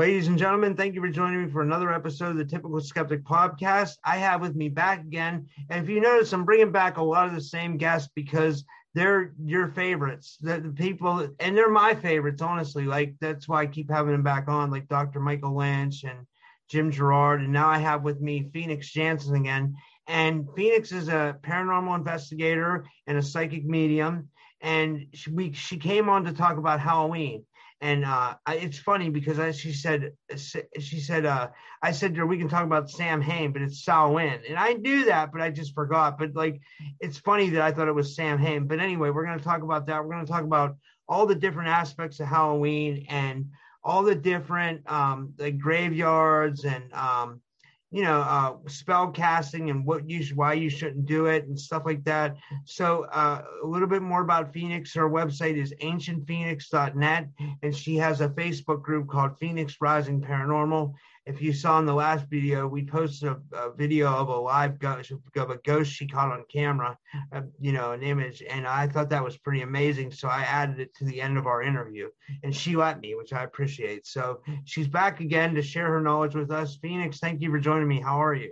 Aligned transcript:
Ladies 0.00 0.28
and 0.28 0.38
gentlemen, 0.38 0.74
thank 0.76 0.94
you 0.94 1.02
for 1.02 1.10
joining 1.10 1.44
me 1.44 1.52
for 1.52 1.60
another 1.60 1.92
episode 1.92 2.30
of 2.30 2.38
the 2.38 2.44
Typical 2.46 2.80
Skeptic 2.80 3.22
podcast. 3.22 3.98
I 4.02 4.16
have 4.16 4.40
with 4.40 4.56
me 4.56 4.70
back 4.70 5.00
again. 5.00 5.46
And 5.68 5.84
if 5.84 5.90
you 5.90 6.00
notice, 6.00 6.32
I'm 6.32 6.46
bringing 6.46 6.72
back 6.72 6.96
a 6.96 7.02
lot 7.02 7.28
of 7.28 7.34
the 7.34 7.40
same 7.42 7.76
guests 7.76 8.10
because 8.14 8.64
they're 8.94 9.34
your 9.44 9.68
favorites. 9.68 10.38
The, 10.40 10.58
the 10.58 10.70
people, 10.70 11.28
and 11.38 11.54
they're 11.54 11.68
my 11.68 11.94
favorites, 11.94 12.40
honestly. 12.40 12.86
Like, 12.86 13.14
that's 13.20 13.46
why 13.46 13.60
I 13.60 13.66
keep 13.66 13.90
having 13.90 14.12
them 14.12 14.22
back 14.22 14.48
on, 14.48 14.70
like 14.70 14.88
Dr. 14.88 15.20
Michael 15.20 15.54
Lynch 15.54 16.02
and 16.04 16.26
Jim 16.70 16.90
Gerard. 16.90 17.42
And 17.42 17.52
now 17.52 17.68
I 17.68 17.76
have 17.76 18.02
with 18.02 18.22
me 18.22 18.48
Phoenix 18.54 18.90
Jansen 18.90 19.34
again. 19.34 19.76
And 20.06 20.48
Phoenix 20.56 20.92
is 20.92 21.08
a 21.08 21.36
paranormal 21.42 21.94
investigator 21.94 22.86
and 23.06 23.18
a 23.18 23.22
psychic 23.22 23.66
medium. 23.66 24.30
And 24.62 25.08
she, 25.12 25.30
we, 25.30 25.52
she 25.52 25.76
came 25.76 26.08
on 26.08 26.24
to 26.24 26.32
talk 26.32 26.56
about 26.56 26.80
Halloween 26.80 27.44
and 27.80 28.04
uh, 28.04 28.34
it's 28.48 28.78
funny 28.78 29.08
because 29.08 29.38
as 29.38 29.58
she 29.58 29.72
said, 29.72 30.12
she 30.36 31.00
said, 31.00 31.24
uh, 31.24 31.48
I 31.82 31.92
said 31.92 32.14
to 32.14 32.20
her, 32.20 32.26
we 32.26 32.36
can 32.36 32.48
talk 32.48 32.64
about 32.64 32.90
Sam 32.90 33.22
Hain, 33.22 33.52
but 33.52 33.62
it's 33.62 33.84
Samhain, 33.84 34.40
and 34.48 34.58
I 34.58 34.74
knew 34.74 35.06
that, 35.06 35.32
but 35.32 35.40
I 35.40 35.50
just 35.50 35.74
forgot. 35.74 36.18
But 36.18 36.34
like, 36.34 36.60
it's 37.00 37.18
funny 37.18 37.48
that 37.50 37.62
I 37.62 37.72
thought 37.72 37.88
it 37.88 37.94
was 37.94 38.14
Sam 38.14 38.38
Hain. 38.38 38.66
But 38.66 38.80
anyway, 38.80 39.10
we're 39.10 39.24
going 39.24 39.38
to 39.38 39.44
talk 39.44 39.62
about 39.62 39.86
that. 39.86 40.04
We're 40.04 40.12
going 40.12 40.26
to 40.26 40.32
talk 40.32 40.44
about 40.44 40.76
all 41.08 41.26
the 41.26 41.34
different 41.34 41.70
aspects 41.70 42.20
of 42.20 42.26
Halloween 42.26 43.06
and 43.08 43.46
all 43.82 44.02
the 44.02 44.14
different 44.14 44.90
um, 44.90 45.32
like 45.38 45.58
graveyards 45.58 46.64
and 46.64 46.92
um, 46.92 47.40
you 47.90 48.02
know, 48.02 48.20
uh, 48.20 48.54
spell 48.68 49.10
casting 49.10 49.70
and 49.70 49.84
what 49.84 50.08
you 50.08 50.24
why 50.34 50.52
you 50.52 50.70
shouldn't 50.70 51.06
do 51.06 51.26
it 51.26 51.46
and 51.46 51.58
stuff 51.58 51.82
like 51.84 52.04
that. 52.04 52.36
So 52.64 53.06
uh, 53.12 53.42
a 53.62 53.66
little 53.66 53.88
bit 53.88 54.02
more 54.02 54.22
about 54.22 54.52
Phoenix. 54.52 54.94
Her 54.94 55.10
website 55.10 55.56
is 55.56 55.74
ancientphoenix.net, 55.82 57.28
and 57.62 57.76
she 57.76 57.96
has 57.96 58.20
a 58.20 58.28
Facebook 58.28 58.82
group 58.82 59.08
called 59.08 59.38
Phoenix 59.38 59.76
Rising 59.80 60.20
Paranormal 60.20 60.94
if 61.30 61.40
you 61.40 61.52
saw 61.52 61.78
in 61.78 61.86
the 61.86 61.94
last 61.94 62.26
video, 62.28 62.66
we 62.66 62.84
posted 62.84 63.28
a, 63.28 63.56
a 63.56 63.72
video 63.72 64.08
of 64.08 64.28
a 64.28 64.36
live 64.36 64.80
ghost 64.80 65.12
of 65.36 65.50
a 65.50 65.58
ghost 65.58 65.92
she 65.92 66.08
caught 66.08 66.32
on 66.32 66.44
camera, 66.52 66.98
uh, 67.32 67.42
you 67.60 67.70
know, 67.72 67.92
an 67.92 68.02
image, 68.02 68.42
and 68.48 68.66
I 68.66 68.88
thought 68.88 69.10
that 69.10 69.22
was 69.22 69.38
pretty 69.38 69.62
amazing. 69.62 70.10
So 70.10 70.26
I 70.26 70.42
added 70.42 70.80
it 70.80 70.94
to 70.96 71.04
the 71.04 71.20
end 71.20 71.38
of 71.38 71.46
our 71.46 71.62
interview, 71.62 72.08
and 72.42 72.54
she 72.54 72.74
let 72.74 73.00
me, 73.00 73.14
which 73.14 73.32
I 73.32 73.44
appreciate. 73.44 74.08
So 74.08 74.42
she's 74.64 74.88
back 74.88 75.20
again 75.20 75.54
to 75.54 75.62
share 75.62 75.86
her 75.86 76.00
knowledge 76.00 76.34
with 76.34 76.50
us. 76.50 76.76
Phoenix, 76.82 77.20
thank 77.20 77.40
you 77.40 77.50
for 77.50 77.60
joining 77.60 77.86
me. 77.86 78.00
How 78.00 78.20
are 78.20 78.34
you? 78.34 78.50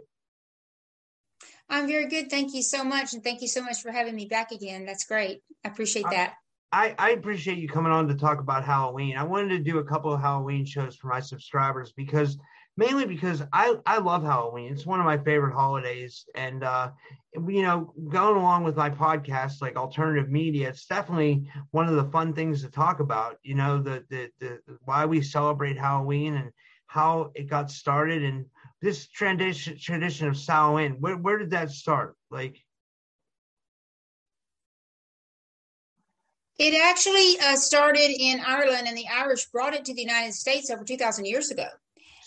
I'm 1.69 1.89
very 1.89 2.07
good. 2.07 2.31
Thank 2.31 2.55
you 2.55 2.63
so 2.63 2.85
much, 2.85 3.13
and 3.13 3.25
thank 3.25 3.43
you 3.43 3.49
so 3.49 3.63
much 3.63 3.83
for 3.83 3.91
having 3.91 4.15
me 4.15 4.27
back 4.27 4.53
again. 4.53 4.87
That's 4.87 5.05
great. 5.05 5.43
I 5.65 5.69
appreciate 5.69 6.07
that. 6.11 6.35
I, 6.71 6.95
I, 6.99 7.11
appreciate 7.11 7.57
you 7.57 7.67
coming 7.67 7.93
on 7.93 8.09
to 8.09 8.15
talk 8.15 8.41
about 8.41 8.63
Halloween. 8.63 9.17
I 9.17 9.23
wanted 9.25 9.49
to 9.49 9.59
do 9.59 9.79
a 9.79 9.85
couple 9.85 10.13
of 10.13 10.21
Halloween 10.21 10.67
shows 10.67 10.97
for 10.97 11.07
my 11.07 11.21
subscribers 11.21 11.93
because 11.93 12.37
mainly 12.79 13.05
because 13.05 13.43
I, 13.53 13.75
I 13.85 13.99
love 13.99 14.23
Halloween. 14.23 14.73
It's 14.73 14.87
one 14.87 15.01
of 15.01 15.05
my 15.05 15.19
favorite 15.19 15.53
holidays. 15.53 16.25
And, 16.37 16.63
uh, 16.63 16.93
you 17.35 17.63
know, 17.63 17.93
going 18.09 18.37
along 18.37 18.63
with 18.63 18.77
my 18.77 18.89
podcast, 18.89 19.61
like 19.61 19.75
alternative 19.75 20.31
media, 20.31 20.69
it's 20.69 20.87
definitely 20.87 21.51
one 21.73 21.89
of 21.89 21.97
the 21.97 22.05
fun 22.13 22.35
things 22.35 22.63
to 22.63 22.71
talk 22.71 23.01
about, 23.01 23.39
you 23.43 23.57
know, 23.57 23.83
the, 23.83 24.05
the, 24.11 24.31
the, 24.39 24.61
why 24.85 25.07
we 25.07 25.21
celebrate 25.23 25.77
Halloween 25.77 26.37
and 26.37 26.53
how 26.87 27.33
it 27.35 27.51
got 27.51 27.69
started 27.69 28.23
and 28.23 28.47
this 28.81 29.09
tradition, 29.09 29.77
tradition 29.77 30.29
of 30.29 30.37
Samhain, 30.37 30.99
where, 31.01 31.17
where 31.17 31.39
did 31.39 31.51
that 31.51 31.73
start? 31.73 32.15
Like, 32.31 32.59
It 36.61 36.75
actually 36.75 37.39
uh, 37.41 37.55
started 37.55 38.11
in 38.19 38.41
Ireland, 38.45 38.89
and 38.89 38.97
the 38.97 39.07
Irish 39.07 39.47
brought 39.47 39.75
it 39.75 39.85
to 39.85 39.95
the 39.95 40.01
United 40.01 40.35
States 40.35 40.71
over 40.71 40.83
2,000 40.83 41.25
years 41.25 41.53
ago. 41.53 41.69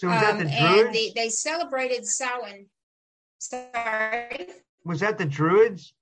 So 0.02 0.08
was 0.08 0.20
that 0.22 0.40
the 0.40 0.46
um, 0.46 0.50
Druids? 0.50 0.86
And 0.88 0.96
they, 0.96 1.12
they 1.16 1.30
celebrated 1.30 2.08
Samhain. 2.08 2.66
Sorry. 3.38 4.48
Was 4.84 5.00
that 5.02 5.20
the 5.20 5.26
Druids? 5.26 5.94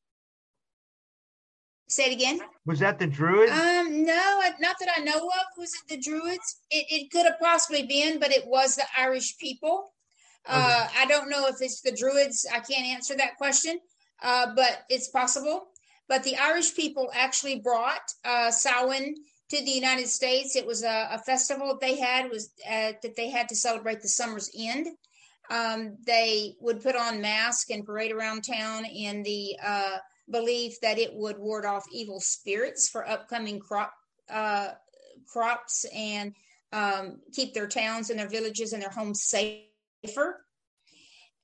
Say 1.89 2.05
it 2.05 2.13
again. 2.13 2.39
Was 2.65 2.79
that 2.79 2.97
the 2.97 3.07
Druids? 3.07 3.51
Um, 3.51 4.05
no, 4.05 4.41
not 4.61 4.77
that 4.79 4.89
I 4.95 5.01
know 5.01 5.17
of. 5.17 5.57
Was 5.57 5.73
it 5.73 5.89
the 5.89 5.97
Druids? 5.97 6.61
It, 6.71 6.85
it 6.89 7.11
could 7.11 7.25
have 7.25 7.41
possibly 7.41 7.87
been, 7.87 8.21
but 8.21 8.31
it 8.31 8.47
was 8.47 8.77
the 8.77 8.85
Irish 8.97 9.37
people. 9.37 9.91
Uh, 10.47 10.53
okay. 10.53 10.85
Uh, 10.85 11.03
I 11.03 11.05
don't 11.05 11.29
know 11.29 11.47
if 11.47 11.55
it's 11.59 11.81
the 11.81 11.91
Druids. 11.91 12.47
I 12.49 12.61
can't 12.61 12.85
answer 12.85 13.17
that 13.17 13.35
question, 13.35 13.79
uh, 14.23 14.55
but 14.55 14.83
it's 14.87 15.09
possible. 15.09 15.71
But 16.07 16.23
the 16.23 16.37
Irish 16.37 16.73
people 16.73 17.09
actually 17.13 17.59
brought 17.59 18.13
uh, 18.23 18.49
Samhain 18.49 19.15
to 19.49 19.63
the 19.63 19.71
United 19.71 20.07
States. 20.07 20.55
It 20.55 20.65
was 20.65 20.83
a, 20.83 21.09
a 21.11 21.19
festival 21.19 21.77
they 21.79 21.99
had 21.99 22.29
was 22.29 22.51
uh, 22.67 22.93
that 23.01 23.15
they 23.15 23.29
had 23.29 23.49
to 23.49 23.55
celebrate 23.55 24.01
the 24.01 24.07
summer's 24.07 24.49
end. 24.57 24.87
Um, 25.51 25.97
they 26.05 26.55
would 26.59 26.81
put 26.81 26.95
on 26.95 27.21
masks 27.21 27.71
and 27.71 27.85
parade 27.85 28.11
around 28.11 28.43
town 28.43 28.85
in 28.85 29.23
the 29.23 29.57
uh, 29.63 29.97
belief 30.29 30.79
that 30.81 30.99
it 30.99 31.11
would 31.13 31.39
ward 31.39 31.65
off 31.65 31.85
evil 31.91 32.19
spirits 32.19 32.87
for 32.87 33.07
upcoming 33.09 33.59
crop 33.59 33.91
uh, 34.29 34.69
crops 35.27 35.85
and 35.95 36.35
um, 36.71 37.19
keep 37.33 37.55
their 37.55 37.67
towns 37.67 38.11
and 38.11 38.19
their 38.19 38.29
villages 38.29 38.73
and 38.73 38.81
their 38.81 38.91
homes 38.91 39.23
safer. 39.23 40.45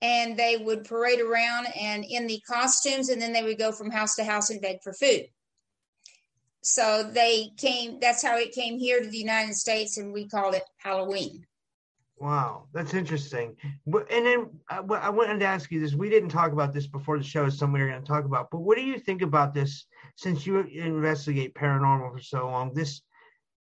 And 0.03 0.37
they 0.37 0.57
would 0.57 0.83
parade 0.83 1.19
around 1.19 1.65
and 1.79 2.05
in 2.05 2.27
the 2.27 2.39
costumes, 2.47 3.09
and 3.09 3.19
then 3.19 3.33
they 3.33 3.41
would 3.41 3.57
go 3.57 3.71
from 3.71 3.89
house 3.89 4.15
to 4.15 4.23
house 4.23 4.51
and 4.51 4.61
beg 4.61 4.83
for 4.83 4.93
food 4.93 5.25
so 6.65 7.03
they 7.13 7.51
came 7.57 7.99
that's 7.99 8.23
how 8.23 8.37
it 8.37 8.51
came 8.51 8.79
here 8.79 8.99
to 8.99 9.07
the 9.07 9.17
united 9.17 9.53
states 9.53 9.97
and 9.97 10.11
we 10.11 10.27
call 10.27 10.51
it 10.53 10.63
halloween. 10.77 11.45
Wow 12.17 12.67
that's 12.73 12.93
interesting. 12.93 13.55
And 13.85 14.25
then 14.25 14.49
uh, 14.69 14.81
i 14.93 15.09
wanted 15.09 15.39
to 15.39 15.45
ask 15.45 15.69
you 15.69 15.79
this. 15.79 15.93
We 15.93 16.09
didn't 16.09 16.29
talk 16.29 16.53
about 16.53 16.73
this 16.73 16.87
before 16.87 17.17
the 17.17 17.23
show 17.23 17.45
is 17.45 17.57
something 17.57 17.79
we 17.79 17.85
are 17.85 17.89
going 17.89 18.01
to 18.01 18.07
talk 18.07 18.25
about 18.25 18.49
but 18.51 18.59
what 18.59 18.77
do 18.77 18.83
you 18.83 18.97
think 18.97 19.21
about 19.21 19.53
this 19.53 19.85
since 20.15 20.47
you 20.47 20.59
investigate 20.61 21.53
paranormal 21.53 22.13
for 22.13 22.21
so 22.21 22.47
long 22.47 22.73
this 22.73 23.01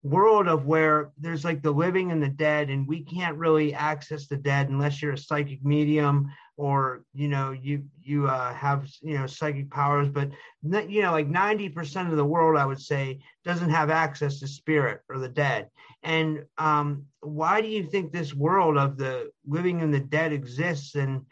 world 0.02 0.48
of 0.48 0.66
where 0.66 1.10
there's 1.18 1.44
like 1.44 1.62
the 1.62 1.70
living 1.70 2.10
and 2.10 2.22
the 2.22 2.28
dead 2.28 2.70
and 2.70 2.86
we 2.86 3.02
can't 3.04 3.36
really 3.36 3.72
access 3.72 4.26
the 4.26 4.36
dead 4.36 4.68
unless 4.68 5.00
you're 5.00 5.12
a 5.12 5.18
psychic 5.18 5.62
medium 5.64 6.30
or 6.60 7.02
you 7.14 7.26
know 7.26 7.52
you 7.52 7.82
you 8.02 8.28
uh, 8.28 8.52
have 8.52 8.86
you 9.00 9.16
know 9.16 9.26
psychic 9.26 9.70
powers 9.70 10.08
but 10.10 10.30
you 10.90 11.00
know 11.00 11.10
like 11.10 11.26
90% 11.26 12.10
of 12.10 12.16
the 12.16 12.24
world 12.24 12.58
i 12.58 12.66
would 12.66 12.78
say 12.78 13.18
doesn't 13.46 13.70
have 13.70 13.88
access 13.88 14.40
to 14.40 14.46
spirit 14.46 15.00
or 15.08 15.18
the 15.18 15.28
dead 15.28 15.70
and 16.02 16.44
um, 16.58 17.06
why 17.20 17.62
do 17.62 17.68
you 17.68 17.82
think 17.82 18.12
this 18.12 18.34
world 18.34 18.76
of 18.76 18.98
the 18.98 19.30
living 19.46 19.80
and 19.80 19.92
the 19.92 20.00
dead 20.00 20.34
exists 20.34 20.96
and 20.96 21.22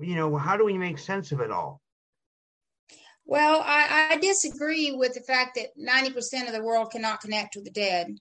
you 0.00 0.14
know 0.16 0.34
how 0.38 0.56
do 0.56 0.64
we 0.64 0.78
make 0.78 0.98
sense 0.98 1.32
of 1.32 1.40
it 1.40 1.50
all 1.50 1.82
well, 3.28 3.60
I, 3.66 4.10
I, 4.12 4.16
disagree 4.18 4.92
with 4.92 5.14
the 5.14 5.20
fact 5.20 5.56
that 5.56 5.76
90% 5.76 6.46
of 6.46 6.52
the 6.52 6.62
world 6.62 6.92
cannot 6.92 7.20
connect 7.20 7.56
with 7.56 7.64
the 7.64 7.72
dead. 7.72 8.16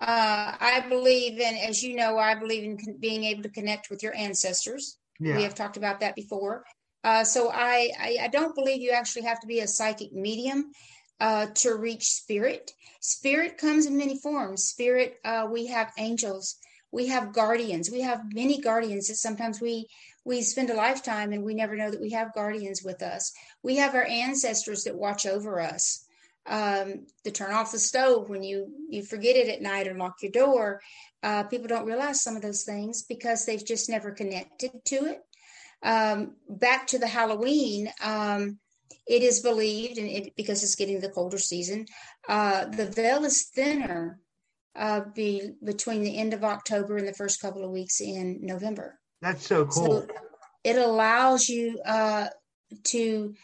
Uh, 0.00 0.54
I 0.60 0.84
believe 0.88 1.40
in, 1.40 1.56
as 1.56 1.82
you 1.82 1.96
know, 1.96 2.18
I 2.18 2.36
believe 2.36 2.62
in 2.62 2.78
con- 2.78 2.98
being 3.00 3.24
able 3.24 3.42
to 3.42 3.48
connect 3.48 3.90
with 3.90 4.00
your 4.00 4.14
ancestors. 4.14 4.96
Yeah. 5.20 5.36
We 5.36 5.42
have 5.42 5.54
talked 5.54 5.76
about 5.76 6.00
that 6.00 6.14
before. 6.14 6.64
Uh, 7.04 7.24
so 7.24 7.50
I, 7.50 7.90
I, 7.98 8.18
I, 8.22 8.28
don't 8.28 8.54
believe 8.54 8.80
you 8.80 8.92
actually 8.92 9.22
have 9.22 9.40
to 9.40 9.46
be 9.46 9.58
a 9.58 9.66
psychic 9.66 10.12
medium 10.12 10.70
uh, 11.18 11.46
to 11.46 11.74
reach 11.74 12.10
spirit. 12.10 12.70
Spirit 13.00 13.58
comes 13.58 13.86
in 13.86 13.96
many 13.96 14.18
forms. 14.18 14.64
Spirit, 14.64 15.18
uh, 15.24 15.48
we 15.50 15.66
have 15.66 15.92
angels, 15.98 16.56
we 16.92 17.08
have 17.08 17.32
guardians, 17.32 17.90
we 17.90 18.02
have 18.02 18.32
many 18.32 18.60
guardians 18.60 19.08
that 19.08 19.16
sometimes 19.16 19.60
we 19.60 19.88
we 20.24 20.40
spend 20.42 20.70
a 20.70 20.74
lifetime 20.74 21.32
and 21.32 21.42
we 21.42 21.54
never 21.54 21.74
know 21.74 21.90
that 21.90 22.00
we 22.00 22.10
have 22.10 22.32
guardians 22.32 22.82
with 22.84 23.02
us. 23.02 23.32
We 23.64 23.76
have 23.76 23.96
our 23.96 24.04
ancestors 24.04 24.84
that 24.84 24.94
watch 24.94 25.26
over 25.26 25.60
us. 25.60 26.04
Um, 26.44 27.06
to 27.22 27.30
turn 27.30 27.52
off 27.52 27.70
the 27.70 27.78
stove 27.78 28.28
when 28.28 28.42
you 28.42 28.66
you 28.88 29.04
forget 29.04 29.36
it 29.36 29.48
at 29.48 29.62
night 29.62 29.86
or 29.86 29.94
lock 29.94 30.16
your 30.22 30.32
door. 30.32 30.80
Uh, 31.22 31.44
people 31.44 31.68
don't 31.68 31.86
realize 31.86 32.22
some 32.22 32.36
of 32.36 32.42
those 32.42 32.64
things 32.64 33.02
because 33.02 33.44
they've 33.44 33.64
just 33.64 33.88
never 33.88 34.10
connected 34.10 34.72
to 34.84 34.96
it. 35.04 35.20
Um, 35.82 36.36
back 36.48 36.86
to 36.88 36.98
the 36.98 37.08
Halloween, 37.08 37.90
um, 38.02 38.58
it 39.06 39.22
is 39.22 39.40
believed, 39.40 39.98
and 39.98 40.08
it, 40.08 40.36
because 40.36 40.62
it's 40.62 40.76
getting 40.76 41.00
the 41.00 41.08
colder 41.08 41.38
season, 41.38 41.86
uh, 42.28 42.66
the 42.66 42.86
veil 42.86 43.24
is 43.24 43.50
thinner 43.54 44.20
uh, 44.76 45.00
be, 45.14 45.52
between 45.64 46.02
the 46.02 46.16
end 46.16 46.34
of 46.34 46.44
October 46.44 46.96
and 46.96 47.06
the 47.06 47.14
first 47.14 47.40
couple 47.40 47.64
of 47.64 47.70
weeks 47.70 48.00
in 48.00 48.38
November. 48.42 48.98
That's 49.20 49.46
so 49.46 49.64
cool. 49.66 49.84
So 49.84 50.06
it 50.64 50.76
allows 50.76 51.48
you 51.48 51.80
uh, 51.84 52.28
to 52.84 53.34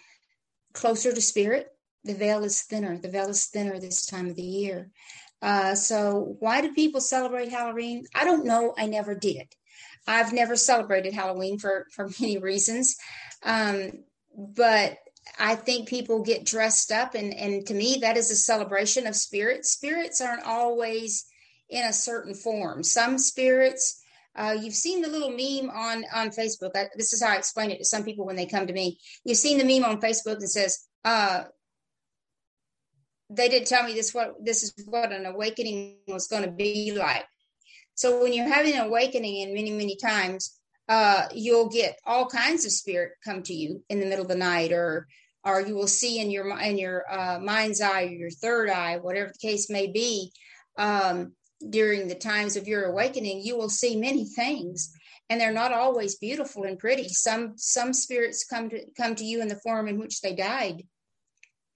closer 0.73 1.13
to 1.13 1.21
spirit. 1.21 1.69
The 2.05 2.15
veil 2.15 2.45
is 2.45 2.63
thinner. 2.63 2.99
The 2.99 3.11
veil 3.11 3.29
is 3.29 3.47
thinner 3.47 3.79
this 3.79 4.07
time 4.07 4.29
of 4.29 4.37
the 4.37 4.43
year. 4.43 4.91
Uh, 5.40 5.75
so 5.75 6.37
why 6.40 6.61
do 6.61 6.73
people 6.75 7.00
celebrate 7.00 7.50
Halloween? 7.50 8.05
I 8.14 8.25
don't 8.25 8.44
know. 8.44 8.75
I 8.76 8.87
never 8.87 9.14
did. 9.14 9.46
I've 10.06 10.32
never 10.32 10.56
celebrated 10.56 11.12
Halloween 11.12 11.58
for 11.58 11.87
for 11.93 12.08
many 12.20 12.38
reasons, 12.38 12.96
um, 13.43 13.93
but 14.37 14.99
I 15.38 15.55
think 15.55 15.88
people 15.88 16.23
get 16.23 16.46
dressed 16.46 16.90
up, 16.90 17.14
and 17.14 17.35
and 17.35 17.67
to 17.67 17.75
me 17.75 17.99
that 18.00 18.17
is 18.17 18.31
a 18.31 18.37
celebration 18.37 19.06
of 19.06 19.14
spirits. 19.14 19.73
Spirits 19.73 20.20
aren't 20.20 20.44
always 20.44 21.26
in 21.69 21.84
a 21.84 21.93
certain 21.93 22.34
form. 22.34 22.82
Some 22.82 23.19
spirits, 23.19 24.02
uh, 24.34 24.56
you've 24.58 24.75
seen 24.75 25.02
the 25.02 25.08
little 25.08 25.31
meme 25.31 25.70
on 25.70 26.05
on 26.14 26.31
Facebook. 26.31 26.70
I, 26.75 26.88
this 26.96 27.12
is 27.12 27.23
how 27.23 27.32
I 27.32 27.37
explain 27.37 27.70
it 27.70 27.79
to 27.79 27.84
some 27.84 28.05
people 28.05 28.25
when 28.26 28.37
they 28.37 28.46
come 28.46 28.67
to 28.67 28.73
me. 28.73 28.99
You've 29.25 29.38
seen 29.38 29.58
the 29.58 29.64
meme 29.64 29.88
on 29.88 30.00
Facebook 30.00 30.41
that 30.41 30.49
says, 30.49 30.87
uh, 31.05 31.44
"They 33.31 33.49
didn't 33.49 33.69
tell 33.69 33.85
me 33.85 33.95
this 33.95 34.15
what 34.15 34.35
this 34.45 34.63
is 34.63 34.73
what 34.87 35.13
an 35.13 35.27
awakening 35.27 35.99
was 36.07 36.27
going 36.27 36.45
to 36.45 36.51
be 36.51 36.93
like." 36.93 37.27
So 37.95 38.23
when 38.23 38.33
you're 38.33 38.53
having 38.53 38.75
an 38.75 38.87
awakening, 38.87 39.43
and 39.43 39.55
many 39.55 39.71
many 39.71 39.97
times, 39.97 40.59
uh, 40.89 41.29
you'll 41.35 41.69
get 41.69 41.99
all 42.05 42.27
kinds 42.27 42.65
of 42.65 42.73
spirit 42.73 43.13
come 43.25 43.43
to 43.45 43.55
you 43.55 43.85
in 43.89 44.01
the 44.01 44.07
middle 44.07 44.23
of 44.23 44.29
the 44.29 44.37
night, 44.37 44.73
or 44.73 45.07
or 45.45 45.61
you 45.61 45.75
will 45.75 45.89
see 45.89 46.21
in 46.21 46.31
your 46.31 46.59
in 46.61 46.79
your 46.79 47.05
uh, 47.11 47.39
mind's 47.41 47.81
eye 47.81 48.05
or 48.05 48.11
your 48.11 48.31
third 48.31 48.71
eye, 48.71 48.99
whatever 48.99 49.33
the 49.33 49.49
case 49.49 49.69
may 49.71 49.87
be. 49.87 50.33
Um, 50.77 51.33
during 51.69 52.09
the 52.09 52.15
times 52.15 52.57
of 52.57 52.69
your 52.69 52.85
awakening 52.85 53.41
you 53.43 53.57
will 53.57 53.69
see 53.69 53.97
many 53.97 54.25
things 54.25 54.93
and 55.29 55.41
they're 55.41 55.53
not 55.53 55.73
always 55.73 56.17
beautiful 56.17 56.65
and 56.65 56.79
pretty 56.79 57.09
some 57.09 57.55
some 57.57 57.93
spirits 57.93 58.45
come 58.45 58.71
to 58.71 58.85
come 58.97 59.15
to 59.15 59.25
you 59.25 59.43
in 59.43 59.49
the 59.49 59.61
form 59.61 59.89
in 59.89 59.99
which 59.99 60.21
they 60.21 60.35
died 60.35 60.85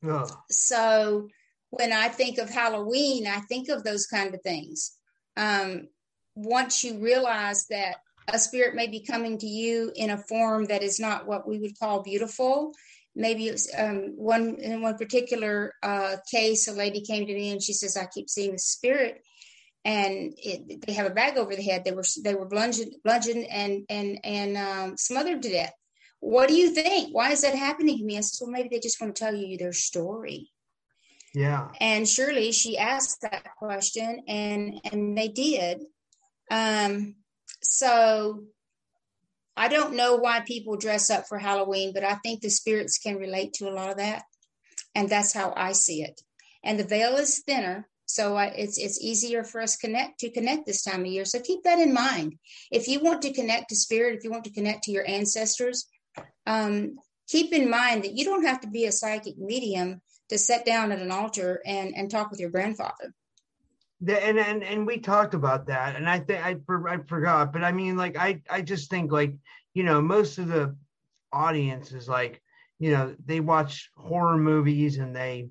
oh. 0.05 0.29
so 0.51 1.29
when 1.73 1.93
i 1.93 2.09
think 2.09 2.39
of 2.39 2.49
halloween 2.49 3.27
i 3.27 3.41
think 3.41 3.69
of 3.69 3.83
those 3.83 4.07
kind 4.07 4.35
of 4.35 4.41
things 4.43 4.97
um, 5.37 5.89
once 6.35 6.85
you 6.85 6.99
realize 6.99 7.67
that 7.69 7.97
a 8.29 8.39
spirit 8.39 8.75
may 8.75 8.87
be 8.87 9.05
coming 9.05 9.39
to 9.39 9.47
you 9.47 9.91
in 9.97 10.11
a 10.11 10.19
form 10.19 10.67
that 10.67 10.83
is 10.83 11.01
not 11.01 11.27
what 11.27 11.49
we 11.49 11.59
would 11.59 11.79
call 11.79 12.03
beautiful 12.03 12.73
maybe 13.17 13.49
it's 13.49 13.69
um, 13.77 14.13
one 14.17 14.57
in 14.57 14.83
one 14.83 14.97
particular 14.97 15.73
uh, 15.83 16.17
case 16.31 16.69
a 16.69 16.73
lady 16.73 17.01
came 17.01 17.27
to 17.27 17.35
me 17.35 17.51
and 17.51 17.63
she 17.63 17.73
says 17.73 17.97
i 17.97 18.07
keep 18.07 18.29
seeing 18.29 18.53
the 18.53 18.59
spirit 18.59 19.23
and 19.85 20.35
it, 20.39 20.87
they 20.87 20.93
have 20.93 21.07
a 21.07 21.15
bag 21.15 21.37
over 21.37 21.55
the 21.57 21.63
head. 21.63 21.85
They 21.85 21.93
were 21.93 22.05
they 22.23 22.35
were 22.35 22.47
bludgeoned, 22.47 22.95
bludgeoned 23.05 23.47
and 23.51 23.85
and 23.89 24.21
and 24.25 24.57
um, 24.57 24.97
smothered 24.97 25.43
to 25.43 25.51
death. 25.51 25.73
What 26.21 26.49
do 26.49 26.55
you 26.55 26.71
think? 26.71 27.13
Why 27.13 27.33
is 27.33 27.43
that 27.43 27.57
happening 27.57 27.99
to 27.99 28.05
me? 28.05 28.17
I 28.17 28.21
said, 28.21 28.45
well, 28.45 28.53
maybe 28.53 28.69
they 28.71 28.79
just 28.79 29.01
want 29.01 29.15
to 29.15 29.25
tell 29.25 29.35
you 29.35 29.59
their 29.59 29.73
story. 29.73 30.52
Yeah. 31.35 31.69
And 31.81 32.09
surely 32.09 32.53
she 32.53 32.77
asked 32.77 33.23
that 33.23 33.47
question, 33.59 34.23
and 34.29 34.81
and 34.91 35.17
they 35.17 35.29
did. 35.29 35.83
Um, 36.51 37.17
so 37.63 38.45
I 39.57 39.69
don't 39.69 39.95
know 39.95 40.17
why 40.17 40.41
people 40.41 40.77
dress 40.77 41.11
up 41.11 41.27
for 41.29 41.39
Halloween, 41.39 41.93
but 41.95 42.05
I 42.05 42.15
think 42.17 42.41
the 42.41 42.51
spirits 42.51 42.99
can 42.99 43.17
relate 43.17 43.55
to 43.55 43.69
a 43.69 43.73
lot 43.73 43.91
of 43.91 43.97
that, 43.97 44.25
and 44.95 45.09
that's 45.09 45.33
how 45.33 45.55
I 45.57 45.73
see 45.73 46.03
it. 46.03 46.21
And 46.63 46.79
the 46.79 46.85
veil 46.85 47.17
is 47.17 47.41
thinner 47.41 47.89
so 48.13 48.37
uh, 48.37 48.51
it's 48.55 48.77
it's 48.77 49.01
easier 49.01 49.43
for 49.43 49.63
us 49.63 49.77
connect 49.77 50.21
to 50.21 50.31
connect 50.31 50.67
this 50.67 50.83
time 50.83 51.01
of 51.01 51.07
year. 51.07 51.25
So 51.25 51.41
keep 51.41 51.63
that 51.65 51.79
in 51.79 51.95
mind. 51.95 52.35
If 52.71 52.87
you 52.87 53.01
want 53.01 53.23
to 53.23 53.33
connect 53.33 53.71
to 53.71 53.77
spirit, 53.77 54.17
if 54.17 54.23
you 54.23 54.31
want 54.31 54.45
to 54.45 54.53
connect 54.53 54.85
to 54.85 54.93
your 54.93 55.09
ancestors, 55.09 55.89
um, 56.47 56.97
keep 57.27 57.55
in 57.55 57.71
mind 57.71 58.05
that 58.05 58.13
you 58.13 58.27
don't 58.27 58.45
have 58.45 58.61
to 58.61 58.69
be 58.69 58.85
a 58.85 58.93
psychic 58.93 59.39
medium 59.39 60.02
to 60.33 60.39
sit 60.39 60.65
down 60.65 60.91
at 60.93 61.01
an 61.01 61.11
altar 61.11 61.61
and 61.67 61.95
and 61.95 62.11
talk 62.11 62.31
with 62.31 62.41
your 62.41 62.49
grandfather. 62.49 63.15
The, 64.01 64.25
and, 64.25 64.39
and 64.39 64.65
and 64.65 64.87
we 64.87 64.99
talked 64.99 65.35
about 65.35 65.67
that, 65.67 65.95
and 65.95 66.09
I 66.09 66.21
think 66.21 66.45
I 66.45 66.57
I 66.89 66.97
forgot, 67.07 67.53
but 67.53 67.63
I 67.63 67.71
mean, 67.71 67.97
like 67.97 68.17
I 68.17 68.41
I 68.51 68.63
just 68.63 68.89
think 68.89 69.13
like 69.13 69.35
you 69.75 69.85
know 69.85 70.01
most 70.01 70.39
of 70.39 70.49
the 70.49 70.75
audience 71.33 71.93
is 71.93 72.09
like 72.09 72.43
you 72.79 72.93
know 72.93 73.15
they 73.27 73.41
watch 73.41 73.91
horror 73.95 74.39
movies 74.39 74.97
and 74.99 75.15
they 75.15 75.51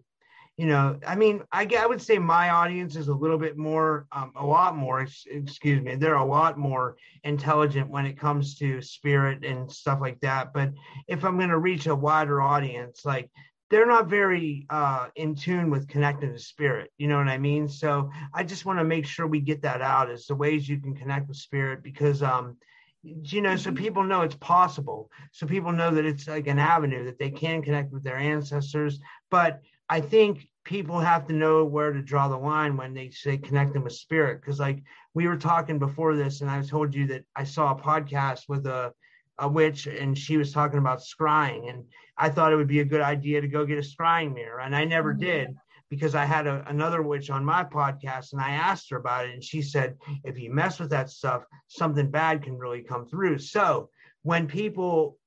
you 0.57 0.67
know, 0.67 0.99
I 1.07 1.15
mean, 1.15 1.41
I, 1.51 1.67
I 1.79 1.87
would 1.87 2.01
say 2.01 2.19
my 2.19 2.49
audience 2.51 2.95
is 2.95 3.07
a 3.07 3.13
little 3.15 3.39
bit 3.39 3.57
more, 3.57 4.05
um, 4.11 4.31
a 4.35 4.45
lot 4.45 4.75
more, 4.75 5.01
excuse 5.01 5.81
me, 5.81 5.95
they're 5.95 6.13
a 6.13 6.23
lot 6.23 6.55
more 6.55 6.97
intelligent 7.23 7.89
when 7.89 8.05
it 8.05 8.19
comes 8.19 8.55
to 8.59 8.79
spirit 8.79 9.43
and 9.43 9.71
stuff 9.71 9.99
like 9.99 10.19
that. 10.19 10.53
But 10.53 10.73
if 11.07 11.23
I'm 11.23 11.37
going 11.37 11.49
to 11.49 11.57
reach 11.57 11.87
a 11.87 11.95
wider 11.95 12.43
audience, 12.43 13.05
like 13.05 13.31
they're 13.71 13.88
not 13.88 14.07
very 14.07 14.68
uh, 14.69 15.07
in 15.15 15.33
tune 15.33 15.69
with 15.71 15.88
connecting 15.88 16.33
to 16.33 16.38
spirit. 16.38 16.91
You 16.97 17.07
know 17.07 17.18
what 17.18 17.29
I 17.29 17.38
mean? 17.38 17.69
So 17.69 18.12
I 18.33 18.44
just 18.44 18.65
want 18.65 18.79
to 18.79 18.83
make 18.83 19.06
sure 19.06 19.25
we 19.25 19.39
get 19.39 19.62
that 19.62 19.81
out 19.81 20.12
as 20.12 20.25
the 20.25 20.35
ways 20.35 20.68
you 20.68 20.77
can 20.77 20.94
connect 20.94 21.29
with 21.29 21.38
spirit 21.38 21.81
because, 21.81 22.21
um, 22.21 22.57
you 23.01 23.41
know, 23.41 23.56
so 23.56 23.69
mm-hmm. 23.69 23.81
people 23.81 24.03
know 24.03 24.23
it's 24.23 24.35
possible. 24.35 25.09
So 25.31 25.47
people 25.47 25.71
know 25.71 25.89
that 25.89 26.06
it's 26.06 26.27
like 26.27 26.47
an 26.47 26.59
avenue 26.59 27.06
that 27.06 27.18
they 27.18 27.31
can 27.31 27.62
connect 27.62 27.94
with 27.94 28.03
their 28.03 28.18
ancestors. 28.18 29.00
But 29.29 29.62
I 29.88 30.01
think 30.01 30.50
people 30.65 31.00
have 31.00 31.25
to 31.27 31.33
know 31.33 31.63
where 31.63 31.94
to 31.94 32.01
draw 32.01 32.27
the 32.27 32.38
line 32.38 32.75
when 32.75 32.94
they 32.94 33.09
say 33.09 33.38
connect 33.38 33.74
them 33.74 33.83
with 33.85 33.94
spirit 33.94 34.41
because 34.41 34.59
like 34.59 34.83
we 35.13 35.27
were 35.27 35.38
talking 35.38 35.79
before 35.79 36.15
this 36.15 36.41
and 36.41 36.51
i 36.51 36.62
told 36.62 36.94
you 36.94 37.07
that 37.07 37.24
i 37.35 37.44
saw 37.44 37.71
a 37.71 37.81
podcast 37.81 38.41
with 38.47 38.67
a, 38.67 38.94
a 39.41 39.47
witch 39.47 39.88
and 39.88 40.17
she 40.17 40.38
was 40.38 40.53
talking 40.53 40.79
about 40.79 41.01
scrying 41.01 41.69
and 41.69 41.83
i 42.17 42.29
thought 42.29 42.53
it 42.53 42.55
would 42.55 42.67
be 42.67 42.79
a 42.79 42.85
good 42.85 43.01
idea 43.01 43.41
to 43.41 43.47
go 43.47 43.65
get 43.65 43.77
a 43.77 43.81
scrying 43.81 44.33
mirror 44.33 44.61
and 44.61 44.75
i 44.75 44.85
never 44.85 45.13
mm-hmm. 45.13 45.25
did 45.25 45.55
because 45.89 46.15
i 46.15 46.23
had 46.23 46.47
a, 46.47 46.63
another 46.67 47.01
witch 47.01 47.29
on 47.29 47.43
my 47.43 47.63
podcast 47.63 48.31
and 48.31 48.41
i 48.41 48.51
asked 48.51 48.89
her 48.89 48.97
about 48.97 49.25
it 49.25 49.33
and 49.33 49.43
she 49.43 49.61
said 49.61 49.97
if 50.23 50.39
you 50.39 50.53
mess 50.53 50.79
with 50.79 50.89
that 50.89 51.09
stuff 51.09 51.43
something 51.71 52.11
bad 52.11 52.43
can 52.43 52.57
really 52.57 52.81
come 52.81 53.05
through. 53.05 53.38
So 53.39 53.89
when 54.23 54.47
people 54.47 55.17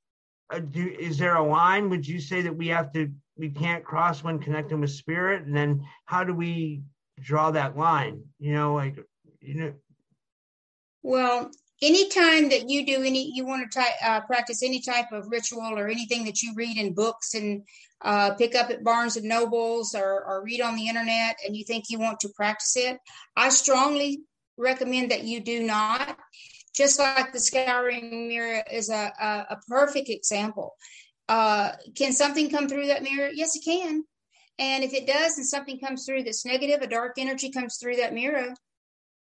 uh, 0.51 0.59
do, 0.59 0.87
is 0.99 1.19
there 1.19 1.37
a 1.37 1.47
line 1.47 1.89
would 1.91 2.07
you 2.07 2.21
say 2.21 2.43
that 2.43 2.55
we 2.55 2.69
have 2.69 2.93
to 2.93 3.11
we 3.37 3.49
can't 3.49 3.85
cross 3.85 4.23
when 4.23 4.39
connecting 4.39 4.81
with 4.81 4.91
spirit? 4.91 5.45
And 5.45 5.57
then 5.57 5.85
how 6.05 6.23
do 6.23 6.35
we 6.35 6.83
draw 7.21 7.51
that 7.51 7.77
line? 7.77 8.23
You 8.39 8.53
know 8.53 8.75
like 8.75 8.99
you 9.41 9.55
know. 9.55 9.73
Well 11.03 11.51
anytime 11.83 12.49
that 12.49 12.69
you 12.69 12.87
do 12.87 13.03
any 13.03 13.31
you 13.35 13.47
want 13.47 13.71
to 13.71 13.85
uh, 14.05 14.21
practice 14.23 14.63
any 14.63 14.81
type 14.81 15.13
of 15.13 15.31
ritual 15.31 15.79
or 15.79 15.89
anything 15.89 16.25
that 16.25 16.43
you 16.43 16.53
read 16.57 16.77
in 16.77 16.95
books 16.95 17.35
and 17.35 17.63
uh, 18.03 18.35
pick 18.35 18.55
up 18.55 18.71
at 18.71 18.85
barnes 18.85 19.17
and 19.17 19.27
nobles 19.27 19.95
or, 19.95 20.25
or 20.25 20.43
read 20.45 20.61
on 20.61 20.77
the 20.77 20.89
internet 20.89 21.37
and 21.47 21.57
you 21.57 21.65
think 21.65 21.85
you 21.89 21.99
want 21.99 22.21
to 22.21 22.29
practice 22.37 22.77
it 22.77 22.99
i 23.37 23.49
strongly 23.49 24.21
recommend 24.57 25.11
that 25.11 25.25
you 25.25 25.41
do 25.41 25.63
not 25.63 26.17
just 26.75 26.99
like 26.99 27.33
the 27.33 27.39
scrying 27.39 28.29
mirror 28.29 28.63
is 28.71 28.91
a, 28.91 29.13
a, 29.21 29.55
a 29.55 29.59
perfect 29.69 30.09
example 30.09 30.77
uh, 31.29 31.73
can 31.95 32.13
something 32.13 32.51
come 32.51 32.69
through 32.69 32.89
that 32.89 33.03
mirror? 33.03 33.31
Yes, 33.33 33.57
it 33.57 33.65
can. 33.65 34.05
And 34.59 34.85
if 34.85 34.93
it 34.93 35.07
does, 35.07 35.37
and 35.37 35.47
something 35.47 35.81
comes 35.81 36.05
through 36.05 36.25
that's 36.25 36.45
negative, 36.45 36.83
a 36.83 36.87
dark 36.87 37.15
energy 37.19 37.51
comes 37.51 37.79
through 37.79 37.97
that 37.97 38.15
mirror, 38.15 38.55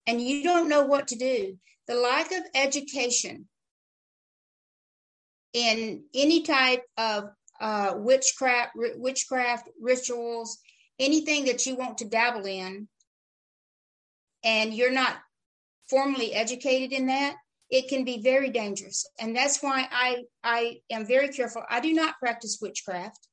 and 0.08 0.22
you 0.22 0.44
don't 0.44 0.70
know 0.70 0.84
what 0.84 1.10
to 1.10 1.16
do, 1.16 1.58
the 1.90 1.96
lack 1.96 2.32
of 2.32 2.44
education 2.54 3.48
in 5.54 6.04
any 6.14 6.44
type 6.44 6.84
of 6.98 7.32
uh, 7.60 7.96
witchcraft, 7.98 8.74
witchcraft 8.76 9.68
rituals, 9.82 10.60
anything 11.00 11.46
that 11.46 11.66
you 11.66 11.76
want 11.76 11.98
to 11.98 12.06
dabble 12.06 12.46
in, 12.46 12.88
and 14.44 14.72
you're 14.72 14.92
not 14.92 15.18
formally 15.90 16.32
educated 16.32 16.94
in 16.94 17.08
that, 17.08 17.36
it 17.72 17.90
can 17.90 18.06
be 18.06 18.22
very 18.22 18.52
dangerous. 18.52 19.10
And 19.20 19.36
that's 19.36 19.62
why 19.64 19.88
I, 19.92 20.26
I 20.44 20.78
am 20.92 21.08
very 21.08 21.30
careful. 21.30 21.64
I 21.68 21.80
do 21.80 21.92
not 21.92 22.20
practice 22.20 22.60
witchcraft, 22.62 23.28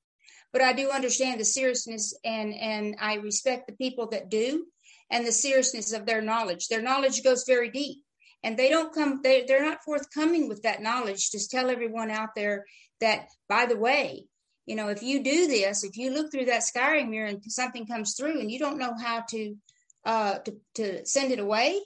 but 0.54 0.62
I 0.62 0.72
do 0.72 0.90
understand 0.90 1.38
the 1.38 1.44
seriousness 1.44 2.18
and, 2.24 2.54
and 2.54 2.96
I 2.98 3.16
respect 3.16 3.66
the 3.66 3.76
people 3.76 4.08
that 4.12 4.30
do 4.30 4.64
and 5.10 5.26
the 5.26 5.32
seriousness 5.32 5.92
of 5.92 6.06
their 6.06 6.22
knowledge. 6.22 6.68
Their 6.68 6.82
knowledge 6.82 7.22
goes 7.22 7.44
very 7.46 7.70
deep 7.70 7.98
and 8.46 8.56
they 8.56 8.68
don't 8.68 8.94
come, 8.94 9.20
they, 9.24 9.42
they're 9.42 9.64
not 9.64 9.82
forthcoming 9.84 10.48
with 10.48 10.62
that 10.62 10.80
knowledge. 10.80 11.32
Just 11.32 11.50
tell 11.50 11.68
everyone 11.68 12.12
out 12.12 12.28
there 12.36 12.64
that, 13.00 13.26
by 13.48 13.66
the 13.66 13.76
way, 13.76 14.26
you 14.66 14.76
know, 14.76 14.86
if 14.86 15.02
you 15.02 15.20
do 15.20 15.48
this, 15.48 15.82
if 15.82 15.96
you 15.96 16.12
look 16.12 16.30
through 16.30 16.44
that 16.44 16.62
scrying 16.62 17.08
mirror 17.08 17.26
and 17.26 17.42
something 17.48 17.88
comes 17.88 18.14
through 18.14 18.38
and 18.38 18.48
you 18.48 18.60
don't 18.60 18.78
know 18.78 18.94
how 19.02 19.24
to, 19.30 19.56
uh, 20.04 20.38
to, 20.38 20.54
to 20.76 21.04
send 21.04 21.32
it 21.32 21.40
away, 21.40 21.80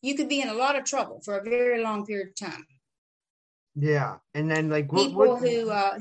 you 0.00 0.14
could 0.14 0.28
be 0.28 0.40
in 0.40 0.48
a 0.48 0.54
lot 0.54 0.76
of 0.76 0.84
trouble 0.84 1.20
for 1.24 1.36
a 1.36 1.42
very 1.42 1.82
long 1.82 2.06
period 2.06 2.28
of 2.28 2.48
time. 2.48 2.64
Yeah, 3.74 4.18
and 4.32 4.48
then 4.48 4.70
like 4.70 4.92
what, 4.92 5.08
people 5.08 5.28
what, 5.30 5.40
who 5.40 5.70
uh, 5.70 5.98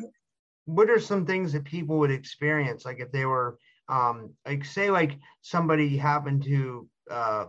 what 0.66 0.92
are 0.92 1.00
some 1.00 1.26
things 1.26 1.52
that 1.54 1.66
people 1.66 1.98
would 1.98 2.12
experience 2.12 2.86
like 2.86 3.00
if 3.00 3.12
they 3.12 3.26
were 3.26 3.58
um 3.90 4.34
like 4.48 4.64
say 4.64 4.90
like 4.90 5.18
somebody 5.42 5.98
happened 5.98 6.44
to 6.44 6.88
uh 7.12 7.46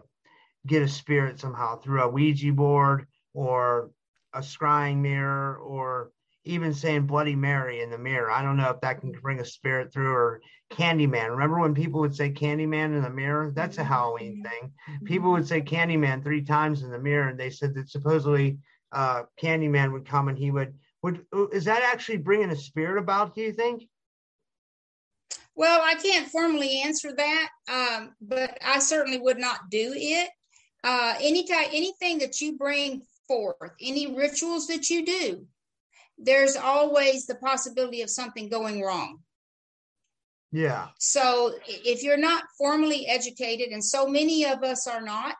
get 0.66 0.82
a 0.82 0.88
spirit 0.88 1.40
somehow 1.40 1.78
through 1.78 2.02
a 2.02 2.08
Ouija 2.08 2.52
board 2.52 3.06
or 3.34 3.90
a 4.34 4.40
scrying 4.40 4.98
mirror 4.98 5.56
or 5.56 6.10
even 6.44 6.72
saying 6.72 7.06
Bloody 7.06 7.34
Mary 7.34 7.82
in 7.82 7.90
the 7.90 7.98
mirror. 7.98 8.30
I 8.30 8.42
don't 8.42 8.56
know 8.56 8.70
if 8.70 8.80
that 8.80 9.00
can 9.00 9.12
bring 9.12 9.40
a 9.40 9.44
spirit 9.44 9.92
through 9.92 10.12
or 10.12 10.40
Candyman. 10.70 11.30
Remember 11.30 11.60
when 11.60 11.74
people 11.74 12.00
would 12.00 12.14
say 12.14 12.30
Candyman 12.30 12.96
in 12.96 13.02
the 13.02 13.10
mirror? 13.10 13.52
That's 13.54 13.78
a 13.78 13.84
Halloween 13.84 14.44
thing. 14.44 14.72
People 15.04 15.32
would 15.32 15.46
say 15.46 15.60
Candyman 15.60 16.22
three 16.22 16.42
times 16.42 16.82
in 16.82 16.90
the 16.90 16.98
mirror, 16.98 17.28
and 17.28 17.38
they 17.38 17.50
said 17.50 17.74
that 17.74 17.88
supposedly 17.88 18.58
uh, 18.92 19.24
Candyman 19.42 19.92
would 19.92 20.06
come 20.06 20.28
and 20.28 20.38
he 20.38 20.50
would 20.50 20.74
would 21.02 21.24
is 21.52 21.64
that 21.64 21.82
actually 21.82 22.18
bringing 22.18 22.50
a 22.50 22.56
spirit 22.56 22.98
about? 22.98 23.34
Do 23.34 23.42
you 23.42 23.52
think? 23.52 23.84
Well, 25.54 25.80
I 25.82 25.94
can't 25.94 26.28
formally 26.28 26.82
answer 26.84 27.12
that, 27.14 27.48
um, 27.68 28.14
but 28.20 28.58
I 28.64 28.78
certainly 28.78 29.18
would 29.18 29.38
not 29.38 29.70
do 29.70 29.92
it. 29.94 30.30
Uh, 30.86 31.14
any 31.20 31.42
type, 31.42 31.66
anything 31.72 32.18
that 32.18 32.40
you 32.40 32.56
bring 32.56 33.02
forth, 33.26 33.72
any 33.80 34.14
rituals 34.14 34.68
that 34.68 34.88
you 34.88 35.04
do, 35.04 35.44
there's 36.16 36.54
always 36.54 37.26
the 37.26 37.34
possibility 37.34 38.02
of 38.02 38.08
something 38.08 38.48
going 38.48 38.80
wrong. 38.80 39.18
Yeah. 40.52 40.86
So 41.00 41.54
if 41.66 42.04
you're 42.04 42.16
not 42.16 42.44
formally 42.56 43.08
educated, 43.08 43.72
and 43.72 43.84
so 43.84 44.06
many 44.06 44.46
of 44.46 44.62
us 44.62 44.86
are 44.86 45.02
not, 45.02 45.34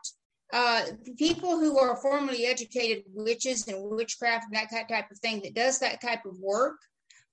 uh, 0.52 0.86
people 1.16 1.60
who 1.60 1.78
are 1.78 1.96
formally 1.96 2.46
educated 2.46 3.04
witches 3.14 3.68
and 3.68 3.78
witchcraft 3.88 4.46
and 4.46 4.56
that 4.56 4.88
type 4.88 5.10
of 5.12 5.18
thing 5.20 5.40
that 5.42 5.54
does 5.54 5.78
that 5.78 6.00
type 6.00 6.26
of 6.26 6.36
work 6.40 6.78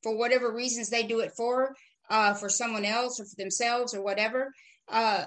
for 0.03 0.15
whatever 0.15 0.53
reasons 0.53 0.91
they 0.91 1.03
do 1.03 1.21
it 1.21 1.31
for 1.35 1.75
uh, 2.11 2.33
for 2.35 2.49
someone 2.49 2.85
else 2.85 3.19
or 3.19 3.25
for 3.25 3.35
themselves 3.37 3.93
or 3.93 4.01
whatever 4.01 4.51
uh, 4.89 5.25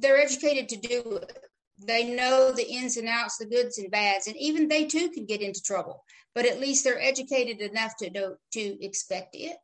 they're 0.00 0.16
educated 0.16 0.68
to 0.68 0.76
do 0.76 1.20
it 1.22 1.38
they 1.78 2.04
know 2.14 2.52
the 2.52 2.66
ins 2.66 2.96
and 2.96 3.08
outs 3.08 3.38
the 3.38 3.46
goods 3.46 3.78
and 3.78 3.90
bads 3.90 4.26
and 4.26 4.36
even 4.36 4.68
they 4.68 4.84
too 4.84 5.10
can 5.10 5.24
get 5.24 5.40
into 5.40 5.62
trouble 5.62 6.04
but 6.34 6.46
at 6.46 6.60
least 6.60 6.84
they're 6.84 7.00
educated 7.00 7.60
enough 7.60 7.96
to 7.96 8.10
know 8.10 8.36
to 8.52 8.84
expect 8.84 9.34
it 9.34 9.58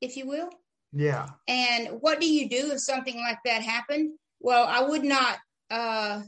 if 0.00 0.16
you 0.16 0.26
will 0.26 0.50
yeah 0.92 1.26
and 1.48 1.88
what 2.00 2.20
do 2.20 2.30
you 2.30 2.48
do 2.48 2.72
if 2.72 2.80
something 2.80 3.16
like 3.16 3.38
that 3.44 3.62
happened 3.62 4.10
well 4.40 4.66
i 4.68 4.82
would 4.82 5.04
not 5.04 5.38
uh 5.70 6.20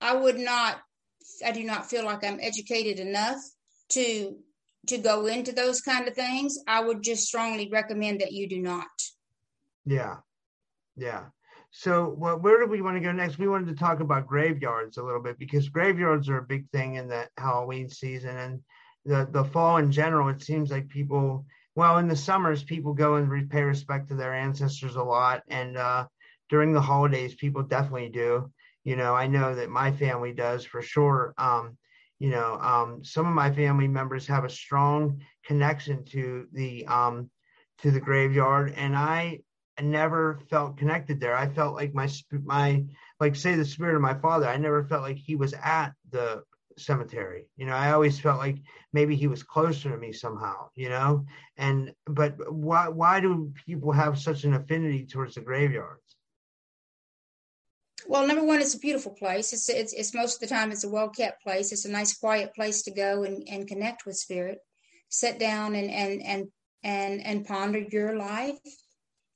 I 0.00 0.14
would 0.14 0.38
not, 0.38 0.80
I 1.44 1.52
do 1.52 1.64
not 1.64 1.88
feel 1.88 2.04
like 2.04 2.24
I'm 2.24 2.40
educated 2.40 2.98
enough 2.98 3.38
to 3.90 4.36
to 4.86 4.96
go 4.96 5.26
into 5.26 5.52
those 5.52 5.82
kind 5.82 6.08
of 6.08 6.14
things. 6.14 6.58
I 6.66 6.80
would 6.80 7.02
just 7.02 7.24
strongly 7.24 7.68
recommend 7.70 8.22
that 8.22 8.32
you 8.32 8.48
do 8.48 8.58
not. 8.58 8.88
Yeah, 9.84 10.16
yeah. 10.96 11.26
So, 11.72 12.06
where 12.06 12.60
do 12.60 12.66
we 12.66 12.82
want 12.82 12.96
to 12.96 13.00
go 13.00 13.12
next? 13.12 13.38
We 13.38 13.48
wanted 13.48 13.68
to 13.68 13.76
talk 13.76 14.00
about 14.00 14.26
graveyards 14.26 14.96
a 14.96 15.04
little 15.04 15.22
bit 15.22 15.38
because 15.38 15.68
graveyards 15.68 16.28
are 16.28 16.38
a 16.38 16.42
big 16.42 16.68
thing 16.70 16.96
in 16.96 17.06
the 17.06 17.28
Halloween 17.38 17.88
season 17.88 18.36
and 18.36 18.60
the 19.04 19.28
the 19.30 19.44
fall 19.44 19.76
in 19.76 19.92
general. 19.92 20.28
It 20.28 20.42
seems 20.42 20.70
like 20.70 20.88
people, 20.88 21.46
well, 21.76 21.98
in 21.98 22.08
the 22.08 22.16
summers, 22.16 22.64
people 22.64 22.92
go 22.92 23.14
and 23.14 23.48
pay 23.50 23.62
respect 23.62 24.08
to 24.08 24.16
their 24.16 24.34
ancestors 24.34 24.96
a 24.96 25.02
lot, 25.02 25.42
and 25.48 25.76
uh, 25.76 26.06
during 26.48 26.72
the 26.72 26.80
holidays, 26.80 27.36
people 27.36 27.62
definitely 27.62 28.08
do. 28.08 28.52
You 28.82 28.96
know, 28.96 29.14
I 29.14 29.28
know 29.28 29.54
that 29.54 29.70
my 29.70 29.92
family 29.92 30.32
does 30.32 30.64
for 30.64 30.82
sure. 30.82 31.34
Um, 31.38 31.78
you 32.18 32.30
know, 32.30 32.58
um, 32.60 33.04
some 33.04 33.26
of 33.26 33.32
my 33.32 33.52
family 33.52 33.88
members 33.88 34.26
have 34.26 34.44
a 34.44 34.50
strong 34.50 35.22
connection 35.44 36.04
to 36.06 36.46
the 36.52 36.84
um, 36.86 37.30
to 37.78 37.92
the 37.92 38.00
graveyard, 38.00 38.74
and 38.76 38.96
I 38.96 39.40
never 39.80 40.40
felt 40.50 40.76
connected 40.78 41.20
there. 41.20 41.36
I 41.36 41.48
felt 41.48 41.74
like 41.74 41.94
my 41.94 42.08
my 42.44 42.84
like 43.18 43.36
say 43.36 43.54
the 43.54 43.64
spirit 43.64 43.96
of 43.96 44.02
my 44.02 44.14
father. 44.14 44.46
I 44.46 44.56
never 44.56 44.84
felt 44.84 45.02
like 45.02 45.16
he 45.16 45.36
was 45.36 45.54
at 45.54 45.92
the 46.10 46.42
cemetery. 46.78 47.46
You 47.56 47.66
know, 47.66 47.74
I 47.74 47.92
always 47.92 48.18
felt 48.18 48.38
like 48.38 48.58
maybe 48.92 49.16
he 49.16 49.26
was 49.26 49.42
closer 49.42 49.90
to 49.90 49.96
me 49.96 50.12
somehow. 50.12 50.70
You 50.74 50.88
know, 50.88 51.26
and 51.56 51.92
but 52.06 52.52
why 52.52 52.88
why 52.88 53.20
do 53.20 53.52
people 53.66 53.92
have 53.92 54.18
such 54.18 54.44
an 54.44 54.54
affinity 54.54 55.06
towards 55.06 55.34
the 55.34 55.40
graveyards? 55.42 56.02
Well, 58.06 58.26
number 58.26 58.44
one, 58.44 58.60
it's 58.60 58.74
a 58.74 58.78
beautiful 58.78 59.12
place. 59.12 59.52
It's, 59.52 59.68
it's, 59.68 59.92
it's 59.92 60.14
most 60.14 60.36
of 60.36 60.40
the 60.40 60.52
time 60.54 60.72
it's 60.72 60.84
a 60.84 60.88
well 60.88 61.10
kept 61.10 61.42
place. 61.42 61.70
It's 61.70 61.84
a 61.84 61.90
nice, 61.90 62.16
quiet 62.16 62.54
place 62.54 62.82
to 62.82 62.90
go 62.90 63.24
and, 63.24 63.46
and 63.46 63.68
connect 63.68 64.06
with 64.06 64.16
spirit, 64.16 64.58
sit 65.10 65.38
down 65.38 65.74
and 65.74 65.90
and 65.90 66.22
and 66.22 66.48
and 66.82 67.24
and 67.24 67.46
ponder 67.46 67.78
your 67.78 68.16
life 68.16 68.58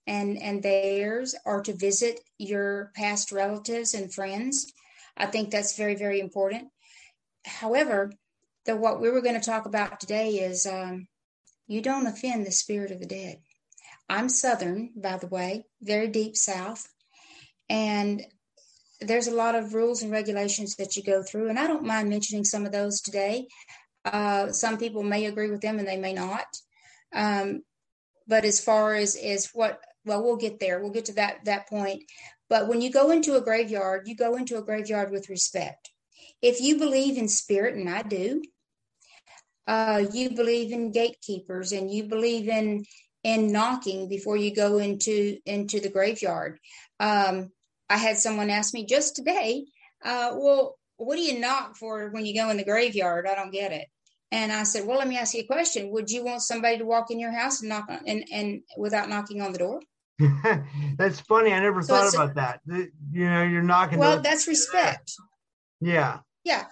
and 0.06 0.40
and 0.40 0.62
theirs, 0.62 1.34
or 1.44 1.62
to 1.62 1.73
visit 1.73 2.20
your 2.38 2.90
past 2.94 3.32
relatives 3.32 3.94
and 3.94 4.12
friends. 4.12 4.73
I 5.16 5.26
think 5.26 5.50
that's 5.50 5.76
very 5.76 5.94
very 5.94 6.20
important. 6.20 6.68
However, 7.44 8.12
the 8.66 8.76
what 8.76 9.00
we 9.00 9.11
were 9.11 9.23
going 9.23 9.40
to 9.40 9.46
talk 9.46 9.66
about 9.66 10.00
today 10.00 10.30
is 10.30 10.66
um, 10.66 11.06
you 11.66 11.80
don't 11.80 12.06
offend 12.06 12.46
the 12.46 12.52
spirit 12.52 12.90
of 12.90 13.00
the 13.00 13.06
dead. 13.06 13.38
I'm 14.08 14.28
Southern, 14.28 14.90
by 14.96 15.16
the 15.16 15.26
way, 15.26 15.64
very 15.80 16.08
deep 16.08 16.37
South, 16.37 16.87
and 17.68 18.23
there's 19.00 19.26
a 19.26 19.34
lot 19.34 19.54
of 19.54 19.75
rules 19.75 20.02
and 20.02 20.12
regulations 20.12 20.76
that 20.76 20.96
you 20.96 21.02
go 21.02 21.23
through, 21.23 21.49
and 21.49 21.58
I 21.58 21.66
don't 21.66 21.84
mind 21.84 22.08
mentioning 22.08 22.44
some 22.44 22.66
of 22.66 22.73
those 22.73 23.00
today. 23.00 23.46
Uh, 24.04 24.52
some 24.52 24.76
people 24.76 25.02
may 25.02 25.25
agree 25.25 25.50
with 25.50 25.62
them 25.62 25.78
and 25.78 25.88
they 25.88 25.96
may 25.96 26.12
not. 26.12 26.46
Um, 27.14 27.62
but 28.26 28.44
as 28.44 28.61
far 28.61 28.94
as 28.94 29.16
as 29.16 29.50
what 29.52 29.80
well 30.04 30.23
we'll 30.23 30.37
get 30.37 30.61
there 30.61 30.80
we'll 30.80 30.90
get 30.90 31.06
to 31.06 31.14
that 31.14 31.44
that 31.44 31.68
point 31.68 32.02
but 32.49 32.68
when 32.68 32.80
you 32.80 32.90
go 32.90 33.11
into 33.11 33.37
a 33.37 33.40
graveyard 33.40 34.06
you 34.06 34.14
go 34.14 34.37
into 34.37 34.58
a 34.58 34.62
graveyard 34.62 35.11
with 35.11 35.28
respect 35.28 35.90
if 36.42 36.61
you 36.61 36.78
believe 36.78 37.18
in 37.18 37.28
spirit 37.28 37.75
and 37.75 37.88
i 37.88 38.02
do 38.02 38.42
uh, 39.66 40.04
you 40.12 40.28
believe 40.28 40.73
in 40.73 40.92
gatekeepers 40.92 41.73
and 41.73 41.90
you 41.90 42.04
believe 42.04 42.49
in 42.49 42.84
in 43.23 43.50
knocking 43.50 44.08
before 44.08 44.37
you 44.37 44.54
go 44.54 44.76
into 44.78 45.38
into 45.46 45.80
the 45.80 45.88
graveyard 45.88 46.58
um, 47.00 47.50
I 47.88 47.96
had 47.96 48.18
someone 48.18 48.50
ask 48.50 48.73
me 48.75 48.87
just 48.87 49.16
today, 49.16 49.66
uh, 50.04 50.32
well, 50.34 50.76
what 50.96 51.16
do 51.16 51.23
you 51.23 51.40
knock 51.40 51.76
for 51.76 52.08
when 52.11 52.25
you 52.25 52.34
go 52.34 52.49
in 52.50 52.56
the 52.56 52.64
graveyard? 52.64 53.26
I 53.26 53.34
don't 53.34 53.52
get 53.52 53.73
it. 53.73 53.87
And 54.32 54.52
I 54.52 54.64
said, 54.64 54.87
well, 54.87 54.99
let 54.99 55.08
me 55.08 55.18
ask 55.18 55.34
you 55.34 55.42
a 55.42 55.46
question. 55.46 55.90
Would 55.90 56.11
you 56.11 56.25
want 56.25 56.42
somebody 56.42 56.78
to 56.78 56.84
walk 56.84 57.11
in 57.11 57.20
your 57.20 57.30
house 57.30 57.61
and 57.61 57.68
knock 57.68 57.87
on, 57.88 58.00
and, 58.06 58.25
and 58.32 58.62
without 58.76 59.08
knocking 59.08 59.40
on 59.40 59.52
the 59.52 59.58
door? 59.58 59.80
that's 60.97 61.21
funny. 61.21 61.52
I 61.52 61.61
never 61.61 61.83
so 61.83 61.94
thought 61.94 62.14
about 62.14 62.35
that. 62.37 62.61
You 62.66 63.28
know, 63.28 63.42
you're 63.42 63.62
knocking. 63.62 63.99
Well, 63.99 64.21
that's 64.21 64.47
respect. 64.47 65.12
Yeah. 65.80 66.18
Yeah. 66.44 66.64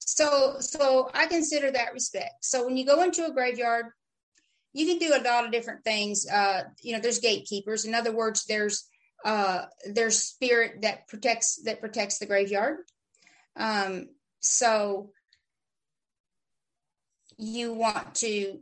So, 0.00 0.56
so 0.58 1.10
I 1.14 1.26
consider 1.26 1.70
that 1.70 1.92
respect. 1.92 2.44
So 2.44 2.64
when 2.64 2.76
you 2.76 2.84
go 2.84 3.02
into 3.02 3.24
a 3.26 3.32
graveyard, 3.32 3.86
you 4.72 4.86
can 4.86 4.98
do 4.98 5.14
a 5.14 5.22
lot 5.22 5.44
of 5.44 5.52
different 5.52 5.84
things. 5.84 6.26
Uh, 6.28 6.64
you 6.82 6.92
know, 6.92 7.00
there's 7.00 7.20
gatekeepers. 7.20 7.84
In 7.84 7.94
other 7.94 8.12
words, 8.12 8.44
there's 8.46 8.88
uh, 9.24 9.64
there's 9.92 10.18
spirit 10.18 10.82
that 10.82 11.08
protects 11.08 11.60
that 11.64 11.80
protects 11.80 12.18
the 12.18 12.26
graveyard. 12.26 12.78
Um, 13.56 14.08
so 14.40 15.10
you 17.36 17.72
want 17.72 18.14
to 18.16 18.58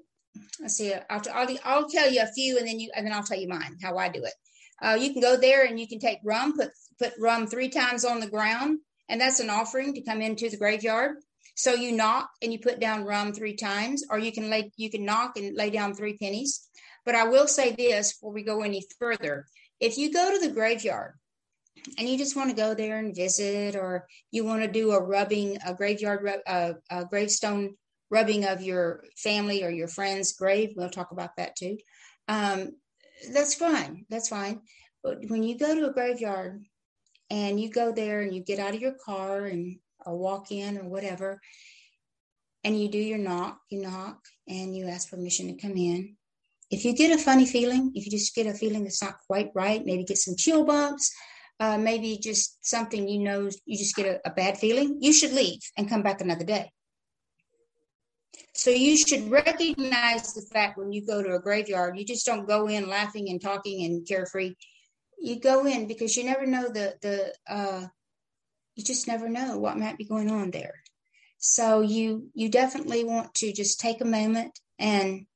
let's 0.60 0.76
see. 0.76 0.94
I'll, 1.10 1.22
I'll, 1.32 1.56
I'll 1.64 1.88
tell 1.88 2.10
you 2.10 2.22
a 2.22 2.32
few, 2.32 2.58
and 2.58 2.66
then 2.66 2.78
you 2.78 2.90
and 2.94 3.06
then 3.06 3.14
I'll 3.14 3.22
tell 3.22 3.38
you 3.38 3.48
mine 3.48 3.76
how 3.82 3.96
I 3.96 4.08
do 4.08 4.24
it. 4.24 4.34
Uh, 4.82 4.96
you 5.00 5.12
can 5.12 5.22
go 5.22 5.36
there 5.36 5.64
and 5.64 5.80
you 5.80 5.88
can 5.88 5.98
take 5.98 6.18
rum, 6.24 6.56
put 6.56 6.70
put 6.98 7.12
rum 7.18 7.46
three 7.46 7.68
times 7.68 8.04
on 8.04 8.20
the 8.20 8.28
ground, 8.28 8.78
and 9.08 9.20
that's 9.20 9.40
an 9.40 9.50
offering 9.50 9.94
to 9.94 10.02
come 10.02 10.22
into 10.22 10.48
the 10.48 10.56
graveyard. 10.56 11.16
So 11.54 11.72
you 11.72 11.92
knock 11.92 12.28
and 12.42 12.52
you 12.52 12.58
put 12.58 12.80
down 12.80 13.04
rum 13.04 13.32
three 13.32 13.56
times, 13.56 14.04
or 14.10 14.18
you 14.18 14.32
can 14.32 14.50
lay 14.50 14.70
you 14.76 14.90
can 14.90 15.04
knock 15.04 15.36
and 15.36 15.56
lay 15.56 15.70
down 15.70 15.94
three 15.94 16.16
pennies. 16.18 16.68
But 17.04 17.14
I 17.14 17.24
will 17.24 17.46
say 17.46 17.72
this 17.72 18.12
before 18.12 18.32
we 18.32 18.42
go 18.42 18.62
any 18.62 18.82
further: 18.98 19.46
if 19.80 19.96
you 19.96 20.12
go 20.12 20.32
to 20.32 20.46
the 20.46 20.52
graveyard 20.52 21.14
and 21.98 22.08
you 22.08 22.18
just 22.18 22.36
want 22.36 22.50
to 22.50 22.56
go 22.56 22.74
there 22.74 22.98
and 22.98 23.14
visit, 23.14 23.76
or 23.76 24.06
you 24.30 24.44
want 24.44 24.62
to 24.62 24.68
do 24.68 24.90
a 24.92 25.02
rubbing, 25.02 25.58
a 25.64 25.72
graveyard, 25.72 26.28
a 26.46 27.04
gravestone 27.08 27.76
rubbing 28.10 28.44
of 28.44 28.62
your 28.62 29.04
family 29.16 29.64
or 29.64 29.70
your 29.70 29.88
friend's 29.88 30.32
grave, 30.32 30.72
we'll 30.76 30.90
talk 30.90 31.12
about 31.12 31.36
that 31.36 31.56
too. 31.56 31.78
Um, 32.28 32.72
that's 33.32 33.54
fine. 33.54 34.04
That's 34.08 34.28
fine. 34.28 34.60
But 35.02 35.18
when 35.28 35.42
you 35.42 35.58
go 35.58 35.74
to 35.74 35.88
a 35.88 35.92
graveyard 35.92 36.64
and 37.30 37.60
you 37.60 37.70
go 37.70 37.92
there 37.92 38.20
and 38.20 38.34
you 38.34 38.42
get 38.42 38.58
out 38.58 38.74
of 38.74 38.80
your 38.80 38.96
car 39.04 39.46
and 39.46 39.78
or 40.04 40.16
walk 40.16 40.52
in 40.52 40.78
or 40.78 40.84
whatever, 40.84 41.40
and 42.62 42.80
you 42.80 42.88
do 42.88 42.98
your 42.98 43.18
knock, 43.18 43.58
you 43.70 43.82
knock, 43.82 44.18
and 44.48 44.76
you 44.76 44.88
ask 44.88 45.10
permission 45.10 45.48
to 45.48 45.60
come 45.60 45.76
in 45.76 46.16
if 46.70 46.84
you 46.84 46.94
get 46.94 47.16
a 47.16 47.22
funny 47.22 47.46
feeling, 47.46 47.92
if 47.94 48.04
you 48.04 48.10
just 48.10 48.34
get 48.34 48.46
a 48.46 48.54
feeling 48.54 48.82
that's 48.82 49.02
not 49.02 49.18
quite 49.26 49.50
right, 49.54 49.84
maybe 49.84 50.04
get 50.04 50.18
some 50.18 50.36
chill 50.36 50.64
bumps, 50.64 51.12
uh, 51.60 51.78
maybe 51.78 52.18
just 52.18 52.66
something 52.66 53.08
you 53.08 53.22
know, 53.22 53.48
you 53.64 53.78
just 53.78 53.94
get 53.94 54.06
a, 54.06 54.28
a 54.28 54.32
bad 54.32 54.58
feeling, 54.58 54.98
you 55.00 55.12
should 55.12 55.32
leave 55.32 55.60
and 55.76 55.88
come 55.88 56.02
back 56.02 56.20
another 56.20 56.44
day. 56.44 56.70
So 58.56 58.70
you 58.70 58.96
should 58.96 59.30
recognize 59.30 60.32
the 60.32 60.46
fact 60.52 60.78
when 60.78 60.90
you 60.90 61.04
go 61.06 61.22
to 61.22 61.34
a 61.34 61.38
graveyard, 61.38 61.98
you 61.98 62.04
just 62.06 62.24
don't 62.24 62.48
go 62.48 62.68
in 62.68 62.88
laughing 62.88 63.28
and 63.28 63.40
talking 63.40 63.84
and 63.84 64.06
carefree. 64.06 64.54
You 65.18 65.38
go 65.38 65.66
in 65.66 65.86
because 65.86 66.16
you 66.16 66.24
never 66.24 66.46
know 66.46 66.68
the 66.68 66.94
the 67.02 67.34
uh, 67.46 67.86
you 68.74 68.82
just 68.82 69.06
never 69.06 69.28
know 69.28 69.58
what 69.58 69.78
might 69.78 69.98
be 69.98 70.04
going 70.04 70.30
on 70.30 70.50
there. 70.50 70.74
So 71.38 71.80
you 71.80 72.30
you 72.34 72.48
definitely 72.48 73.04
want 73.04 73.34
to 73.34 73.52
just 73.52 73.78
take 73.78 74.00
a 74.00 74.06
moment 74.06 74.58
and 74.78 75.26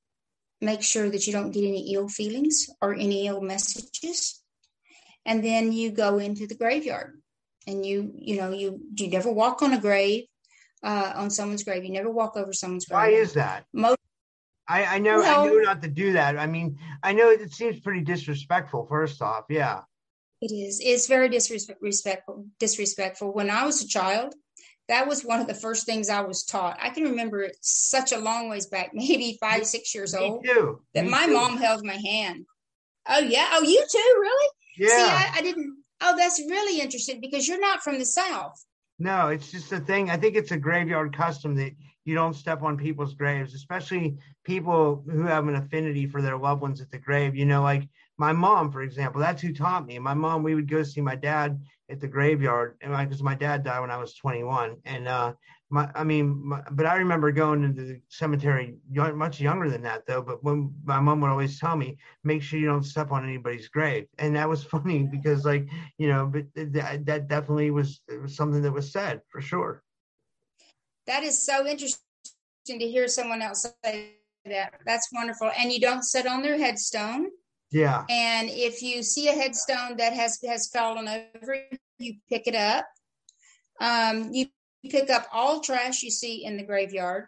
make 0.60 0.82
sure 0.82 1.10
that 1.10 1.26
you 1.26 1.32
don't 1.32 1.52
get 1.52 1.64
any 1.64 1.92
ill 1.92 2.08
feelings 2.08 2.68
or 2.80 2.94
any 2.94 3.26
ill 3.26 3.40
messages 3.40 4.42
and 5.24 5.44
then 5.44 5.72
you 5.72 5.90
go 5.90 6.18
into 6.18 6.46
the 6.46 6.54
graveyard 6.54 7.20
and 7.66 7.84
you 7.84 8.12
you 8.14 8.36
know 8.36 8.52
you 8.52 8.80
you 8.96 9.08
never 9.08 9.30
walk 9.30 9.62
on 9.62 9.72
a 9.72 9.80
grave 9.80 10.24
uh, 10.82 11.12
on 11.14 11.30
someone's 11.30 11.62
grave 11.62 11.84
you 11.84 11.92
never 11.92 12.10
walk 12.10 12.36
over 12.36 12.52
someone's 12.52 12.86
grave 12.86 12.96
why 12.96 13.08
is 13.08 13.32
that 13.34 13.64
most 13.72 13.96
I, 14.68 14.84
I 14.84 14.98
know 14.98 15.20
I 15.20 15.44
know 15.44 15.58
not 15.58 15.82
to 15.82 15.88
do 15.88 16.12
that. 16.12 16.38
I 16.38 16.46
mean, 16.46 16.78
I 17.02 17.12
know 17.12 17.28
it 17.30 17.52
seems 17.52 17.80
pretty 17.80 18.02
disrespectful. 18.02 18.86
First 18.86 19.20
off, 19.20 19.46
yeah, 19.48 19.80
it 20.40 20.52
is. 20.52 20.80
It's 20.80 21.08
very 21.08 21.28
disrespectful. 21.28 22.46
Disrespectful. 22.60 23.32
When 23.32 23.50
I 23.50 23.66
was 23.66 23.82
a 23.82 23.88
child, 23.88 24.32
that 24.88 25.08
was 25.08 25.24
one 25.24 25.40
of 25.40 25.48
the 25.48 25.54
first 25.54 25.86
things 25.86 26.08
I 26.08 26.20
was 26.20 26.44
taught. 26.44 26.78
I 26.80 26.90
can 26.90 27.02
remember 27.04 27.42
it 27.42 27.56
such 27.60 28.12
a 28.12 28.18
long 28.18 28.48
ways 28.48 28.66
back, 28.66 28.90
maybe 28.94 29.38
five, 29.40 29.66
six 29.66 29.94
years 29.94 30.14
Me 30.14 30.20
old. 30.20 30.44
Too. 30.44 30.80
That 30.94 31.04
Me 31.04 31.10
my 31.10 31.26
too. 31.26 31.34
mom 31.34 31.56
held 31.56 31.84
my 31.84 31.96
hand. 31.96 32.46
Oh 33.08 33.18
yeah. 33.18 33.50
Oh, 33.52 33.62
you 33.62 33.84
too, 33.90 34.18
really? 34.20 34.48
Yeah. 34.78 34.88
See, 34.88 35.02
I, 35.02 35.32
I 35.38 35.42
didn't. 35.42 35.78
Oh, 36.00 36.16
that's 36.16 36.40
really 36.40 36.80
interesting 36.80 37.20
because 37.20 37.46
you're 37.48 37.60
not 37.60 37.82
from 37.82 37.98
the 37.98 38.06
south. 38.06 38.64
No, 39.00 39.28
it's 39.28 39.50
just 39.50 39.72
a 39.72 39.80
thing. 39.80 40.10
I 40.10 40.18
think 40.18 40.36
it's 40.36 40.50
a 40.50 40.58
graveyard 40.58 41.16
custom 41.16 41.54
that 41.56 41.72
you 42.04 42.14
don't 42.14 42.34
step 42.34 42.62
on 42.62 42.76
people's 42.76 43.14
graves, 43.14 43.54
especially 43.54 44.18
people 44.44 45.02
who 45.10 45.22
have 45.22 45.48
an 45.48 45.54
affinity 45.56 46.06
for 46.06 46.20
their 46.20 46.36
loved 46.36 46.60
ones 46.60 46.82
at 46.82 46.90
the 46.90 46.98
grave. 46.98 47.34
You 47.34 47.46
know, 47.46 47.62
like 47.62 47.88
my 48.18 48.32
mom, 48.32 48.70
for 48.70 48.82
example, 48.82 49.22
that's 49.22 49.40
who 49.40 49.54
taught 49.54 49.86
me. 49.86 49.98
My 49.98 50.12
mom, 50.12 50.42
we 50.42 50.54
would 50.54 50.68
go 50.68 50.82
see 50.82 51.00
my 51.00 51.16
dad 51.16 51.58
at 51.88 51.98
the 51.98 52.08
graveyard, 52.08 52.76
and 52.82 52.94
because 52.94 53.22
my 53.22 53.34
dad 53.34 53.64
died 53.64 53.80
when 53.80 53.90
I 53.90 53.96
was 53.96 54.14
21, 54.14 54.76
and 54.84 55.08
uh, 55.08 55.32
my, 55.70 55.88
I 55.94 56.02
mean, 56.02 56.44
my, 56.44 56.62
but 56.72 56.84
I 56.84 56.96
remember 56.96 57.30
going 57.30 57.62
into 57.62 57.84
the 57.84 58.00
cemetery 58.08 58.74
young, 58.90 59.16
much 59.16 59.40
younger 59.40 59.70
than 59.70 59.82
that, 59.82 60.04
though. 60.04 60.20
But 60.20 60.42
when 60.42 60.74
my 60.84 60.98
mom 60.98 61.20
would 61.20 61.30
always 61.30 61.60
tell 61.60 61.76
me, 61.76 61.96
make 62.24 62.42
sure 62.42 62.58
you 62.58 62.66
don't 62.66 62.82
step 62.82 63.12
on 63.12 63.24
anybody's 63.24 63.68
grave, 63.68 64.06
and 64.18 64.34
that 64.34 64.48
was 64.48 64.64
funny 64.74 65.04
because, 65.04 65.44
like, 65.44 65.68
you 65.96 66.08
know, 66.08 66.26
but 66.26 66.44
that, 66.72 67.06
that 67.06 67.28
definitely 67.28 67.70
was, 67.70 68.00
was 68.20 68.34
something 68.36 68.62
that 68.62 68.72
was 68.72 68.92
said 68.92 69.20
for 69.30 69.40
sure. 69.40 69.82
That 71.06 71.22
is 71.22 71.44
so 71.44 71.66
interesting 71.66 72.00
to 72.66 72.88
hear 72.88 73.06
someone 73.08 73.40
else 73.40 73.66
say 73.84 74.16
that. 74.44 74.74
That's 74.84 75.08
wonderful. 75.12 75.50
And 75.56 75.72
you 75.72 75.80
don't 75.80 76.04
sit 76.04 76.26
on 76.26 76.42
their 76.42 76.58
headstone. 76.58 77.28
Yeah. 77.70 78.04
And 78.10 78.48
if 78.50 78.82
you 78.82 79.02
see 79.02 79.28
a 79.28 79.32
headstone 79.32 79.96
that 79.98 80.12
has 80.12 80.38
has 80.46 80.68
fallen 80.68 81.08
over, 81.08 81.56
you 81.98 82.14
pick 82.28 82.48
it 82.48 82.56
up. 82.56 82.86
Um, 83.80 84.30
you 84.32 84.46
pick 84.88 85.10
up 85.10 85.26
all 85.32 85.60
trash 85.60 86.02
you 86.02 86.10
see 86.10 86.44
in 86.44 86.56
the 86.56 86.64
graveyard. 86.64 87.26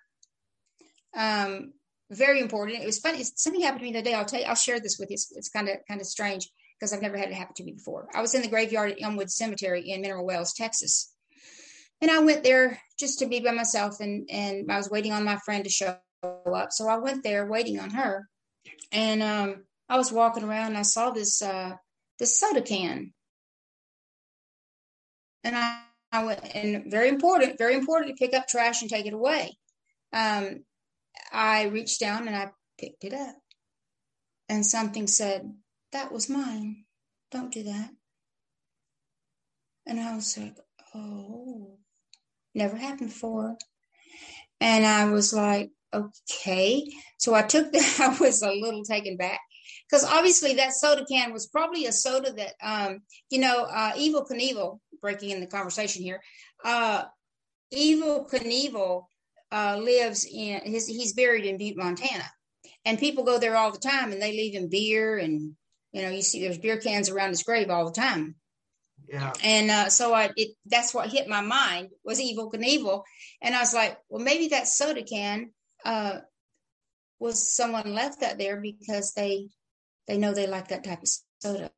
Um, 1.17 1.73
very 2.11 2.41
important. 2.41 2.83
It 2.83 2.87
was 2.87 2.99
funny. 2.99 3.25
Something 3.25 3.63
happened 3.63 3.81
to 3.81 3.87
me 3.87 3.93
the 3.93 3.99
other 3.99 4.11
day. 4.11 4.15
I'll 4.15 4.25
tell 4.25 4.41
you. 4.41 4.47
I'll 4.47 4.55
share 4.55 4.81
this 4.81 4.99
with 4.99 5.11
you. 5.11 5.17
It's 5.33 5.49
kind 5.49 5.69
of 5.69 5.77
kind 5.89 6.01
of 6.01 6.07
strange 6.07 6.49
because 6.79 6.93
I've 6.93 7.03
never 7.03 7.17
had 7.17 7.29
it 7.29 7.35
happen 7.35 7.55
to 7.57 7.65
me 7.65 7.73
before. 7.73 8.09
I 8.15 8.21
was 8.21 8.35
in 8.35 8.43
the 8.43 8.49
graveyard 8.49 8.93
at 8.93 9.03
Elmwood 9.03 9.31
Cemetery 9.31 9.91
in 9.91 10.03
Mineral 10.03 10.27
Wells, 10.27 10.53
Texas, 10.53 11.13
and 12.01 12.11
I 12.11 12.19
went 12.21 12.43
there 12.43 12.81
just 12.99 13.19
to 13.21 13.27
be 13.27 13.41
by 13.41 13.53
myself. 13.53 14.01
And 14.01 14.29
and 14.31 14.71
I 14.71 14.77
was 14.77 14.91
waiting 14.91 15.13
on 15.13 15.25
my 15.25 15.37
friend 15.45 15.65
to 15.65 15.71
show 15.71 15.97
up, 16.23 16.73
so 16.73 16.89
I 16.89 16.99
went 16.99 17.23
there 17.23 17.47
waiting 17.47 17.81
on 17.81 17.91
her. 17.91 18.29
And 18.91 19.23
um, 19.23 19.65
I 19.89 19.97
was 19.97 20.13
walking 20.13 20.45
around 20.45 20.69
and 20.69 20.79
I 20.79 20.83
saw 20.83 21.11
this 21.11 21.41
uh, 21.41 21.77
this 22.19 22.39
soda 22.39 22.63
can, 22.63 23.13
and 25.45 25.57
I, 25.57 25.83
and 26.13 26.91
very 26.91 27.09
important, 27.09 27.59
very 27.59 27.75
important 27.75 28.17
to 28.17 28.25
pick 28.25 28.35
up 28.35 28.47
trash 28.47 28.83
and 28.83 28.91
take 28.91 29.07
it 29.07 29.15
away. 29.15 29.57
Um, 30.13 30.65
I 31.33 31.65
reached 31.65 32.01
down 32.01 32.27
and 32.27 32.37
I 32.37 32.51
picked 32.79 33.05
it 33.05 33.15
up, 33.15 33.37
and 34.49 34.65
something 34.65 35.07
said, 35.07 35.55
"That 35.93 36.13
was 36.13 36.29
mine. 36.29 36.85
Don't 37.31 37.53
do 37.53 37.63
that." 37.65 37.91
And 39.87 39.99
I 40.01 40.15
was 40.15 40.37
like, 40.37 40.57
"Oh, 40.95 41.79
never 42.55 42.77
happened 42.77 43.11
before." 43.11 43.57
And 44.61 44.85
I 44.87 45.07
was 45.07 45.33
like, 45.33 45.71
"Okay." 45.93 46.87
So 47.19 47.35
I 47.35 47.43
took 47.43 47.73
that. 47.73 48.01
I 48.01 48.19
was 48.19 48.43
a 48.43 48.51
little 48.53 48.85
taken 48.85 49.17
back 49.17 49.41
because 49.93 50.11
obviously 50.11 50.55
that 50.55 50.73
soda 50.73 51.05
can 51.05 51.33
was 51.33 51.47
probably 51.47 51.85
a 51.85 51.93
soda 51.93 52.33
that 52.33 52.55
um, 52.63 53.03
you 53.31 53.39
know 53.39 53.65
uh, 53.65 53.93
Evel 53.93 54.27
Knievel 54.27 54.81
breaking 55.01 55.31
in 55.31 55.41
the 55.41 55.47
conversation 55.47 56.03
here 56.03 56.21
uh, 56.65 57.05
Evel 57.75 58.29
Knievel 58.31 59.05
uh, 59.53 59.77
lives 59.77 60.25
in 60.25 60.61
his 60.65 60.87
he's 60.87 61.13
buried 61.13 61.45
in 61.45 61.59
butte 61.59 61.77
montana. 61.77 62.25
And 62.85 62.99
people 62.99 63.23
go 63.23 63.39
there 63.39 63.57
all 63.57 63.71
the 63.71 63.79
time 63.79 64.11
and 64.11 64.21
they 64.21 64.33
leave 64.33 64.55
him 64.55 64.69
beer 64.69 65.19
and 65.19 65.53
you 65.93 66.03
know 66.03 66.09
you 66.09 66.23
see 66.23 66.41
there's 66.41 66.59
beer 66.59 66.79
cans 66.79 67.11
around 67.11 67.29
his 67.31 67.43
grave 67.43 67.71
all 67.71 67.85
the 67.85 67.93
time. 67.93 68.35
Yeah. 69.09 69.33
And 69.45 69.71
uh, 69.71 69.89
so 69.91 70.15
i 70.15 70.31
it 70.37 70.57
that's 70.67 70.95
what 70.95 71.11
hit 71.11 71.29
my 71.29 71.43
mind 71.43 71.91
was 72.03 72.19
Evel 72.19 72.53
Knievel. 72.53 73.03
And 73.43 73.55
i 73.55 73.61
was 73.61 73.75
like 73.75 73.99
well 74.09 74.25
maybe 74.25 74.49
that 74.49 74.69
soda 74.69 75.03
can 75.03 75.51
uh, 75.85 76.21
was 77.19 77.55
someone 77.55 77.95
left 77.95 78.21
that 78.21 78.39
there 78.39 78.61
because 78.61 79.13
they 79.13 79.49
they 80.07 80.19
know 80.19 80.35
they 80.35 80.47
like 80.47 80.69
that 80.69 80.85
type 80.85 81.03
of 81.03 81.09
soda. 81.41 81.71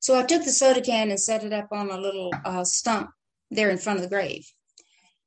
So 0.00 0.18
I 0.18 0.22
took 0.22 0.44
the 0.44 0.50
soda 0.50 0.80
can 0.80 1.10
and 1.10 1.20
set 1.20 1.44
it 1.44 1.52
up 1.52 1.68
on 1.72 1.90
a 1.90 1.98
little 1.98 2.32
uh, 2.44 2.64
stump 2.64 3.10
there 3.50 3.70
in 3.70 3.78
front 3.78 3.98
of 3.98 4.02
the 4.02 4.14
grave. 4.14 4.46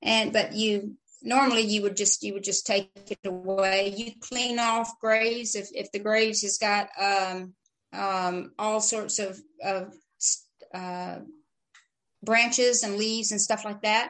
And 0.01 0.31
but 0.31 0.53
you 0.53 0.97
normally 1.23 1.61
you 1.61 1.81
would 1.81 1.97
just 1.97 2.23
you 2.23 2.33
would 2.33 2.43
just 2.43 2.65
take 2.65 2.91
it 2.95 3.19
away. 3.25 3.93
You 3.95 4.11
clean 4.19 4.59
off 4.59 4.99
graves 4.99 5.55
if 5.55 5.69
if 5.73 5.91
the 5.91 5.99
graves 5.99 6.41
has 6.43 6.57
got 6.57 6.89
um, 6.99 7.53
um, 7.93 8.51
all 8.59 8.79
sorts 8.79 9.19
of 9.19 9.39
of 9.63 9.93
uh, 10.73 11.19
branches 12.23 12.83
and 12.83 12.97
leaves 12.97 13.31
and 13.31 13.41
stuff 13.41 13.65
like 13.65 13.81
that. 13.81 14.09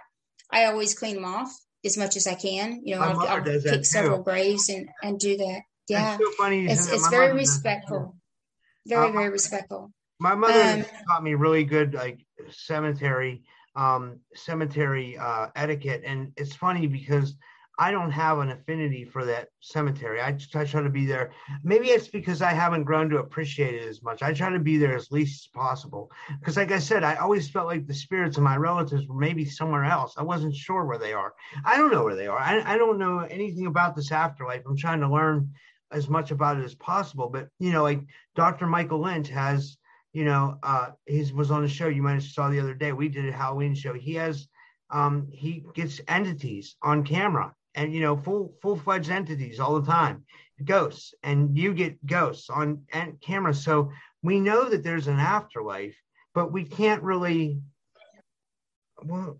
I 0.51 0.65
always 0.65 0.97
clean 0.97 1.15
them 1.15 1.25
off 1.25 1.51
as 1.85 1.97
much 1.97 2.15
as 2.15 2.27
I 2.27 2.35
can. 2.35 2.81
You 2.83 2.95
know, 2.95 3.01
My 3.01 3.11
I'll, 3.11 3.27
I'll 3.27 3.43
pick 3.43 3.85
several 3.85 4.23
graves 4.23 4.69
and 4.69 4.89
and 5.01 5.19
do 5.19 5.37
that. 5.37 5.61
Yeah, 5.88 6.17
so 6.17 6.32
funny. 6.38 6.65
it's 6.65 6.91
it's 6.91 7.08
very 7.10 7.28
mother 7.30 7.39
does 7.39 7.62
that, 7.63 7.88
too. 7.88 7.93
respectful. 7.95 8.15
Very 8.86 9.08
Uh, 9.10 9.12
very 9.12 9.30
respectful. 9.30 9.91
My 10.19 10.36
mother 10.36 10.62
Um, 10.62 10.86
taught 11.08 11.23
me 11.23 11.36
really 11.36 11.63
good 11.63 11.93
like 11.93 12.26
cemetery 12.50 13.43
um 13.76 14.19
cemetery 14.34 15.17
uh 15.17 15.47
etiquette 15.56 16.02
and 16.06 16.34
it's 16.38 16.56
funny 16.56 16.88
because 16.88 17.36
I 17.80 17.91
don't 17.91 18.10
have 18.10 18.39
an 18.39 18.50
affinity 18.50 19.06
for 19.06 19.23
that 19.26 19.50
cemetery. 19.60 20.19
I, 20.19 20.32
just- 20.32 20.56
I 20.56 20.65
try 20.65 20.82
to 20.82 20.89
be 20.89 21.06
there. 21.06 21.30
Maybe 21.63 21.89
it's 21.89 22.08
because 22.08 22.41
I 22.41 22.52
haven't 22.52 22.86
grown 22.86 23.08
to 23.12 23.19
appreciate 23.19 23.76
it 23.76 23.88
as 23.88 24.02
much. 24.02 24.23
I 24.23 24.34
try 24.34 24.50
to 24.50 24.58
be 24.58 24.78
there 24.80 24.95
as 24.95 25.12
least 25.12 25.43
as 25.45 25.47
possible. 25.54 26.10
Because, 26.39 26.58
like 26.58 26.71
I 26.71 26.80
said, 26.80 27.04
I 27.04 27.13
always 27.17 27.47
felt 27.47 27.67
like 27.67 27.86
the 27.86 27.93
spirits 27.93 28.38
of 28.38 28.41
my 28.41 28.58
relatives 28.58 29.06
were 29.08 29.19
maybe 29.19 29.45
somewhere 29.45 29.84
else. 29.84 30.15
I 30.17 30.23
wasn't 30.23 30.56
sure 30.56 30.86
where 30.86 30.97
they 30.97 31.13
are. 31.13 31.36
I 31.63 31.78
don't 31.78 31.91
know 31.91 32.04
where 32.04 32.15
they 32.15 32.26
are. 32.26 32.39
I, 32.39 32.73
I 32.73 32.80
don't 32.80 32.97
know 32.97 33.19
anything 33.19 33.67
about 33.67 33.95
this 33.95 34.12
afterlife. 34.12 34.63
I'm 34.65 34.76
trying 34.76 35.02
to 35.02 35.08
learn 35.08 35.54
as 35.91 36.10
much 36.10 36.32
about 36.32 36.58
it 36.58 36.65
as 36.65 36.76
possible. 36.76 37.30
But, 37.30 37.50
you 37.60 37.71
know, 37.71 37.84
like 37.84 38.02
Dr. 38.36 38.67
Michael 38.67 39.02
Lynch 39.02 39.30
has, 39.30 39.78
you 40.13 40.26
know, 40.26 40.58
uh, 40.63 40.89
his 41.06 41.34
was 41.34 41.52
on 41.52 41.62
the 41.62 41.69
show 41.69 41.88
you 41.88 42.02
might 42.02 42.13
have 42.13 42.23
saw 42.23 42.50
the 42.50 42.60
other 42.60 42.73
day. 42.73 42.93
We 42.93 43.10
did 43.10 43.28
a 43.28 43.32
Halloween 43.32 43.76
show. 43.76 43.93
He 43.93 44.15
has, 44.15 44.47
um, 44.89 45.28
he 45.32 45.63
gets 45.73 46.02
entities 46.08 46.76
on 46.82 47.04
camera 47.04 47.54
and 47.78 47.93
you 47.93 48.02
know 48.02 48.17
full 48.17 48.54
full-fledged 48.62 49.10
entities 49.10 49.60
all 49.60 49.80
the 49.80 49.89
time 49.89 50.26
ghosts 50.65 51.13
and 51.23 51.58
you 51.58 51.73
get 51.73 52.04
ghosts 52.06 52.50
on 52.50 52.82
and 52.91 53.21
camera 53.21 53.54
so 53.54 53.89
we 54.23 54.39
know 54.39 54.67
that 54.67 54.84
there's 54.84 55.08
an 55.08 55.19
afterlife 55.19 55.95
but 56.34 56.52
we 56.52 56.63
can't 56.65 57.04
really 57.04 57.62
well 59.04 59.39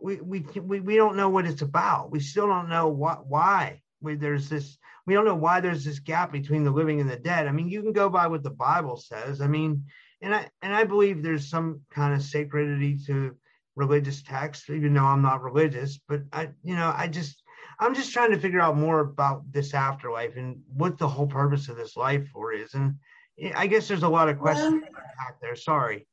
we 0.00 0.16
we 0.16 0.40
we, 0.60 0.80
we 0.80 0.96
don't 0.96 1.16
know 1.16 1.28
what 1.28 1.46
it's 1.46 1.62
about 1.62 2.10
we 2.10 2.20
still 2.20 2.48
don't 2.48 2.68
know 2.68 2.88
what 2.88 3.26
why 3.26 3.80
there's 4.02 4.48
this 4.48 4.76
we 5.08 5.14
don't 5.14 5.24
know 5.24 5.34
why 5.34 5.58
there's 5.58 5.84
this 5.84 5.98
gap 5.98 6.30
between 6.30 6.62
the 6.62 6.70
living 6.70 7.00
and 7.00 7.10
the 7.10 7.16
dead 7.16 7.46
i 7.48 7.52
mean 7.52 7.68
you 7.68 7.82
can 7.82 7.92
go 7.92 8.08
by 8.08 8.26
what 8.26 8.42
the 8.42 8.50
bible 8.50 8.96
says 8.96 9.40
i 9.40 9.46
mean 9.46 9.82
and 10.22 10.34
i 10.34 10.48
and 10.62 10.74
i 10.74 10.84
believe 10.84 11.22
there's 11.22 11.50
some 11.50 11.80
kind 11.90 12.14
of 12.14 12.22
sacredity 12.22 12.96
to 13.06 13.34
religious 13.78 14.22
texts, 14.22 14.68
even 14.68 14.92
though 14.92 15.04
I'm 15.04 15.22
not 15.22 15.42
religious. 15.42 15.98
But 16.08 16.22
I, 16.32 16.48
you 16.62 16.74
know, 16.74 16.92
I 16.94 17.06
just, 17.06 17.42
I'm 17.78 17.94
just 17.94 18.12
trying 18.12 18.32
to 18.32 18.38
figure 18.38 18.60
out 18.60 18.76
more 18.76 19.00
about 19.00 19.50
this 19.52 19.72
afterlife 19.72 20.36
and 20.36 20.60
what 20.66 20.98
the 20.98 21.08
whole 21.08 21.28
purpose 21.28 21.68
of 21.68 21.76
this 21.76 21.96
life 21.96 22.28
for 22.32 22.52
is. 22.52 22.74
And 22.74 22.96
I 23.54 23.68
guess 23.68 23.88
there's 23.88 24.02
a 24.02 24.08
lot 24.08 24.28
of 24.28 24.38
questions 24.38 24.82
Well- 24.82 25.02
back 25.16 25.40
there. 25.40 25.56
Sorry. 25.56 26.06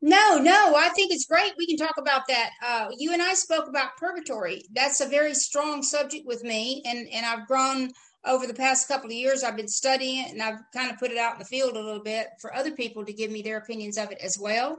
No, 0.00 0.38
no, 0.38 0.74
I 0.76 0.90
think 0.90 1.12
it's 1.12 1.26
great. 1.26 1.54
We 1.58 1.66
can 1.66 1.76
talk 1.76 1.96
about 1.98 2.22
that. 2.28 2.50
Uh, 2.64 2.88
you 2.96 3.12
and 3.12 3.20
I 3.20 3.34
spoke 3.34 3.68
about 3.68 3.96
purgatory. 3.96 4.62
That's 4.72 5.00
a 5.00 5.08
very 5.08 5.34
strong 5.34 5.82
subject 5.82 6.24
with 6.24 6.44
me, 6.44 6.82
and 6.84 7.08
and 7.12 7.26
I've 7.26 7.48
grown 7.48 7.90
over 8.24 8.46
the 8.46 8.54
past 8.54 8.86
couple 8.86 9.06
of 9.06 9.12
years. 9.16 9.42
I've 9.42 9.56
been 9.56 9.66
studying 9.68 10.24
it, 10.24 10.32
and 10.32 10.42
I've 10.42 10.60
kind 10.72 10.90
of 10.90 10.98
put 10.98 11.10
it 11.10 11.18
out 11.18 11.32
in 11.32 11.40
the 11.40 11.44
field 11.44 11.76
a 11.76 11.80
little 11.80 12.02
bit 12.02 12.28
for 12.40 12.54
other 12.54 12.70
people 12.70 13.04
to 13.04 13.12
give 13.12 13.30
me 13.32 13.42
their 13.42 13.58
opinions 13.58 13.98
of 13.98 14.12
it 14.12 14.18
as 14.22 14.38
well. 14.38 14.78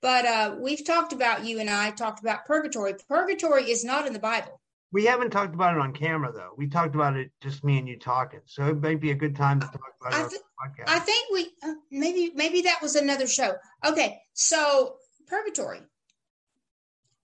But 0.00 0.24
uh, 0.24 0.56
we've 0.58 0.84
talked 0.84 1.12
about 1.12 1.44
you 1.44 1.58
and 1.58 1.70
I 1.70 1.90
talked 1.90 2.20
about 2.20 2.44
purgatory. 2.46 2.94
Purgatory 3.08 3.70
is 3.70 3.84
not 3.84 4.06
in 4.06 4.12
the 4.12 4.18
Bible. 4.18 4.60
We 4.92 5.04
haven't 5.04 5.30
talked 5.30 5.54
about 5.54 5.74
it 5.74 5.80
on 5.80 5.92
camera 5.92 6.32
though. 6.32 6.52
We 6.56 6.68
talked 6.68 6.94
about 6.94 7.16
it 7.16 7.30
just 7.40 7.64
me 7.64 7.78
and 7.78 7.88
you 7.88 7.98
talking. 7.98 8.40
So 8.46 8.66
it 8.66 8.80
might 8.80 9.00
be 9.00 9.10
a 9.10 9.14
good 9.14 9.36
time 9.36 9.60
to 9.60 9.66
talk 9.66 9.94
about 10.00 10.12
it 10.12 10.24
I 10.24 10.28
th- 10.28 10.40
podcast. 10.60 10.88
I 10.88 10.98
think 11.00 11.32
we 11.32 11.50
uh, 11.62 11.74
maybe 11.90 12.32
maybe 12.34 12.62
that 12.62 12.80
was 12.80 12.94
another 12.94 13.26
show. 13.26 13.54
Okay, 13.84 14.18
so 14.32 14.96
purgatory. 15.26 15.80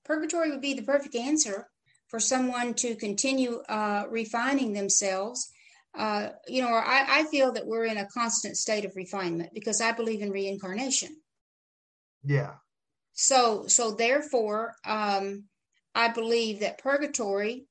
Purgatory 0.05 0.51
would 0.51 0.61
be 0.61 0.75
the 0.75 0.83
perfect 0.83 1.15
answer 1.15 1.69
for 2.09 2.19
someone 2.19 2.75
to 2.75 2.97
continue 2.97 3.63
uh, 3.69 4.05
refining 4.11 4.73
themselves. 4.73 5.51
Uh, 5.95 6.31
you 6.49 6.63
know, 6.63 6.69
I, 6.69 7.07
I 7.09 7.25
feel 7.25 7.53
that 7.53 7.67
we're 7.67 7.85
in 7.85 7.99
a 7.99 8.09
constant 8.09 8.57
state 8.57 8.85
of 8.85 8.97
refinement 8.97 9.51
because 9.55 9.81
I 9.81 9.93
believe 9.93 10.21
in 10.21 10.31
reincarnation. 10.31 11.17
Yeah. 12.25 12.55
So, 13.13 13.67
so 13.67 13.93
therefore, 13.93 14.75
um, 14.85 15.45
I 15.95 16.09
believe 16.09 16.61
that 16.61 16.79
purgatory 16.79 17.67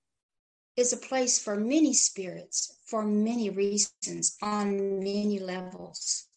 is 0.77 0.93
a 0.93 0.97
place 0.97 1.39
for 1.39 1.55
many 1.55 1.93
spirits 1.93 2.77
for 2.86 3.03
many 3.03 3.49
reasons 3.49 4.36
on 4.41 4.99
many 4.99 5.39
levels. 5.39 6.27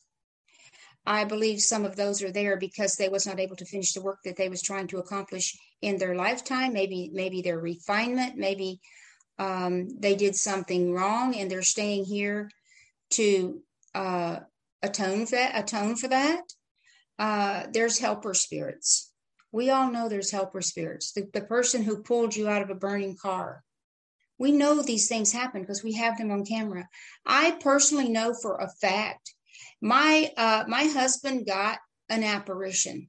I 1.06 1.24
believe 1.24 1.60
some 1.60 1.84
of 1.84 1.96
those 1.96 2.22
are 2.22 2.30
there 2.30 2.56
because 2.56 2.96
they 2.96 3.08
was 3.08 3.26
not 3.26 3.38
able 3.38 3.56
to 3.56 3.66
finish 3.66 3.92
the 3.92 4.00
work 4.00 4.20
that 4.24 4.36
they 4.36 4.48
was 4.48 4.62
trying 4.62 4.86
to 4.88 4.98
accomplish 4.98 5.56
in 5.82 5.98
their 5.98 6.14
lifetime. 6.14 6.72
Maybe 6.72 7.10
maybe 7.12 7.42
their 7.42 7.58
refinement, 7.58 8.36
maybe 8.36 8.80
um, 9.38 9.88
they 9.98 10.16
did 10.16 10.34
something 10.34 10.92
wrong 10.92 11.34
and 11.34 11.50
they're 11.50 11.62
staying 11.62 12.04
here 12.06 12.50
to 13.10 13.60
uh, 13.94 14.40
atone 14.82 15.26
for 15.26 15.36
that. 15.36 15.58
Atone 15.58 15.96
for 15.96 16.08
that. 16.08 16.42
Uh, 17.18 17.64
there's 17.70 17.98
helper 17.98 18.32
spirits. 18.32 19.12
We 19.54 19.70
all 19.70 19.92
know 19.92 20.08
there's 20.08 20.32
helper 20.32 20.60
spirits. 20.60 21.12
The, 21.12 21.28
the 21.32 21.40
person 21.40 21.84
who 21.84 22.02
pulled 22.02 22.34
you 22.34 22.48
out 22.48 22.62
of 22.62 22.70
a 22.70 22.74
burning 22.74 23.16
car. 23.16 23.62
We 24.36 24.50
know 24.50 24.82
these 24.82 25.06
things 25.06 25.32
happen 25.32 25.60
because 25.60 25.84
we 25.84 25.92
have 25.92 26.18
them 26.18 26.32
on 26.32 26.44
camera. 26.44 26.88
I 27.24 27.52
personally 27.52 28.08
know 28.08 28.34
for 28.34 28.56
a 28.56 28.68
fact 28.68 29.32
my 29.80 30.32
uh, 30.36 30.64
my 30.66 30.84
husband 30.84 31.46
got 31.46 31.78
an 32.08 32.24
apparition 32.24 33.08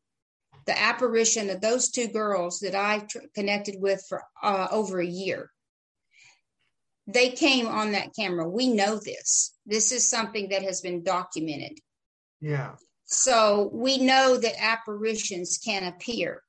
the 0.66 0.80
apparition 0.80 1.50
of 1.50 1.62
those 1.62 1.90
two 1.90 2.08
girls 2.08 2.60
that 2.60 2.76
i 2.76 3.00
tr- 3.00 3.20
connected 3.34 3.76
with 3.80 4.04
for 4.08 4.24
uh, 4.44 4.68
over 4.72 5.00
a 5.00 5.06
year 5.06 5.50
they 7.08 7.30
came 7.30 7.68
on 7.68 7.94
that 7.94 8.16
camera 8.16 8.48
we 8.48 8.68
know 8.68 8.98
this 8.98 9.54
this 9.66 9.92
is 9.92 10.10
something 10.10 10.50
that 10.50 10.64
has 10.64 10.82
been 10.82 11.04
documented 11.04 11.78
yeah 12.42 12.76
so 13.06 13.70
we 13.74 13.98
know 13.98 14.38
that 14.38 14.54
apparitions 14.60 15.60
can 15.64 15.84
appear 15.84 16.42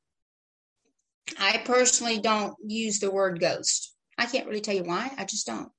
i 1.39 1.59
personally 1.65 2.19
don't 2.19 2.55
use 2.67 2.99
the 2.99 3.11
word 3.11 3.41
ghost 3.41 3.95
i 4.19 4.27
can't 4.27 4.47
really 4.47 4.61
tell 4.61 4.75
you 4.75 4.85
why 4.85 5.11
i 5.19 5.25
just 5.25 5.47
don't 5.47 5.71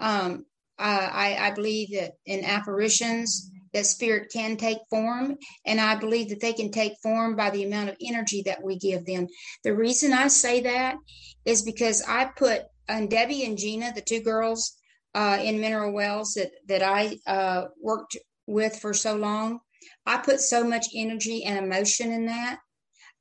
um, 0.00 0.46
uh, 0.78 1.08
I, 1.12 1.36
I 1.38 1.50
believe 1.50 1.92
that 1.92 2.12
in 2.24 2.44
apparitions 2.44 3.50
that 3.72 3.86
spirit 3.86 4.30
can 4.32 4.56
take 4.56 4.78
form. 4.90 5.36
And 5.66 5.80
I 5.80 5.96
believe 5.96 6.28
that 6.30 6.40
they 6.40 6.52
can 6.52 6.70
take 6.70 6.94
form 7.02 7.36
by 7.36 7.50
the 7.50 7.64
amount 7.64 7.90
of 7.90 7.96
energy 8.02 8.42
that 8.46 8.62
we 8.62 8.78
give 8.78 9.06
them. 9.06 9.26
The 9.64 9.74
reason 9.74 10.12
I 10.12 10.28
say 10.28 10.60
that 10.62 10.96
is 11.44 11.62
because 11.62 12.02
I 12.06 12.26
put 12.36 12.62
and 12.88 13.08
Debbie 13.08 13.44
and 13.44 13.56
Gina, 13.56 13.92
the 13.94 14.02
two 14.02 14.20
girls 14.20 14.76
uh, 15.14 15.38
in 15.42 15.60
Mineral 15.60 15.92
Wells 15.92 16.34
that 16.34 16.50
that 16.68 16.82
I 16.82 17.18
uh, 17.26 17.66
worked 17.80 18.16
with 18.46 18.76
for 18.80 18.92
so 18.92 19.16
long, 19.16 19.60
I 20.06 20.18
put 20.18 20.40
so 20.40 20.64
much 20.64 20.88
energy 20.94 21.44
and 21.44 21.64
emotion 21.64 22.12
in 22.12 22.26
that. 22.26 22.58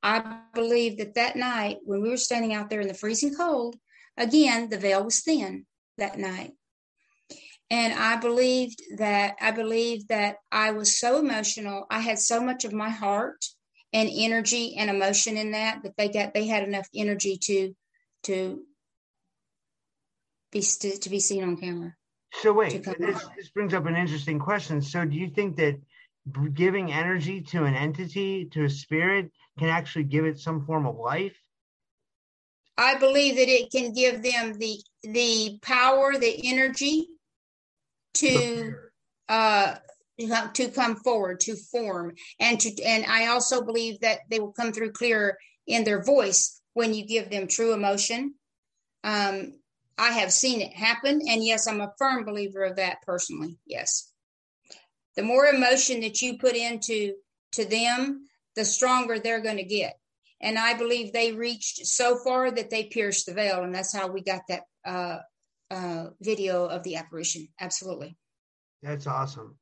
I 0.03 0.39
believe 0.53 0.97
that 0.97 1.15
that 1.15 1.35
night 1.35 1.77
when 1.83 2.01
we 2.01 2.09
were 2.09 2.17
standing 2.17 2.53
out 2.53 2.69
there 2.69 2.81
in 2.81 2.87
the 2.87 2.93
freezing 2.93 3.35
cold, 3.35 3.75
again 4.17 4.69
the 4.69 4.77
veil 4.77 5.03
was 5.03 5.21
thin 5.21 5.65
that 5.97 6.17
night. 6.17 6.53
And 7.69 7.93
i 7.93 8.17
believed 8.17 8.81
that 8.97 9.35
i 9.39 9.51
believed 9.51 10.09
that 10.09 10.37
i 10.51 10.71
was 10.71 10.99
so 10.99 11.19
emotional. 11.19 11.85
I 11.89 11.99
had 11.99 12.19
so 12.19 12.41
much 12.41 12.65
of 12.65 12.73
my 12.73 12.89
heart 12.89 13.45
and 13.93 14.09
energy 14.11 14.75
and 14.75 14.89
emotion 14.89 15.37
in 15.37 15.51
that 15.51 15.83
that 15.83 15.95
they 15.97 16.09
got 16.09 16.33
they 16.33 16.47
had 16.47 16.63
enough 16.63 16.87
energy 16.95 17.37
to 17.43 17.75
to 18.23 18.63
be 20.51 20.61
to, 20.61 20.97
to 20.97 21.09
be 21.09 21.19
seen 21.19 21.43
on 21.43 21.57
camera. 21.57 21.95
So 22.41 22.53
wait 22.53 22.83
this, 22.83 23.25
this 23.37 23.49
brings 23.49 23.73
up 23.73 23.85
an 23.85 23.95
interesting 23.95 24.39
question. 24.39 24.81
So 24.81 25.05
do 25.05 25.15
you 25.15 25.29
think 25.29 25.57
that 25.57 25.79
giving 26.53 26.91
energy 26.91 27.41
to 27.41 27.63
an 27.63 27.75
entity 27.75 28.45
to 28.45 28.65
a 28.65 28.69
spirit 28.69 29.31
can 29.57 29.69
actually 29.69 30.03
give 30.03 30.25
it 30.25 30.39
some 30.39 30.65
form 30.65 30.85
of 30.85 30.95
life? 30.95 31.35
I 32.77 32.97
believe 32.97 33.35
that 33.35 33.49
it 33.49 33.71
can 33.71 33.93
give 33.93 34.23
them 34.23 34.53
the 34.57 34.79
the 35.03 35.59
power 35.61 36.17
the 36.17 36.47
energy 36.47 37.07
to 38.15 38.73
uh, 39.29 39.75
to 40.53 40.69
come 40.69 40.95
forward 40.95 41.39
to 41.41 41.55
form. 41.55 42.13
And 42.39 42.59
to 42.59 42.83
and 42.83 43.05
i 43.05 43.27
also 43.27 43.63
believe 43.63 43.99
that 44.01 44.19
they 44.29 44.39
will 44.39 44.53
come 44.53 44.71
through 44.71 44.91
clearer 44.91 45.37
in 45.67 45.83
their 45.83 46.03
voice 46.03 46.61
when 46.73 46.93
you 46.93 47.05
give 47.05 47.29
them 47.29 47.47
true 47.47 47.73
emotion. 47.73 48.35
Um, 49.03 49.53
i 49.97 50.11
have 50.11 50.31
seen 50.31 50.61
it 50.61 50.73
happen 50.73 51.21
and 51.27 51.43
yes 51.43 51.67
i'm 51.67 51.81
a 51.81 51.93
firm 51.97 52.23
believer 52.23 52.63
of 52.63 52.77
that 52.77 53.01
personally 53.03 53.57
yes 53.65 54.10
the 55.15 55.23
more 55.23 55.45
emotion 55.45 56.01
that 56.01 56.21
you 56.21 56.37
put 56.37 56.55
into 56.55 57.13
to 57.51 57.65
them 57.65 58.25
the 58.55 58.65
stronger 58.65 59.19
they're 59.19 59.41
going 59.41 59.57
to 59.57 59.63
get 59.63 59.97
and 60.41 60.57
i 60.57 60.73
believe 60.73 61.11
they 61.11 61.31
reached 61.31 61.85
so 61.85 62.17
far 62.17 62.51
that 62.51 62.69
they 62.69 62.85
pierced 62.85 63.25
the 63.25 63.33
veil 63.33 63.63
and 63.63 63.73
that's 63.73 63.95
how 63.95 64.07
we 64.07 64.21
got 64.21 64.41
that 64.47 64.63
uh, 64.85 65.17
uh, 65.71 66.09
video 66.21 66.65
of 66.65 66.83
the 66.83 66.97
apparition. 66.97 67.47
Absolutely. 67.59 68.17
That's 68.83 69.07
awesome. 69.07 69.55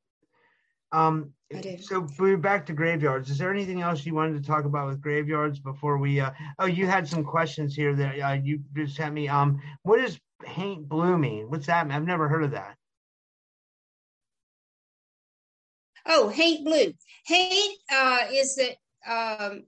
Um, 0.92 1.32
so 1.80 2.06
we're 2.18 2.36
back 2.36 2.66
to 2.66 2.72
graveyards. 2.72 3.30
Is 3.30 3.38
there 3.38 3.52
anything 3.52 3.80
else 3.80 4.04
you 4.04 4.14
wanted 4.14 4.42
to 4.42 4.46
talk 4.46 4.64
about 4.64 4.88
with 4.88 5.00
graveyards 5.00 5.60
before 5.60 5.98
we? 5.98 6.18
Uh, 6.18 6.32
oh, 6.58 6.66
you 6.66 6.86
had 6.86 7.06
some 7.06 7.22
questions 7.22 7.76
here 7.76 7.94
that 7.94 8.20
uh, 8.20 8.32
you 8.42 8.60
just 8.74 8.96
sent 8.96 9.14
me. 9.14 9.28
Um, 9.28 9.60
what 9.82 10.00
does 10.00 10.18
paint 10.42 10.88
blue 10.88 11.16
mean? 11.16 11.48
What's 11.48 11.66
that? 11.66 11.88
I've 11.88 12.04
never 12.04 12.28
heard 12.28 12.42
of 12.42 12.50
that. 12.52 12.76
Oh, 16.06 16.28
haint 16.28 16.64
blue. 16.64 16.92
Haint 17.26 17.78
uh, 17.92 18.20
is 18.32 18.56
that 18.56 18.76
um, 19.06 19.64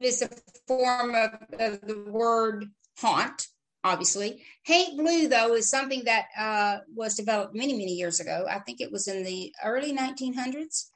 is 0.00 0.22
a 0.22 0.28
form 0.66 1.14
of, 1.14 1.30
of 1.58 1.80
the 1.82 2.04
word 2.08 2.66
haunt 2.98 3.48
obviously. 3.84 4.42
Haint 4.64 4.98
blue, 4.98 5.28
though, 5.28 5.54
is 5.54 5.68
something 5.68 6.04
that 6.06 6.24
uh, 6.36 6.78
was 6.92 7.14
developed 7.14 7.54
many, 7.54 7.74
many 7.74 7.92
years 7.92 8.18
ago. 8.18 8.46
I 8.50 8.58
think 8.60 8.80
it 8.80 8.90
was 8.90 9.06
in 9.06 9.22
the 9.22 9.54
early 9.62 9.94
1900s 9.94 10.86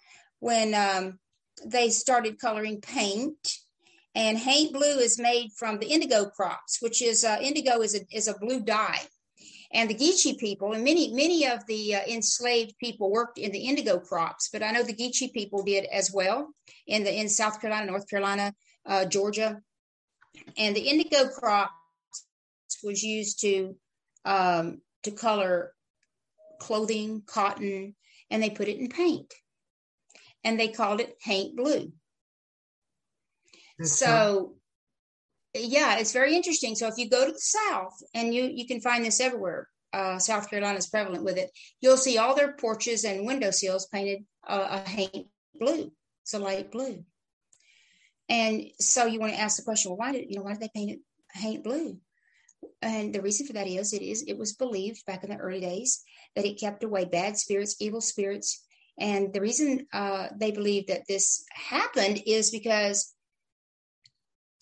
when 0.41 0.75
um, 0.75 1.19
they 1.65 1.91
started 1.91 2.41
coloring 2.41 2.81
paint. 2.81 3.59
And 4.15 4.39
haint 4.39 4.73
blue 4.73 4.99
is 4.99 5.21
made 5.21 5.51
from 5.53 5.79
the 5.79 5.87
indigo 5.87 6.25
crops, 6.31 6.79
which 6.81 7.03
is 7.03 7.25
uh, 7.25 7.39
indigo 7.41 7.83
is 7.83 7.95
a, 7.95 8.01
is 8.11 8.27
a 8.27 8.39
blue 8.39 8.61
dye. 8.61 9.03
And 9.73 9.91
the 9.91 9.95
Geechee 9.95 10.39
people 10.39 10.73
and 10.73 10.83
many 10.83 11.13
many 11.13 11.47
of 11.47 11.67
the 11.67 11.97
uh, 11.97 12.01
enslaved 12.09 12.79
people 12.79 13.11
worked 13.11 13.39
in 13.39 13.53
the 13.53 13.59
indigo 13.59 13.99
crops, 13.99 14.49
but 14.51 14.63
I 14.63 14.71
know 14.71 14.83
the 14.83 14.95
Geechee 14.95 15.33
people 15.33 15.63
did 15.63 15.85
as 15.85 16.11
well 16.13 16.55
in 16.87 17.05
the 17.05 17.15
in 17.15 17.29
South 17.29 17.61
Carolina, 17.61 17.91
North 17.91 18.09
Carolina, 18.09 18.55
uh, 18.87 19.05
Georgia, 19.05 19.61
and 20.57 20.75
the 20.75 20.89
indigo 20.89 21.29
crop 21.29 21.71
was 22.83 23.03
used 23.03 23.41
to 23.41 23.77
um, 24.25 24.81
to 25.03 25.11
color 25.11 25.73
clothing, 26.59 27.23
cotton, 27.27 27.95
and 28.31 28.43
they 28.43 28.51
put 28.51 28.69
it 28.69 28.79
in 28.79 28.89
paint, 28.89 29.33
and 30.45 30.59
they 30.59 30.69
called 30.69 31.01
it 31.01 31.17
haint 31.23 31.57
blue. 31.57 31.93
so, 33.83 34.58
yeah, 35.55 35.99
it's 35.99 36.13
very 36.13 36.35
interesting. 36.35 36.75
So 36.75 36.89
if 36.89 36.95
you 36.99 37.09
go 37.09 37.25
to 37.25 37.33
the 37.33 37.39
South, 37.39 37.95
and 38.15 38.35
you 38.35 38.45
you 38.45 38.67
can 38.67 38.81
find 38.81 39.05
this 39.05 39.21
everywhere. 39.21 39.69
Uh, 39.91 40.19
South 40.19 40.51
Carolina 40.51 40.77
is 40.77 40.87
prevalent 40.87 41.25
with 41.25 41.39
it. 41.39 41.51
You'll 41.81 41.97
see 41.97 42.19
all 42.19 42.35
their 42.35 42.53
porches 42.53 43.05
and 43.05 43.27
window 43.27 43.51
sills 43.51 43.87
painted 43.87 44.25
uh, 44.47 44.83
a 44.85 44.89
haint 44.89 45.29
blue. 45.59 45.91
It's 46.23 46.35
a 46.35 46.39
light 46.39 46.71
blue. 46.71 47.05
And 48.29 48.67
so 48.79 49.07
you 49.07 49.19
want 49.19 49.33
to 49.33 49.41
ask 49.41 49.57
the 49.57 49.63
question, 49.63 49.91
well, 49.91 49.99
why 49.99 50.13
did 50.13 50.27
you 50.29 50.37
know 50.37 50.43
why 50.43 50.53
did 50.53 50.61
they 50.61 50.71
paint 50.75 50.91
it 50.91 50.99
haint 51.33 51.65
blue? 51.65 51.99
And 52.83 53.15
the 53.15 53.23
reason 53.23 53.47
for 53.47 53.55
that 53.55 53.67
is 53.67 53.93
it 53.93 54.03
is 54.03 54.25
it 54.27 54.37
was 54.37 54.55
believed 54.55 55.07
back 55.07 55.25
in 55.25 55.31
the 55.31 55.37
early 55.37 55.61
days 55.61 56.03
that 56.37 56.45
it 56.45 56.61
kept 56.61 56.85
away 56.85 57.05
bad 57.05 57.39
spirits, 57.39 57.77
evil 57.81 58.01
spirits. 58.01 58.65
And 58.99 59.33
the 59.33 59.41
reason 59.41 59.87
uh, 59.93 60.29
they 60.37 60.51
believe 60.51 60.89
that 60.89 61.07
this 61.09 61.45
happened 61.53 62.23
is 62.27 62.51
because 62.51 63.15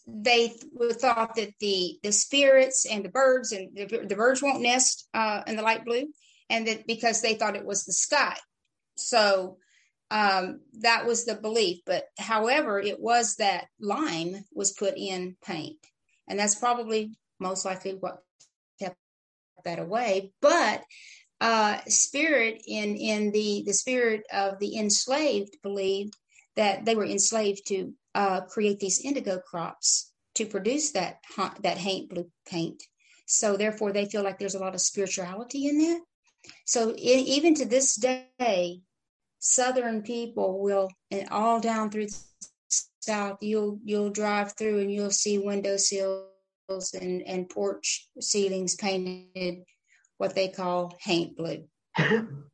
they 0.07 0.53
thought 0.92 1.35
that 1.35 1.53
the 1.61 1.99
the 2.03 2.12
spirits 2.12 2.87
and 2.87 3.05
the 3.05 3.09
birds 3.09 3.53
and 3.53 3.77
the, 3.77 4.07
the 4.07 4.14
birds 4.14 4.42
won't 4.42 4.62
nest 4.62 5.09
uh, 5.14 5.42
in 5.47 5.57
the 5.57 5.62
light 5.62 5.85
blue, 5.85 6.07
and 6.49 6.66
that 6.69 6.87
because 6.87 7.21
they 7.21 7.35
thought 7.35 7.57
it 7.57 7.66
was 7.66 7.85
the 7.85 7.92
sky. 7.92 8.37
So 8.97 9.59
um, 10.11 10.61
that 10.81 11.07
was 11.07 11.25
the 11.25 11.35
belief. 11.35 11.81
But 11.85 12.05
however, 12.19 12.81
it 12.81 13.01
was 13.01 13.37
that 13.37 13.66
lime 13.81 14.45
was 14.55 14.73
put 14.73 14.95
in 14.97 15.37
paint, 15.45 15.79
and 16.29 16.38
that's 16.38 16.55
probably 16.55 17.12
most 17.40 17.64
likely 17.64 17.92
what 17.92 18.19
kept 18.81 18.97
that 19.64 19.81
away. 19.81 20.33
But 20.40 20.85
uh, 21.40 21.79
spirit 21.88 22.62
in 22.66 22.97
in 22.97 23.33
the 23.33 23.64
the 23.66 23.75
spirit 23.75 24.23
of 24.33 24.61
the 24.61 24.77
enslaved 24.77 25.57
believed 25.62 26.14
that 26.57 26.85
they 26.85 26.95
were 26.95 27.05
enslaved 27.05 27.66
to 27.69 27.92
uh, 28.14 28.40
create 28.42 28.81
these 28.81 29.05
indigo 29.05 29.38
crops 29.38 30.12
to 30.35 30.47
produce 30.47 30.92
that 30.92 31.19
that 31.62 31.79
haint 31.79 32.11
blue 32.11 32.31
paint. 32.49 32.83
So 33.27 33.57
therefore, 33.57 33.92
they 33.92 34.07
feel 34.07 34.23
like 34.23 34.38
there's 34.38 34.55
a 34.55 34.61
lot 34.61 34.75
of 34.75 34.81
spirituality 34.81 35.66
in 35.66 35.79
that. 35.79 36.01
So 36.64 36.90
it, 36.90 37.01
even 37.01 37.55
to 37.57 37.64
this 37.64 37.97
day, 37.97 38.81
Southern 39.38 40.03
people 40.03 40.62
will, 40.62 40.90
and 41.11 41.29
all 41.31 41.61
down 41.61 41.90
through 41.90 42.07
the 42.07 42.19
South, 43.01 43.38
you'll 43.40 43.79
you'll 43.85 44.11
drive 44.11 44.53
through 44.57 44.81
and 44.81 44.92
you'll 44.92 45.11
see 45.11 45.38
window 45.38 45.77
sills 45.77 46.95
and 47.01 47.23
and 47.23 47.49
porch 47.49 48.09
ceilings 48.21 48.75
painted 48.77 49.62
what 50.19 50.35
they 50.35 50.49
call 50.49 50.97
haint 51.01 51.37
blue. 51.37 51.64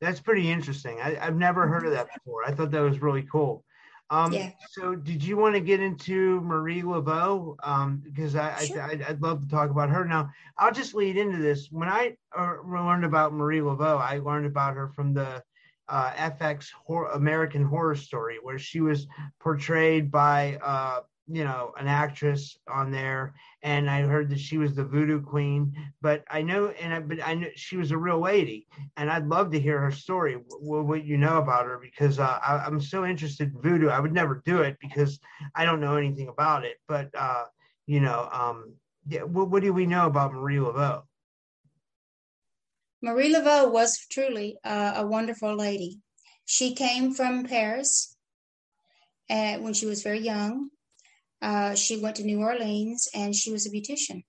That's 0.00 0.20
pretty 0.20 0.50
interesting. 0.50 1.00
I, 1.00 1.14
have 1.14 1.36
never 1.36 1.66
heard 1.66 1.84
of 1.84 1.92
that 1.92 2.08
before. 2.14 2.44
I 2.46 2.52
thought 2.52 2.70
that 2.70 2.80
was 2.80 3.02
really 3.02 3.26
cool. 3.30 3.64
Um, 4.10 4.32
yeah. 4.32 4.50
So, 4.70 4.94
did 4.94 5.22
you 5.22 5.36
want 5.36 5.54
to 5.54 5.60
get 5.60 5.80
into 5.80 6.40
Marie 6.40 6.82
Laveau? 6.82 7.56
Um, 7.62 8.00
because 8.02 8.36
I, 8.36 8.64
sure. 8.64 8.80
I, 8.80 8.94
would 9.08 9.20
love 9.20 9.42
to 9.42 9.48
talk 9.48 9.70
about 9.70 9.90
her. 9.90 10.04
Now, 10.04 10.30
I'll 10.56 10.72
just 10.72 10.94
lead 10.94 11.16
into 11.16 11.38
this. 11.38 11.68
When 11.70 11.88
I 11.88 12.16
uh, 12.36 12.54
learned 12.64 13.04
about 13.04 13.34
Marie 13.34 13.60
Laveau, 13.60 14.00
I 14.00 14.18
learned 14.18 14.46
about 14.46 14.76
her 14.76 14.88
from 14.88 15.12
the 15.12 15.42
uh, 15.88 16.10
FX 16.12 16.68
Hor- 16.84 17.10
American 17.12 17.64
Horror 17.64 17.96
Story, 17.96 18.38
where 18.42 18.58
she 18.58 18.80
was 18.80 19.06
portrayed 19.40 20.10
by 20.10 20.58
uh, 20.62 21.00
you 21.30 21.44
know 21.44 21.72
an 21.78 21.86
actress 21.86 22.56
on 22.68 22.90
there 22.90 23.34
and 23.62 23.90
i 23.90 24.00
heard 24.00 24.30
that 24.30 24.40
she 24.40 24.56
was 24.56 24.74
the 24.74 24.84
voodoo 24.84 25.20
queen 25.20 25.74
but 26.00 26.24
i 26.30 26.40
know 26.40 26.68
and 26.80 26.94
I, 26.94 27.00
but 27.00 27.18
i 27.24 27.34
know 27.34 27.48
she 27.54 27.76
was 27.76 27.90
a 27.90 27.98
real 27.98 28.20
lady 28.20 28.66
and 28.96 29.10
i'd 29.10 29.26
love 29.26 29.52
to 29.52 29.60
hear 29.60 29.78
her 29.78 29.92
story 29.92 30.38
what, 30.48 30.86
what 30.86 31.04
you 31.04 31.18
know 31.18 31.36
about 31.38 31.66
her 31.66 31.78
because 31.78 32.18
uh, 32.18 32.38
I, 32.42 32.66
am 32.66 32.80
so 32.80 33.04
interested 33.04 33.52
in 33.54 33.60
voodoo 33.60 33.88
i 33.88 34.00
would 34.00 34.12
never 34.12 34.42
do 34.46 34.62
it 34.62 34.78
because 34.80 35.20
i 35.54 35.64
don't 35.64 35.80
know 35.80 35.96
anything 35.96 36.28
about 36.28 36.64
it 36.64 36.78
but 36.88 37.10
uh, 37.16 37.44
you 37.86 38.00
know 38.00 38.28
um, 38.32 38.74
yeah, 39.06 39.22
what, 39.22 39.50
what 39.50 39.62
do 39.62 39.72
we 39.72 39.86
know 39.86 40.06
about 40.06 40.32
marie 40.32 40.56
laveau? 40.56 41.02
Marie 43.00 43.32
laveau 43.32 43.70
was 43.70 43.98
truly 44.10 44.58
uh, 44.64 44.94
a 44.96 45.06
wonderful 45.06 45.54
lady. 45.54 46.00
She 46.46 46.74
came 46.74 47.14
from 47.14 47.44
paris 47.44 48.16
uh, 49.30 49.58
when 49.58 49.74
she 49.74 49.86
was 49.86 50.02
very 50.02 50.20
young 50.20 50.70
uh, 51.40 51.74
she 51.74 51.98
went 51.98 52.16
to 52.16 52.24
New 52.24 52.40
Orleans 52.40 53.08
and 53.14 53.34
she 53.34 53.52
was 53.52 53.66
a 53.66 53.70
beautician. 53.70 54.24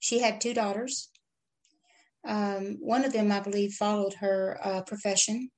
She 0.00 0.20
had 0.20 0.40
two 0.40 0.54
daughters. 0.54 1.08
Um, 2.26 2.78
one 2.80 3.04
of 3.04 3.12
them, 3.12 3.30
I 3.30 3.40
believe, 3.40 3.72
followed 3.72 4.14
her 4.14 4.58
uh, 4.62 4.82
profession 4.82 5.50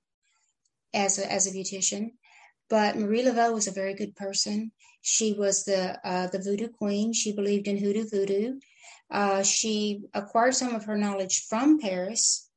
as 0.92 1.18
a, 1.18 1.30
as 1.30 1.46
a 1.46 1.50
beautician. 1.50 2.12
But 2.70 2.96
Marie 2.96 3.22
Laveau 3.22 3.52
was 3.52 3.66
a 3.66 3.72
very 3.72 3.94
good 3.94 4.16
person. 4.16 4.72
She 5.02 5.34
was 5.34 5.64
the 5.64 5.98
uh, 6.02 6.28
the 6.28 6.38
voodoo 6.38 6.68
queen. 6.68 7.12
She 7.12 7.32
believed 7.34 7.68
in 7.68 7.76
hoodoo 7.76 8.08
voodoo. 8.08 8.58
Uh, 9.10 9.42
she 9.42 10.04
acquired 10.14 10.54
some 10.54 10.74
of 10.74 10.84
her 10.86 10.96
knowledge 10.96 11.44
from 11.46 11.78
Paris. 11.78 12.48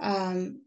Um, 0.00 0.62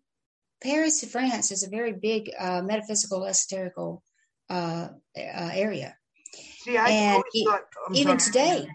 Paris, 0.63 1.03
France, 1.03 1.51
is 1.51 1.63
a 1.63 1.69
very 1.69 1.91
big 1.91 2.31
uh, 2.39 2.61
metaphysical, 2.61 3.21
esoterical 3.21 4.01
uh, 4.49 4.87
area. 5.15 5.97
See, 6.67 6.77
I 6.77 6.89
and 6.89 7.23
thought, 7.45 7.61
even 7.93 8.19
sorry, 8.19 8.31
today. 8.31 8.67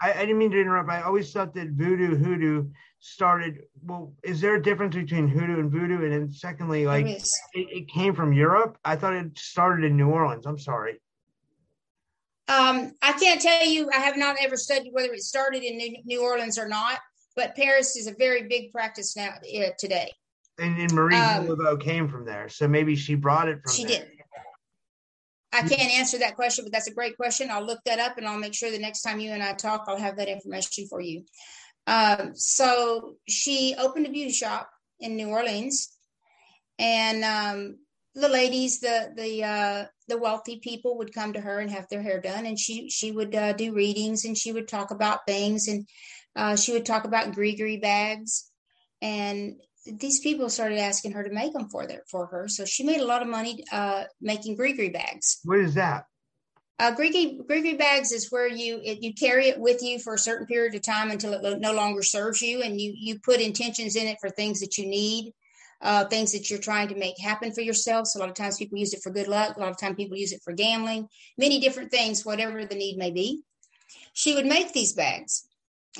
I, 0.00 0.12
I, 0.12 0.20
didn't 0.20 0.38
mean 0.38 0.52
to 0.52 0.60
interrupt. 0.60 0.88
I 0.88 1.02
always 1.02 1.32
thought 1.32 1.52
that 1.54 1.70
voodoo 1.70 2.16
hoodoo 2.16 2.68
started. 3.00 3.62
Well, 3.84 4.14
is 4.22 4.40
there 4.40 4.54
a 4.54 4.62
difference 4.62 4.94
between 4.94 5.26
hoodoo 5.26 5.58
and 5.58 5.70
voodoo? 5.70 6.04
And 6.04 6.12
then 6.12 6.30
secondly, 6.30 6.86
like 6.86 7.06
it, 7.06 7.26
it, 7.54 7.88
came 7.88 8.14
from 8.14 8.32
Europe. 8.32 8.78
I 8.84 8.94
thought 8.94 9.14
it 9.14 9.36
started 9.36 9.84
in 9.84 9.96
New 9.96 10.10
Orleans. 10.10 10.46
I'm 10.46 10.60
sorry. 10.60 11.00
Um, 12.46 12.92
I 13.02 13.12
can't 13.14 13.40
tell 13.40 13.66
you. 13.66 13.90
I 13.92 13.98
have 13.98 14.16
not 14.16 14.36
ever 14.40 14.56
studied 14.56 14.92
whether 14.92 15.12
it 15.12 15.22
started 15.22 15.64
in 15.64 15.76
New, 15.76 15.96
New 16.04 16.22
Orleans 16.22 16.56
or 16.56 16.68
not. 16.68 17.00
But 17.34 17.56
Paris 17.56 17.96
is 17.96 18.06
a 18.06 18.14
very 18.14 18.44
big 18.44 18.70
practice 18.70 19.16
now 19.16 19.30
uh, 19.30 19.70
today. 19.76 20.12
And, 20.60 20.78
and 20.78 20.92
Marie 20.92 21.16
um, 21.16 21.48
Laveau 21.48 21.80
came 21.80 22.08
from 22.08 22.24
there, 22.24 22.48
so 22.48 22.68
maybe 22.68 22.94
she 22.94 23.16
brought 23.16 23.48
it 23.48 23.60
from. 23.64 23.72
She 23.72 23.84
there. 23.84 24.04
did. 24.04 24.19
I 25.52 25.62
can't 25.62 25.92
answer 25.98 26.18
that 26.18 26.36
question, 26.36 26.64
but 26.64 26.72
that's 26.72 26.86
a 26.86 26.94
great 26.94 27.16
question. 27.16 27.50
I'll 27.50 27.66
look 27.66 27.80
that 27.84 27.98
up 27.98 28.18
and 28.18 28.26
I'll 28.26 28.38
make 28.38 28.54
sure 28.54 28.70
the 28.70 28.78
next 28.78 29.02
time 29.02 29.18
you 29.18 29.32
and 29.32 29.42
I 29.42 29.52
talk, 29.54 29.84
I'll 29.88 29.98
have 29.98 30.16
that 30.16 30.28
information 30.28 30.86
for 30.86 31.00
you. 31.00 31.24
Um, 31.86 32.32
so 32.34 33.16
she 33.28 33.74
opened 33.76 34.06
a 34.06 34.10
beauty 34.10 34.32
shop 34.32 34.70
in 35.00 35.16
New 35.16 35.28
Orleans, 35.28 35.90
and 36.78 37.24
um, 37.24 37.78
the 38.14 38.28
ladies, 38.28 38.80
the 38.80 39.12
the 39.16 39.44
uh, 39.44 39.84
the 40.08 40.18
wealthy 40.18 40.60
people 40.60 40.98
would 40.98 41.12
come 41.12 41.32
to 41.32 41.40
her 41.40 41.58
and 41.58 41.70
have 41.70 41.88
their 41.88 42.02
hair 42.02 42.20
done, 42.20 42.46
and 42.46 42.58
she 42.58 42.88
she 42.90 43.10
would 43.10 43.34
uh, 43.34 43.52
do 43.54 43.74
readings 43.74 44.24
and 44.24 44.36
she 44.36 44.52
would 44.52 44.68
talk 44.68 44.90
about 44.90 45.26
things, 45.26 45.68
and 45.68 45.86
uh, 46.36 46.56
she 46.56 46.72
would 46.72 46.86
talk 46.86 47.04
about 47.04 47.34
gree 47.34 47.78
bags, 47.78 48.50
and 49.02 49.60
these 49.86 50.20
people 50.20 50.48
started 50.50 50.78
asking 50.78 51.12
her 51.12 51.22
to 51.24 51.32
make 51.32 51.52
them 51.52 51.68
for 51.68 51.86
their 51.86 52.02
for 52.10 52.26
her. 52.26 52.48
So 52.48 52.64
she 52.64 52.84
made 52.84 53.00
a 53.00 53.06
lot 53.06 53.22
of 53.22 53.28
money 53.28 53.64
uh, 53.72 54.04
making 54.20 54.56
gree 54.56 54.90
bags. 54.90 55.40
What 55.44 55.60
is 55.60 55.74
that? 55.74 56.06
Uh, 56.78 56.92
gree 56.92 57.76
bags 57.78 58.10
is 58.10 58.30
where 58.30 58.48
you 58.48 58.80
it, 58.82 59.02
you 59.02 59.12
carry 59.12 59.48
it 59.48 59.58
with 59.58 59.82
you 59.82 59.98
for 59.98 60.14
a 60.14 60.18
certain 60.18 60.46
period 60.46 60.74
of 60.74 60.82
time 60.82 61.10
until 61.10 61.34
it 61.34 61.60
no 61.60 61.72
longer 61.72 62.02
serves 62.02 62.40
you, 62.40 62.62
and 62.62 62.80
you 62.80 62.94
you 62.96 63.18
put 63.20 63.40
intentions 63.40 63.96
in 63.96 64.06
it 64.06 64.16
for 64.20 64.30
things 64.30 64.60
that 64.60 64.78
you 64.78 64.86
need, 64.86 65.34
uh, 65.82 66.06
things 66.06 66.32
that 66.32 66.48
you're 66.48 66.58
trying 66.58 66.88
to 66.88 66.94
make 66.94 67.20
happen 67.20 67.52
for 67.52 67.60
yourself. 67.60 68.06
So 68.06 68.18
a 68.18 68.20
lot 68.20 68.30
of 68.30 68.34
times 68.34 68.56
people 68.56 68.78
use 68.78 68.94
it 68.94 69.02
for 69.02 69.10
good 69.10 69.28
luck. 69.28 69.56
A 69.56 69.60
lot 69.60 69.70
of 69.70 69.78
times 69.78 69.96
people 69.96 70.16
use 70.16 70.32
it 70.32 70.40
for 70.42 70.54
gambling. 70.54 71.08
Many 71.36 71.60
different 71.60 71.90
things, 71.90 72.24
whatever 72.24 72.64
the 72.64 72.74
need 72.74 72.96
may 72.96 73.10
be. 73.10 73.42
She 74.14 74.34
would 74.34 74.46
make 74.46 74.72
these 74.72 74.94
bags, 74.94 75.46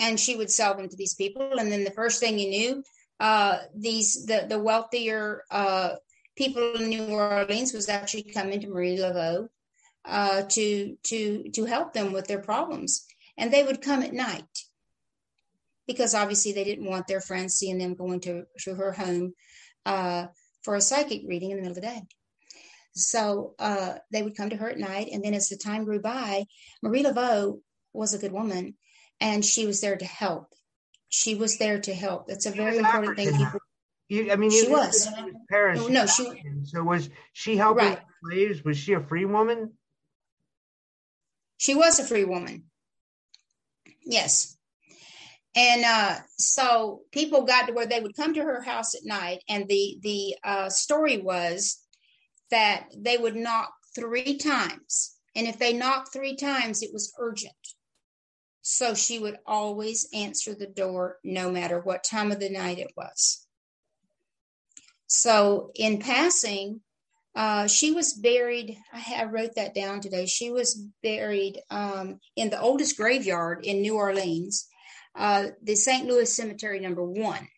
and 0.01 0.19
she 0.19 0.35
would 0.35 0.51
sell 0.51 0.75
them 0.75 0.89
to 0.89 0.97
these 0.97 1.15
people, 1.15 1.59
and 1.59 1.71
then 1.71 1.85
the 1.85 1.91
first 1.91 2.21
thing 2.21 2.39
you 2.39 2.49
knew, 2.49 2.85
uh, 3.21 3.59
these 3.77 4.25
the 4.25 4.47
the 4.49 4.59
wealthier 4.59 5.45
uh, 5.51 5.91
people 6.37 6.75
in 6.77 6.89
New 6.89 7.07
Orleans 7.09 7.75
was 7.75 7.91
actually 7.91 8.23
coming 8.23 8.61
to 8.61 8.69
Marie 8.69 8.97
Laveau 8.97 9.49
uh, 10.07 10.43
to 10.43 10.97
to 11.05 11.51
to 11.51 11.65
help 11.67 11.93
them 11.93 12.13
with 12.13 12.27
their 12.27 12.41
problems, 12.41 13.05
and 13.37 13.53
they 13.53 13.63
would 13.63 13.83
come 13.83 14.03
at 14.03 14.15
night 14.15 14.45
because 15.87 16.15
obviously 16.15 16.53
they 16.53 16.65
didn't 16.65 16.89
want 16.89 17.07
their 17.07 17.21
friends 17.21 17.55
seeing 17.55 17.77
them 17.77 17.95
going 17.95 18.21
to 18.21 18.45
to 18.61 18.75
her 18.75 18.93
home 18.93 19.35
uh, 19.85 20.27
for 20.63 20.75
a 20.75 20.81
psychic 20.81 21.23
reading 21.27 21.51
in 21.51 21.59
the 21.59 21.63
middle 21.63 21.77
of 21.77 21.83
the 21.83 21.89
day. 21.89 22.03
So 22.95 23.55
uh, 23.59 23.97
they 24.11 24.23
would 24.23 24.37
come 24.37 24.51
to 24.51 24.57
her 24.57 24.71
at 24.71 24.79
night, 24.79 25.11
and 25.13 25.23
then 25.23 25.35
as 25.35 25.51
the 25.51 25.57
time 25.59 25.85
grew 25.85 26.01
by, 26.01 26.47
Marie 26.83 27.05
Laveau 27.05 27.61
was 27.93 28.15
a 28.15 28.19
good 28.19 28.33
woman, 28.33 28.75
and 29.21 29.45
she 29.45 29.67
was 29.67 29.83
there 29.83 29.97
to 29.97 30.05
help 30.07 30.55
she 31.11 31.35
was 31.35 31.59
there 31.59 31.79
to 31.81 31.93
help. 31.93 32.27
That's 32.29 32.47
a 32.47 32.51
very 32.51 32.79
important 32.79 33.19
African. 33.19 33.37
thing. 33.37 33.45
People, 33.45 33.61
you, 34.09 34.33
I 34.33 34.37
mean, 34.37 34.51
she 34.51 34.69
was. 34.69 35.09
Paris. 35.51 35.87
No, 35.89 36.07
she. 36.07 36.25
So 36.65 36.83
was 36.83 37.11
she 37.33 37.57
helping 37.57 37.85
right. 37.85 38.01
slaves? 38.25 38.65
Was 38.65 38.79
she 38.79 38.95
a 38.95 39.01
free 39.01 39.27
woman? 39.27 39.73
She 41.59 41.75
was 41.75 41.99
a 41.99 42.05
free 42.05 42.25
woman. 42.25 42.65
Yes. 44.03 44.57
And 45.55 45.85
uh, 45.85 46.15
so 46.39 47.03
people 47.11 47.43
got 47.43 47.67
to 47.67 47.73
where 47.73 47.87
they 47.87 48.01
would 48.01 48.17
come 48.17 48.35
to 48.35 48.43
her 48.43 48.63
house 48.63 48.95
at 48.95 49.05
night, 49.05 49.43
and 49.49 49.69
the 49.69 49.99
the 50.01 50.37
uh, 50.45 50.69
story 50.69 51.19
was 51.19 51.81
that 52.53 52.87
they 52.97 53.19
would 53.19 53.35
knock 53.35 53.73
three 53.97 54.39
times, 54.39 55.17
and 55.35 55.49
if 55.49 55.59
they 55.59 55.73
knocked 55.73 56.13
three 56.13 56.37
times, 56.37 56.83
it 56.83 56.93
was 56.93 57.13
urgent. 57.19 57.55
So 58.63 58.95
she 58.95 59.19
would 59.19 59.39
always 59.47 60.09
answer 60.13 60.55
the 60.55 60.67
door 60.67 61.17
no 61.25 61.51
matter 61.51 61.81
what 61.81 62.05
time 62.05 62.31
of 62.31 62.41
the 62.41 62.51
night 62.51 62.79
it 62.79 62.93
was. 62.97 63.47
So, 65.07 65.73
in 65.75 65.99
passing, 65.99 66.83
uh, 67.35 67.67
she 67.67 67.93
was 67.93 68.13
buried. 68.13 68.77
I, 68.93 69.23
I, 69.23 69.25
wrote 69.25 69.55
that 69.57 69.75
down 69.75 70.01
today. 70.01 70.27
She 70.27 70.51
was 70.51 70.75
buried 71.03 71.61
um, 71.71 72.21
in 72.37 72.51
the 72.51 72.61
oldest 72.61 72.97
graveyard 72.97 73.65
in 73.65 73.83
New 73.83 73.97
Orleans, 73.97 74.69
uh, 75.17 75.49
the 75.63 75.75
St. 75.75 76.07
Louis 76.07 76.33
Cemetery 76.33 76.81
number 76.81 77.05
one. 77.05 77.49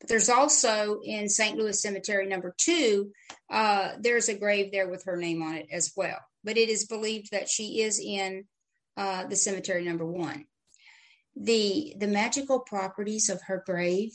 But 0.00 0.08
there's 0.08 0.28
also 0.28 1.00
in 1.04 1.28
St. 1.28 1.56
Louis 1.56 1.80
Cemetery 1.80 2.26
number 2.26 2.54
two, 2.58 3.12
uh, 3.50 3.92
there's 4.00 4.28
a 4.28 4.38
grave 4.38 4.72
there 4.72 4.88
with 4.88 5.04
her 5.04 5.16
name 5.16 5.42
on 5.42 5.54
it 5.54 5.68
as 5.70 5.92
well. 5.96 6.18
But 6.42 6.56
it 6.56 6.68
is 6.68 6.86
believed 6.86 7.30
that 7.30 7.48
she 7.48 7.82
is 7.82 8.00
in 8.00 8.46
uh, 8.96 9.26
the 9.26 9.36
cemetery 9.36 9.84
number 9.84 10.06
one. 10.06 10.44
The 11.36 11.94
the 11.98 12.08
magical 12.08 12.60
properties 12.60 13.30
of 13.30 13.40
her 13.42 13.62
grave 13.64 14.12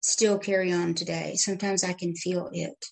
still 0.00 0.38
carry 0.38 0.72
on 0.72 0.94
today. 0.94 1.34
Sometimes 1.36 1.84
I 1.84 1.92
can 1.92 2.14
feel 2.14 2.48
it. 2.52 2.84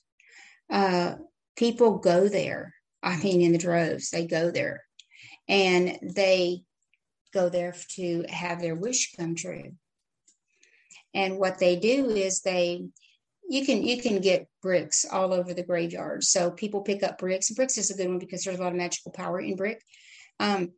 Uh, 0.71 1.17
people 1.57 1.99
go 1.99 2.29
there. 2.29 2.75
I 3.03 3.17
mean, 3.19 3.41
in 3.41 3.53
the 3.53 3.59
droves, 3.59 4.11
they 4.11 4.27
go 4.27 4.51
there, 4.51 4.85
and 5.49 5.99
they 6.03 6.63
go 7.33 7.49
there 7.49 7.75
to 7.97 8.25
have 8.29 8.61
their 8.61 8.75
wish 8.75 9.15
come 9.17 9.35
true. 9.35 9.73
And 11.15 11.39
what 11.39 11.59
they 11.59 11.77
do 11.77 12.11
is 12.11 12.41
they 12.41 12.87
you 13.49 13.67
can 13.67 13.83
you 13.83 14.01
can 14.01 14.21
get 14.21 14.49
bricks 14.63 15.05
all 15.05 15.33
over 15.33 15.53
the 15.53 15.63
graveyard. 15.63 16.25
So 16.25 16.51
people 16.51 16.83
pick 16.83 17.03
up 17.03 17.19
bricks. 17.19 17.51
Bricks 17.51 17.77
is 17.77 17.91
a 17.91 17.97
good 17.97 18.09
one 18.09 18.19
because 18.19 18.45
there's 18.45 18.59
a 18.59 18.63
lot 18.63 18.73
of 18.73 18.79
magical 18.79 19.13
power 19.13 19.41
in 19.41 19.57
brick. 19.57 19.83
Um, 20.41 20.73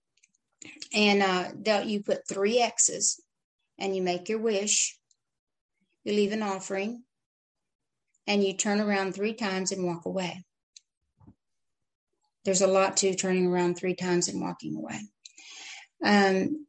and 0.95 1.23
uh, 1.23 1.81
you 1.85 2.03
put 2.03 2.27
three 2.29 2.61
X's, 2.61 3.21
and 3.79 3.95
you 3.95 4.03
make 4.03 4.29
your 4.29 4.39
wish. 4.39 4.99
You 6.05 6.13
leave 6.13 6.33
an 6.33 6.43
offering, 6.43 7.03
and 8.27 8.45
you 8.45 8.55
turn 8.55 8.81
around 8.81 9.15
three 9.15 9.35
times 9.35 9.73
and 9.73 9.85
walk 9.85 10.07
away. 10.07 10.45
There's 12.45 12.63
a 12.63 12.67
lot 12.67 12.99
to 12.99 13.15
turning 13.15 13.47
around 13.47 13.77
three 13.77 13.95
times 13.95 14.29
and 14.29 14.41
walking 14.41 14.77
away. 14.77 15.01
Um, 16.05 16.67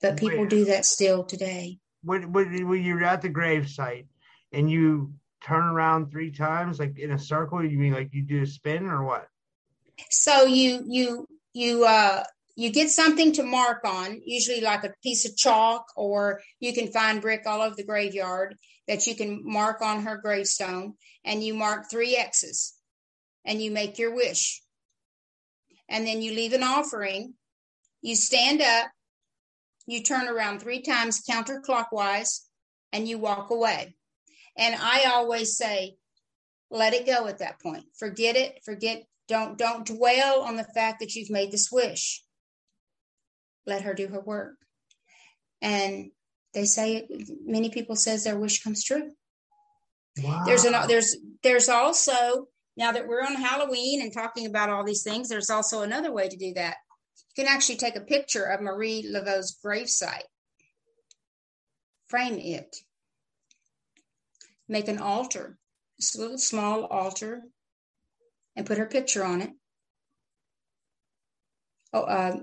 but 0.00 0.16
people 0.16 0.42
Wait. 0.42 0.50
do 0.50 0.64
that 0.66 0.84
still 0.84 1.24
today. 1.24 1.78
When, 2.04 2.32
when, 2.32 2.68
when 2.68 2.84
you're 2.84 3.02
at 3.02 3.22
the 3.22 3.28
grave 3.28 3.68
site 3.68 4.06
and 4.52 4.70
you 4.70 5.14
turn 5.42 5.64
around 5.64 6.10
three 6.10 6.30
times, 6.30 6.78
like 6.78 6.98
in 6.98 7.10
a 7.10 7.18
circle, 7.18 7.64
you 7.64 7.78
mean 7.78 7.92
like 7.92 8.10
you 8.12 8.22
do 8.22 8.42
a 8.42 8.46
spin 8.46 8.86
or 8.86 9.04
what? 9.04 9.28
So 10.10 10.44
you 10.44 10.84
you 10.86 11.26
you 11.56 11.86
uh 11.86 12.22
you 12.54 12.70
get 12.70 12.90
something 12.90 13.32
to 13.32 13.42
mark 13.42 13.84
on, 13.84 14.20
usually 14.24 14.60
like 14.60 14.84
a 14.84 14.94
piece 15.02 15.26
of 15.28 15.36
chalk, 15.36 15.86
or 15.94 16.40
you 16.58 16.72
can 16.72 16.90
find 16.90 17.20
brick 17.20 17.42
all 17.46 17.60
over 17.60 17.74
the 17.74 17.84
graveyard 17.84 18.56
that 18.88 19.06
you 19.06 19.14
can 19.14 19.40
mark 19.44 19.82
on 19.82 20.04
her 20.04 20.16
gravestone, 20.16 20.94
and 21.24 21.42
you 21.42 21.52
mark 21.54 21.90
three 21.90 22.16
X's, 22.16 22.74
and 23.44 23.60
you 23.60 23.70
make 23.70 23.98
your 23.98 24.14
wish. 24.14 24.62
And 25.88 26.06
then 26.06 26.22
you 26.22 26.32
leave 26.32 26.52
an 26.54 26.62
offering. 26.62 27.34
You 28.00 28.16
stand 28.16 28.62
up, 28.62 28.88
you 29.86 30.02
turn 30.02 30.28
around 30.28 30.60
three 30.60 30.82
times 30.82 31.22
counterclockwise, 31.28 32.40
and 32.92 33.06
you 33.06 33.18
walk 33.18 33.50
away. 33.50 33.96
And 34.56 34.74
I 34.74 35.10
always 35.12 35.56
say, 35.56 35.96
let 36.70 36.94
it 36.94 37.06
go 37.06 37.26
at 37.26 37.38
that 37.38 37.60
point. 37.60 37.84
Forget 37.98 38.36
it. 38.36 38.60
Forget. 38.64 39.04
Don't 39.28 39.58
don't 39.58 39.86
dwell 39.86 40.42
on 40.42 40.56
the 40.56 40.66
fact 40.74 41.00
that 41.00 41.14
you've 41.14 41.30
made 41.30 41.50
this 41.50 41.70
wish. 41.70 42.22
Let 43.66 43.82
her 43.82 43.94
do 43.94 44.06
her 44.08 44.20
work. 44.20 44.56
And 45.60 46.10
they 46.54 46.64
say 46.64 47.08
many 47.44 47.70
people 47.70 47.96
says 47.96 48.24
their 48.24 48.38
wish 48.38 48.62
comes 48.62 48.84
true. 48.84 49.10
Wow. 50.22 50.44
There's 50.46 50.64
an 50.64 50.74
there's 50.88 51.16
there's 51.42 51.68
also 51.68 52.48
now 52.76 52.92
that 52.92 53.08
we're 53.08 53.22
on 53.22 53.34
Halloween 53.34 54.02
and 54.02 54.12
talking 54.12 54.46
about 54.46 54.70
all 54.70 54.84
these 54.84 55.02
things, 55.02 55.28
there's 55.28 55.50
also 55.50 55.82
another 55.82 56.12
way 56.12 56.28
to 56.28 56.36
do 56.36 56.52
that. 56.54 56.76
You 57.36 57.44
can 57.44 57.52
actually 57.52 57.76
take 57.76 57.96
a 57.96 58.00
picture 58.00 58.44
of 58.44 58.60
Marie 58.60 59.06
Laveau's 59.10 59.58
gravesite, 59.64 60.28
frame 62.08 62.38
it, 62.38 62.76
make 64.68 64.88
an 64.88 64.98
altar, 64.98 65.58
a 66.00 66.18
little 66.18 66.38
small 66.38 66.84
altar, 66.84 67.42
and 68.56 68.66
put 68.66 68.78
her 68.78 68.86
picture 68.86 69.24
on 69.24 69.42
it. 69.42 69.50
Oh, 71.92 72.02
uh, 72.02 72.36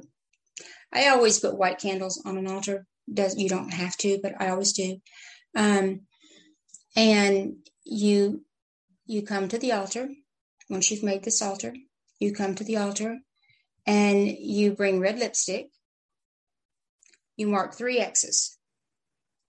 I 0.94 1.10
always 1.10 1.40
put 1.40 1.58
white 1.58 1.80
candles 1.80 2.22
on 2.26 2.38
an 2.38 2.48
altar. 2.48 2.86
Does 3.12 3.36
you 3.38 3.50
don't 3.50 3.74
have 3.74 3.98
to, 3.98 4.20
but 4.22 4.34
I 4.40 4.50
always 4.50 4.74
do. 4.74 4.98
Um, 5.56 6.02
and 6.96 7.56
you 7.84 8.46
you 9.06 9.24
come 9.24 9.48
to 9.50 9.58
the 9.58 9.74
altar 9.74 10.10
once 10.70 10.90
you've 10.90 11.04
made 11.04 11.24
this 11.24 11.42
altar. 11.42 11.74
You 12.20 12.34
come 12.34 12.56
to 12.56 12.64
the 12.64 12.78
altar, 12.78 13.20
and 13.86 14.28
you 14.28 14.72
bring 14.72 15.00
red 15.00 15.20
lipstick. 15.20 15.70
You 17.36 17.48
mark 17.48 17.74
three 17.74 18.00
X's 18.00 18.58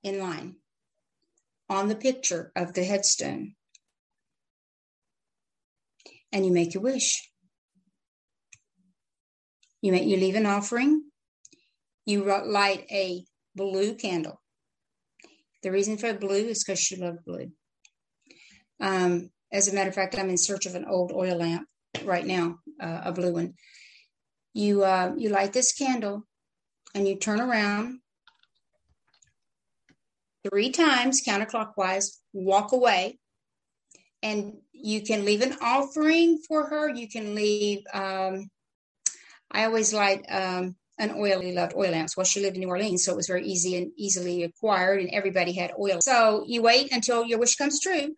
in 0.02 0.18
line 0.18 0.56
on 1.68 1.88
the 1.88 1.94
picture 1.94 2.50
of 2.56 2.72
the 2.72 2.84
headstone. 2.84 3.54
And 6.34 6.44
you 6.44 6.52
make 6.52 6.74
a 6.74 6.80
wish. 6.80 7.30
You 9.80 9.92
make 9.92 10.04
you 10.04 10.16
leave 10.16 10.34
an 10.34 10.46
offering. 10.46 11.04
You 12.04 12.24
light 12.24 12.86
a 12.90 13.24
blue 13.54 13.94
candle. 13.94 14.42
The 15.62 15.70
reason 15.70 15.96
for 15.96 16.12
blue 16.12 16.48
is 16.48 16.62
because 16.62 16.78
she 16.78 16.96
loved 16.96 17.24
blue. 17.24 17.52
Um, 18.80 19.30
as 19.52 19.68
a 19.68 19.74
matter 19.74 19.88
of 19.88 19.94
fact, 19.94 20.18
I'm 20.18 20.28
in 20.28 20.36
search 20.36 20.66
of 20.66 20.74
an 20.74 20.84
old 20.84 21.12
oil 21.12 21.36
lamp 21.36 21.68
right 22.04 22.26
now, 22.26 22.58
uh, 22.82 23.02
a 23.04 23.12
blue 23.12 23.32
one. 23.32 23.54
You 24.52 24.82
uh, 24.82 25.14
you 25.16 25.28
light 25.28 25.52
this 25.52 25.72
candle, 25.72 26.26
and 26.94 27.06
you 27.06 27.16
turn 27.16 27.40
around 27.40 28.00
three 30.48 30.70
times 30.70 31.22
counterclockwise, 31.24 32.18
walk 32.32 32.72
away, 32.72 33.18
and 34.22 34.54
you 34.84 35.00
can 35.00 35.24
leave 35.24 35.40
an 35.40 35.56
offering 35.62 36.38
for 36.46 36.66
her. 36.68 36.90
You 36.90 37.08
can 37.08 37.34
leave, 37.34 37.84
um, 37.94 38.50
I 39.50 39.64
always 39.64 39.94
light 39.94 40.26
um, 40.28 40.76
an 40.98 41.12
oily 41.16 41.52
loved 41.52 41.72
oil 41.74 41.90
lamps. 41.90 42.18
Well, 42.18 42.26
she 42.26 42.42
lived 42.42 42.56
in 42.56 42.60
New 42.60 42.68
Orleans, 42.68 43.02
so 43.02 43.12
it 43.12 43.16
was 43.16 43.26
very 43.26 43.46
easy 43.46 43.76
and 43.78 43.92
easily 43.96 44.42
acquired, 44.42 45.00
and 45.00 45.08
everybody 45.10 45.52
had 45.54 45.72
oil. 45.80 46.00
So 46.02 46.44
you 46.46 46.60
wait 46.60 46.92
until 46.92 47.24
your 47.24 47.38
wish 47.38 47.56
comes 47.56 47.80
true. 47.80 48.14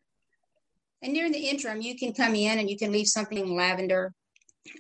And 1.03 1.15
during 1.15 1.31
the 1.31 1.49
interim, 1.49 1.83
you 1.83 1.97
can 1.97 2.13
come 2.13 2.35
in 2.35 2.59
and 2.59 2.69
you 2.69 2.77
can 2.77 2.91
leave 2.91 3.07
something 3.07 3.55
lavender 3.55 4.13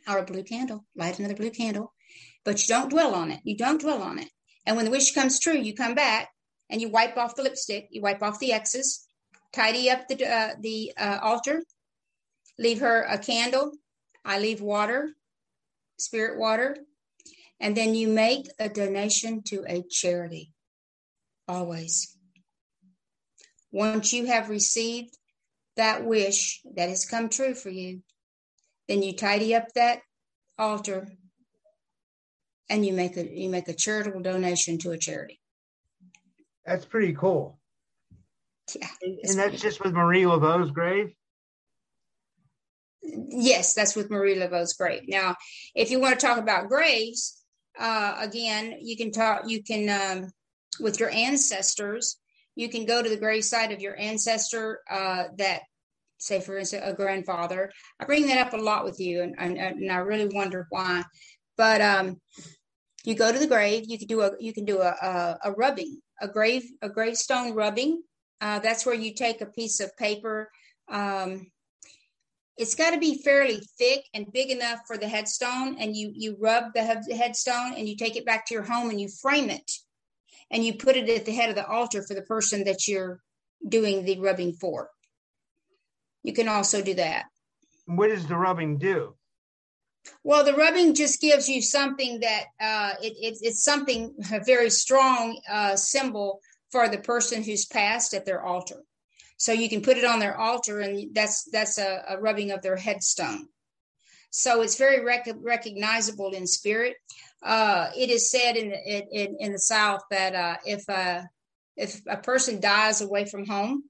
or 0.08 0.18
a 0.18 0.24
blue 0.24 0.42
candle, 0.42 0.84
light 0.96 1.20
another 1.20 1.36
blue 1.36 1.50
candle, 1.50 1.92
but 2.44 2.60
you 2.60 2.74
don't 2.74 2.90
dwell 2.90 3.14
on 3.14 3.30
it. 3.30 3.38
You 3.44 3.56
don't 3.56 3.80
dwell 3.80 4.02
on 4.02 4.18
it. 4.18 4.28
And 4.66 4.74
when 4.74 4.86
the 4.86 4.90
wish 4.90 5.14
comes 5.14 5.38
true, 5.38 5.56
you 5.56 5.72
come 5.72 5.94
back 5.94 6.30
and 6.68 6.80
you 6.80 6.88
wipe 6.88 7.16
off 7.16 7.36
the 7.36 7.44
lipstick, 7.44 7.86
you 7.90 8.02
wipe 8.02 8.24
off 8.24 8.40
the 8.40 8.52
X's, 8.52 9.06
tidy 9.52 9.88
up 9.88 10.08
the 10.08 10.26
uh, 10.26 10.54
the 10.60 10.92
uh, 10.98 11.18
altar, 11.22 11.62
leave 12.58 12.80
her 12.80 13.02
a 13.02 13.18
candle. 13.18 13.72
I 14.24 14.38
leave 14.38 14.60
water, 14.60 15.14
spirit 15.98 16.38
water, 16.38 16.76
and 17.60 17.76
then 17.76 17.94
you 17.94 18.08
make 18.08 18.48
a 18.58 18.68
donation 18.68 19.42
to 19.44 19.64
a 19.66 19.82
charity. 19.88 20.52
Always. 21.48 22.16
Once 23.70 24.12
you 24.12 24.26
have 24.26 24.48
received 24.48 25.16
that 25.76 26.04
wish 26.04 26.60
that 26.74 26.88
has 26.88 27.04
come 27.04 27.28
true 27.28 27.54
for 27.54 27.70
you, 27.70 28.02
then 28.88 29.02
you 29.02 29.14
tidy 29.14 29.54
up 29.54 29.68
that 29.74 30.00
altar 30.58 31.08
and 32.68 32.84
you 32.84 32.92
make 32.92 33.16
a 33.16 33.24
you 33.24 33.48
make 33.48 33.68
a 33.68 33.74
charitable 33.74 34.20
donation 34.20 34.78
to 34.78 34.90
a 34.90 34.98
charity. 34.98 35.40
That's 36.64 36.84
pretty 36.84 37.12
cool. 37.12 37.58
Yeah. 38.74 38.88
And 39.02 39.38
that's 39.38 39.60
just 39.60 39.84
with 39.84 39.92
Marie 39.92 40.26
Laveau's 40.26 40.70
grave? 40.72 41.14
Yes, 43.30 43.74
that's 43.74 43.96
with 43.96 44.10
Marie 44.10 44.34
Laveau's 44.34 44.74
grave. 44.74 45.02
Now, 45.06 45.36
if 45.74 45.90
you 45.90 46.00
want 46.00 46.18
to 46.18 46.26
talk 46.26 46.38
about 46.38 46.68
graves, 46.68 47.42
uh, 47.78 48.16
again, 48.18 48.78
you 48.80 48.96
can 48.96 49.12
talk, 49.12 49.42
you 49.46 49.62
can, 49.62 49.88
um, 49.88 50.30
with 50.80 50.98
your 50.98 51.10
ancestors, 51.10 52.18
you 52.54 52.68
can 52.68 52.86
go 52.86 53.02
to 53.02 53.08
the 53.08 53.16
grave 53.16 53.44
site 53.44 53.72
of 53.72 53.80
your 53.80 53.98
ancestor 53.98 54.80
uh, 54.90 55.24
that, 55.38 55.60
say, 56.18 56.40
for 56.40 56.58
instance, 56.58 56.82
a 56.86 56.94
grandfather. 56.94 57.70
I 58.00 58.04
bring 58.06 58.26
that 58.28 58.46
up 58.46 58.54
a 58.54 58.56
lot 58.56 58.84
with 58.84 58.98
you, 58.98 59.22
and, 59.22 59.34
and, 59.38 59.58
and 59.58 59.92
I 59.92 59.98
really 59.98 60.34
wonder 60.34 60.66
why. 60.70 61.04
But 61.56 61.80
um, 61.80 62.20
you 63.04 63.14
go 63.14 63.30
to 63.30 63.38
the 63.38 63.46
grave, 63.46 63.84
you 63.86 63.98
can 63.98 64.08
do 64.08 64.22
a 64.22 64.32
you 64.40 64.52
can 64.52 64.64
do 64.64 64.80
a, 64.80 64.88
a, 64.88 65.38
a 65.44 65.52
rubbing 65.52 66.00
a 66.20 66.28
grave 66.28 66.64
a 66.82 66.88
gravestone 66.88 67.54
rubbing. 67.54 68.02
Uh, 68.40 68.58
that's 68.58 68.84
where 68.84 68.94
you 68.94 69.14
take 69.14 69.40
a 69.40 69.46
piece 69.46 69.80
of 69.80 69.96
paper. 69.96 70.50
Um, 70.88 71.46
it's 72.56 72.74
got 72.74 72.90
to 72.90 72.98
be 72.98 73.22
fairly 73.22 73.60
thick 73.78 74.04
and 74.14 74.32
big 74.32 74.50
enough 74.50 74.80
for 74.86 74.96
the 74.96 75.08
headstone, 75.08 75.76
and 75.78 75.94
you 75.96 76.12
you 76.14 76.36
rub 76.40 76.72
the 76.74 76.82
headstone 76.82 77.74
and 77.76 77.88
you 77.88 77.96
take 77.96 78.16
it 78.16 78.24
back 78.24 78.46
to 78.46 78.54
your 78.54 78.62
home 78.62 78.90
and 78.90 79.00
you 79.00 79.08
frame 79.08 79.50
it, 79.50 79.70
and 80.50 80.64
you 80.64 80.74
put 80.74 80.96
it 80.96 81.08
at 81.08 81.26
the 81.26 81.32
head 81.32 81.50
of 81.50 81.56
the 81.56 81.66
altar 81.66 82.02
for 82.02 82.14
the 82.14 82.22
person 82.22 82.64
that 82.64 82.88
you're 82.88 83.20
doing 83.66 84.04
the 84.04 84.18
rubbing 84.20 84.52
for. 84.52 84.90
You 86.22 86.32
can 86.32 86.48
also 86.48 86.82
do 86.82 86.94
that. 86.94 87.26
What 87.86 88.08
does 88.08 88.26
the 88.26 88.36
rubbing 88.36 88.78
do? 88.78 89.14
Well, 90.24 90.44
the 90.44 90.54
rubbing 90.54 90.94
just 90.94 91.20
gives 91.20 91.48
you 91.48 91.60
something 91.60 92.20
that 92.20 92.44
uh, 92.60 92.94
it, 93.02 93.14
it, 93.20 93.38
it's 93.42 93.64
something 93.64 94.14
a 94.32 94.40
very 94.42 94.70
strong 94.70 95.40
uh, 95.50 95.76
symbol 95.76 96.40
for 96.70 96.88
the 96.88 96.98
person 96.98 97.42
who's 97.42 97.66
passed 97.66 98.14
at 98.14 98.24
their 98.24 98.42
altar. 98.42 98.82
So 99.38 99.52
you 99.52 99.68
can 99.68 99.82
put 99.82 99.98
it 99.98 100.04
on 100.04 100.18
their 100.18 100.36
altar, 100.36 100.80
and 100.80 101.14
that's 101.14 101.44
that's 101.50 101.78
a, 101.78 102.02
a 102.08 102.18
rubbing 102.18 102.52
of 102.52 102.62
their 102.62 102.76
headstone. 102.76 103.48
So 104.30 104.62
it's 104.62 104.78
very 104.78 105.04
rec- 105.04 105.28
recognizable 105.40 106.30
in 106.32 106.46
spirit. 106.46 106.96
Uh, 107.42 107.90
it 107.96 108.10
is 108.10 108.30
said 108.30 108.56
in, 108.56 108.72
in 108.72 109.36
in 109.38 109.52
the 109.52 109.58
South 109.58 110.02
that 110.10 110.34
uh, 110.34 110.56
if 110.64 110.88
a 110.88 110.92
uh, 110.92 111.22
if 111.76 112.00
a 112.08 112.16
person 112.16 112.60
dies 112.60 113.02
away 113.02 113.26
from 113.26 113.46
home, 113.46 113.84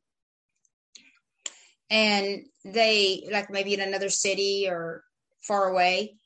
and 1.90 2.46
they 2.64 3.26
like 3.30 3.50
maybe 3.50 3.74
in 3.74 3.80
another 3.80 4.08
city 4.08 4.66
or 4.68 5.04
far 5.42 5.68
away 5.68 6.16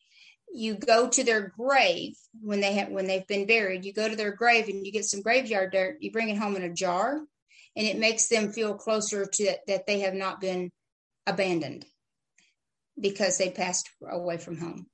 you 0.52 0.74
go 0.74 1.08
to 1.08 1.22
their 1.22 1.52
grave 1.56 2.14
when 2.40 2.60
they 2.60 2.74
have 2.74 2.88
when 2.88 3.06
they've 3.06 3.26
been 3.26 3.46
buried 3.46 3.84
you 3.84 3.92
go 3.92 4.08
to 4.08 4.16
their 4.16 4.32
grave 4.32 4.68
and 4.68 4.86
you 4.86 4.92
get 4.92 5.04
some 5.04 5.20
graveyard 5.20 5.72
dirt 5.72 5.96
you 6.00 6.10
bring 6.10 6.28
it 6.28 6.38
home 6.38 6.56
in 6.56 6.62
a 6.62 6.72
jar 6.72 7.20
and 7.76 7.86
it 7.86 7.98
makes 7.98 8.28
them 8.28 8.52
feel 8.52 8.74
closer 8.74 9.26
to 9.26 9.44
that, 9.44 9.58
that 9.66 9.86
they 9.86 10.00
have 10.00 10.14
not 10.14 10.40
been 10.40 10.70
abandoned 11.26 11.84
because 12.98 13.38
they 13.38 13.50
passed 13.50 13.88
away 14.10 14.36
from 14.36 14.58
home 14.58 14.86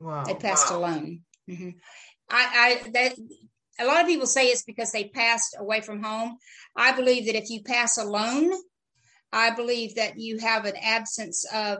wow 0.00 0.24
they 0.24 0.34
passed 0.34 0.70
wow. 0.70 0.78
alone 0.78 1.20
mm-hmm. 1.48 1.70
I, 2.28 2.80
I 2.84 2.90
that 2.90 3.14
a 3.78 3.86
lot 3.86 4.00
of 4.00 4.06
people 4.06 4.26
say 4.26 4.46
it's 4.46 4.64
because 4.64 4.92
they 4.92 5.04
passed 5.04 5.56
away 5.58 5.80
from 5.80 6.02
home. 6.02 6.38
I 6.74 6.92
believe 6.92 7.26
that 7.26 7.36
if 7.36 7.50
you 7.50 7.62
pass 7.62 7.98
alone, 7.98 8.52
I 9.32 9.50
believe 9.50 9.96
that 9.96 10.18
you 10.18 10.38
have 10.38 10.64
an 10.64 10.76
absence 10.76 11.44
of 11.52 11.78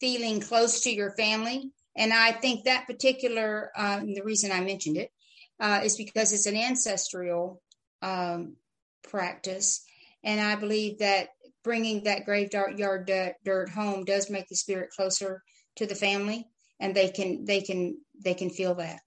feeling 0.00 0.40
close 0.40 0.82
to 0.82 0.90
your 0.90 1.12
family. 1.16 1.70
And 1.96 2.12
I 2.12 2.32
think 2.32 2.64
that 2.64 2.86
particular, 2.86 3.72
um, 3.76 4.14
the 4.14 4.22
reason 4.22 4.52
I 4.52 4.60
mentioned 4.60 4.98
it 4.98 5.10
uh, 5.58 5.80
is 5.82 5.96
because 5.96 6.32
it's 6.32 6.46
an 6.46 6.56
ancestral 6.56 7.60
um, 8.02 8.56
practice. 9.02 9.84
And 10.28 10.42
I 10.42 10.56
believe 10.56 10.98
that 10.98 11.30
bringing 11.64 12.04
that 12.04 12.26
graveyard 12.26 13.06
dirt, 13.06 13.36
dirt 13.46 13.70
home 13.70 14.04
does 14.04 14.28
make 14.28 14.46
the 14.48 14.56
spirit 14.56 14.90
closer 14.90 15.42
to 15.76 15.86
the 15.86 15.94
family 15.94 16.46
and 16.80 16.94
they 16.94 17.08
can 17.08 17.46
they 17.46 17.62
can 17.62 17.96
they 18.22 18.34
can 18.34 18.50
feel 18.50 18.74
that 18.74 19.00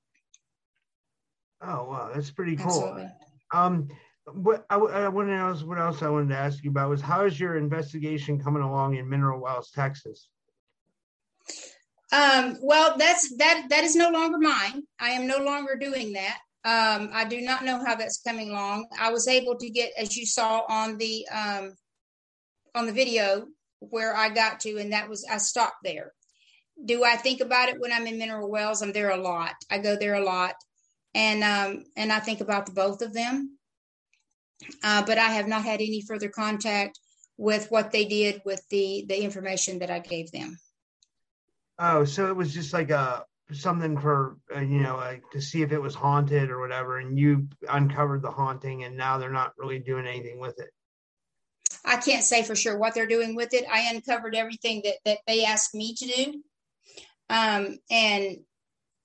oh 1.62 1.84
wow 1.84 2.10
that's 2.14 2.32
pretty 2.32 2.56
cool 2.56 2.66
Absolutely. 2.68 3.10
um 3.54 3.88
what 4.34 4.66
I, 4.70 4.76
I 4.76 5.10
want 5.10 5.28
to 5.28 5.36
know 5.36 5.54
what 5.66 5.80
else 5.80 6.02
I 6.02 6.10
wanted 6.10 6.30
to 6.30 6.38
ask 6.38 6.64
you 6.64 6.70
about 6.70 6.90
was 6.90 7.02
how 7.02 7.26
is 7.26 7.40
your 7.40 7.58
investigation 7.58 8.42
coming 8.42 8.62
along 8.62 8.96
in 8.96 9.10
Mineral 9.10 9.42
Wells, 9.42 9.72
Texas? 9.72 10.30
Um, 12.14 12.58
well, 12.62 12.96
that's 12.98 13.36
that 13.38 13.66
that 13.70 13.84
is 13.84 13.96
no 13.96 14.12
longer 14.12 14.38
mine. 14.38 14.84
I 15.00 15.10
am 15.10 15.26
no 15.26 15.40
longer 15.40 15.76
doing 15.76 16.14
that. 16.14 16.38
Um, 16.64 17.10
I 17.12 17.26
do 17.26 17.42
not 17.42 17.66
know 17.66 17.84
how 17.84 17.96
that's 17.96 18.22
coming 18.22 18.52
along. 18.52 18.88
I 19.00 19.12
was 19.12 19.28
able 19.28 19.58
to 19.58 19.70
get, 19.70 19.94
as 19.98 20.16
you 20.16 20.26
saw 20.26 20.62
on 20.70 20.98
the 20.98 21.28
um, 21.30 21.74
on 22.76 22.86
the 22.86 22.94
video, 22.94 23.48
where 23.80 24.16
I 24.16 24.30
got 24.30 24.60
to, 24.62 24.78
and 24.78 24.94
that 24.94 25.10
was 25.10 25.26
I 25.30 25.38
stopped 25.38 25.84
there. 25.84 26.14
Do 26.84 27.04
I 27.04 27.16
think 27.16 27.42
about 27.42 27.70
it 27.70 27.80
when 27.80 27.92
I'm 27.92 28.06
in 28.06 28.20
Mineral 28.20 28.50
Wells? 28.50 28.82
I'm 28.82 28.94
there 28.94 29.10
a 29.10 29.18
lot. 29.18 29.56
I 29.72 29.80
go 29.80 29.96
there 29.96 30.14
a 30.14 30.24
lot, 30.24 30.54
and 31.16 31.44
um, 31.44 31.84
and 31.96 32.12
I 32.12 32.20
think 32.20 32.42
about 32.42 32.68
the 32.68 32.74
both 32.74 33.02
of 33.02 33.14
them. 33.14 33.58
Uh, 34.84 35.04
but 35.04 35.18
I 35.18 35.30
have 35.30 35.48
not 35.48 35.64
had 35.64 35.82
any 35.82 36.04
further 36.08 36.30
contact 36.30 37.00
with 37.38 37.72
what 37.72 37.92
they 37.92 38.06
did 38.06 38.42
with 38.46 38.62
the 38.70 39.04
the 39.08 39.20
information 39.20 39.80
that 39.80 39.90
I 39.90 39.98
gave 39.98 40.32
them. 40.32 40.58
Oh, 41.80 42.06
so 42.06 42.28
it 42.28 42.36
was 42.36 42.54
just 42.54 42.72
like 42.72 42.92
a 42.92 43.26
something 43.54 43.98
for 43.98 44.38
uh, 44.56 44.60
you 44.60 44.80
know 44.80 44.98
like 44.98 45.24
to 45.32 45.42
see 45.42 45.62
if 45.62 45.72
it 45.72 45.82
was 45.82 45.96
haunted 45.96 46.50
or 46.50 46.60
whatever, 46.60 47.00
and 47.00 47.18
you 47.18 47.48
uncovered 47.70 48.22
the 48.22 48.32
haunting, 48.32 48.84
and 48.84 48.98
now 48.98 49.18
they're 49.18 49.32
not 49.32 49.54
really 49.58 49.80
doing 49.80 50.06
anything 50.06 50.40
with 50.40 50.60
it. 50.60 50.70
I 51.84 51.98
can't 51.98 52.24
say 52.24 52.44
for 52.44 52.56
sure 52.56 52.78
what 52.78 52.94
they're 52.94 53.08
doing 53.08 53.36
with 53.36 53.54
it. 53.54 53.66
I 53.72 53.92
uncovered 53.94 54.36
everything 54.36 54.82
that 54.86 54.96
that 55.06 55.20
they 55.28 55.46
asked 55.46 55.74
me 55.74 55.94
to 55.96 56.06
do, 56.06 56.44
um, 57.30 57.78
and 57.90 58.38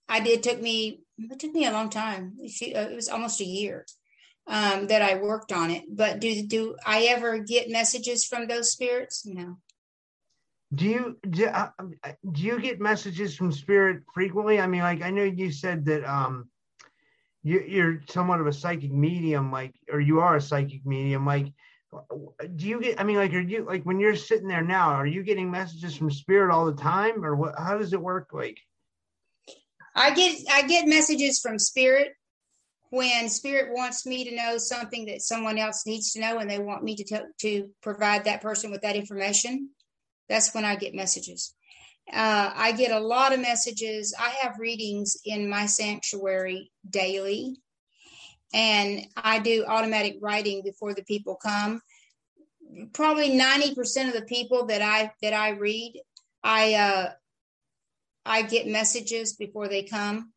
I 0.09 0.21
did. 0.21 0.43
Took 0.43 0.61
me 0.61 1.01
it 1.19 1.39
took 1.39 1.53
me 1.53 1.67
a 1.67 1.73
long 1.73 1.91
time. 1.91 2.35
It 2.39 2.95
was 2.95 3.09
almost 3.09 3.41
a 3.41 3.45
year 3.45 3.87
um, 4.47 4.87
that 4.89 5.03
I 5.03 5.17
worked 5.17 5.53
on 5.53 5.71
it. 5.71 5.85
But 5.89 6.21
do 6.21 6.47
do 6.47 6.77
I 6.87 7.05
ever 7.05 7.39
get 7.39 7.71
messages 7.71 8.25
from 8.25 8.47
those 8.47 8.71
spirits? 8.71 9.25
No. 9.27 9.59
Do 10.75 10.85
you 10.85 11.17
do, 11.31 11.47
uh, 11.47 11.71
do 12.33 12.43
you 12.43 12.61
get 12.61 12.81
messages 12.81 13.37
from 13.37 13.53
spirit 13.53 14.03
frequently? 14.13 14.61
I 14.61 14.67
mean, 14.67 14.83
like 14.83 15.03
I 15.03 15.11
know 15.11 15.23
you 15.23 15.53
said 15.53 15.85
that 15.85 16.05
um, 16.05 16.49
you, 17.43 17.61
you're 17.61 18.03
somewhat 18.09 18.41
of 18.41 18.47
a 18.47 18.53
psychic 18.53 18.93
medium, 18.93 19.53
like, 19.53 19.75
or 19.93 20.01
you 20.01 20.21
are 20.21 20.37
a 20.37 20.41
psychic 20.41 20.85
medium, 20.85 21.25
like. 21.27 21.53
Do 22.57 22.67
you 22.67 22.81
get? 22.81 23.01
I 23.01 23.05
mean, 23.05 23.17
like, 23.17 23.33
are 23.33 23.41
you 23.41 23.65
like 23.65 23.85
when 23.85 24.01
you're 24.01 24.17
sitting 24.17 24.49
there 24.49 24.63
now? 24.63 24.91
Are 24.91 25.07
you 25.07 25.23
getting 25.23 25.51
messages 25.51 25.97
from 25.97 26.11
spirit 26.11 26.53
all 26.53 26.67
the 26.67 26.75
time, 26.75 27.25
or 27.25 27.37
what? 27.37 27.55
How 27.57 27.79
does 27.79 27.93
it 27.93 28.03
work? 28.03 28.31
Like, 28.33 28.59
I 29.95 30.13
get 30.13 30.37
I 30.53 30.63
get 30.67 30.87
messages 30.87 31.41
from 31.41 31.59
spirit 31.59 32.13
when 32.91 33.29
spirit 33.29 33.73
wants 33.73 34.05
me 34.05 34.25
to 34.25 34.37
know 34.37 34.59
something 34.59 35.07
that 35.07 35.23
someone 35.23 35.59
else 35.59 35.87
needs 35.87 36.13
to 36.13 36.21
know 36.21 36.39
and 36.39 36.51
they 36.51 36.59
want 36.59 36.85
me 36.85 36.97
to 36.97 37.05
t- 37.05 37.21
to 37.41 37.71
provide 37.83 38.25
that 38.25 38.43
person 38.43 38.71
with 38.71 38.83
that 38.83 38.97
information 38.97 39.71
that's 40.29 40.55
when 40.55 40.65
i 40.65 40.77
get 40.77 40.95
messages 40.95 41.55
uh, 42.13 42.51
i 42.55 42.73
get 42.73 42.93
a 42.93 43.01
lot 43.01 43.33
of 43.33 43.41
messages 43.41 44.15
i 44.19 44.31
have 44.41 44.59
readings 44.59 45.19
in 45.25 45.49
my 45.49 45.67
sanctuary 45.67 46.71
daily 46.89 47.57
and 48.53 49.07
i 49.17 49.39
do 49.39 49.65
automatic 49.67 50.17
writing 50.21 50.63
before 50.63 50.95
the 50.95 51.05
people 51.05 51.37
come 51.37 51.81
probably 52.93 53.31
90% 53.31 54.09
of 54.09 54.13
the 54.15 54.27
people 54.27 54.67
that 54.67 54.83
i 54.83 55.13
that 55.23 55.33
i 55.33 55.51
read 55.51 56.01
i 56.45 56.75
uh 56.75 57.11
i 58.25 58.43
get 58.43 58.67
messages 58.67 59.35
before 59.35 59.69
they 59.69 59.83
come 59.83 60.33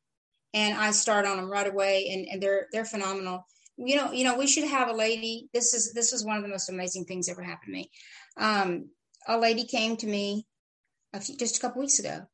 and 0.53 0.77
I 0.77 0.91
start 0.91 1.25
on 1.25 1.37
them 1.37 1.51
right 1.51 1.67
away, 1.67 2.09
and, 2.11 2.27
and 2.27 2.41
they're 2.41 2.67
they're 2.71 2.85
phenomenal. 2.85 3.45
You 3.77 3.95
know, 3.95 4.11
you 4.11 4.23
know, 4.23 4.37
we 4.37 4.47
should 4.47 4.65
have 4.65 4.89
a 4.89 4.93
lady. 4.93 5.49
This 5.53 5.73
is 5.73 5.93
this 5.93 6.11
was 6.11 6.25
one 6.25 6.37
of 6.37 6.43
the 6.43 6.49
most 6.49 6.69
amazing 6.69 7.05
things 7.05 7.29
ever 7.29 7.43
happened 7.43 7.67
to 7.67 7.71
me. 7.71 7.91
Um, 8.37 8.89
a 9.27 9.37
lady 9.37 9.65
came 9.65 9.97
to 9.97 10.07
me 10.07 10.45
a 11.13 11.19
few, 11.19 11.37
just 11.37 11.57
a 11.57 11.61
couple 11.61 11.81
weeks 11.81 11.99
ago, 11.99 12.25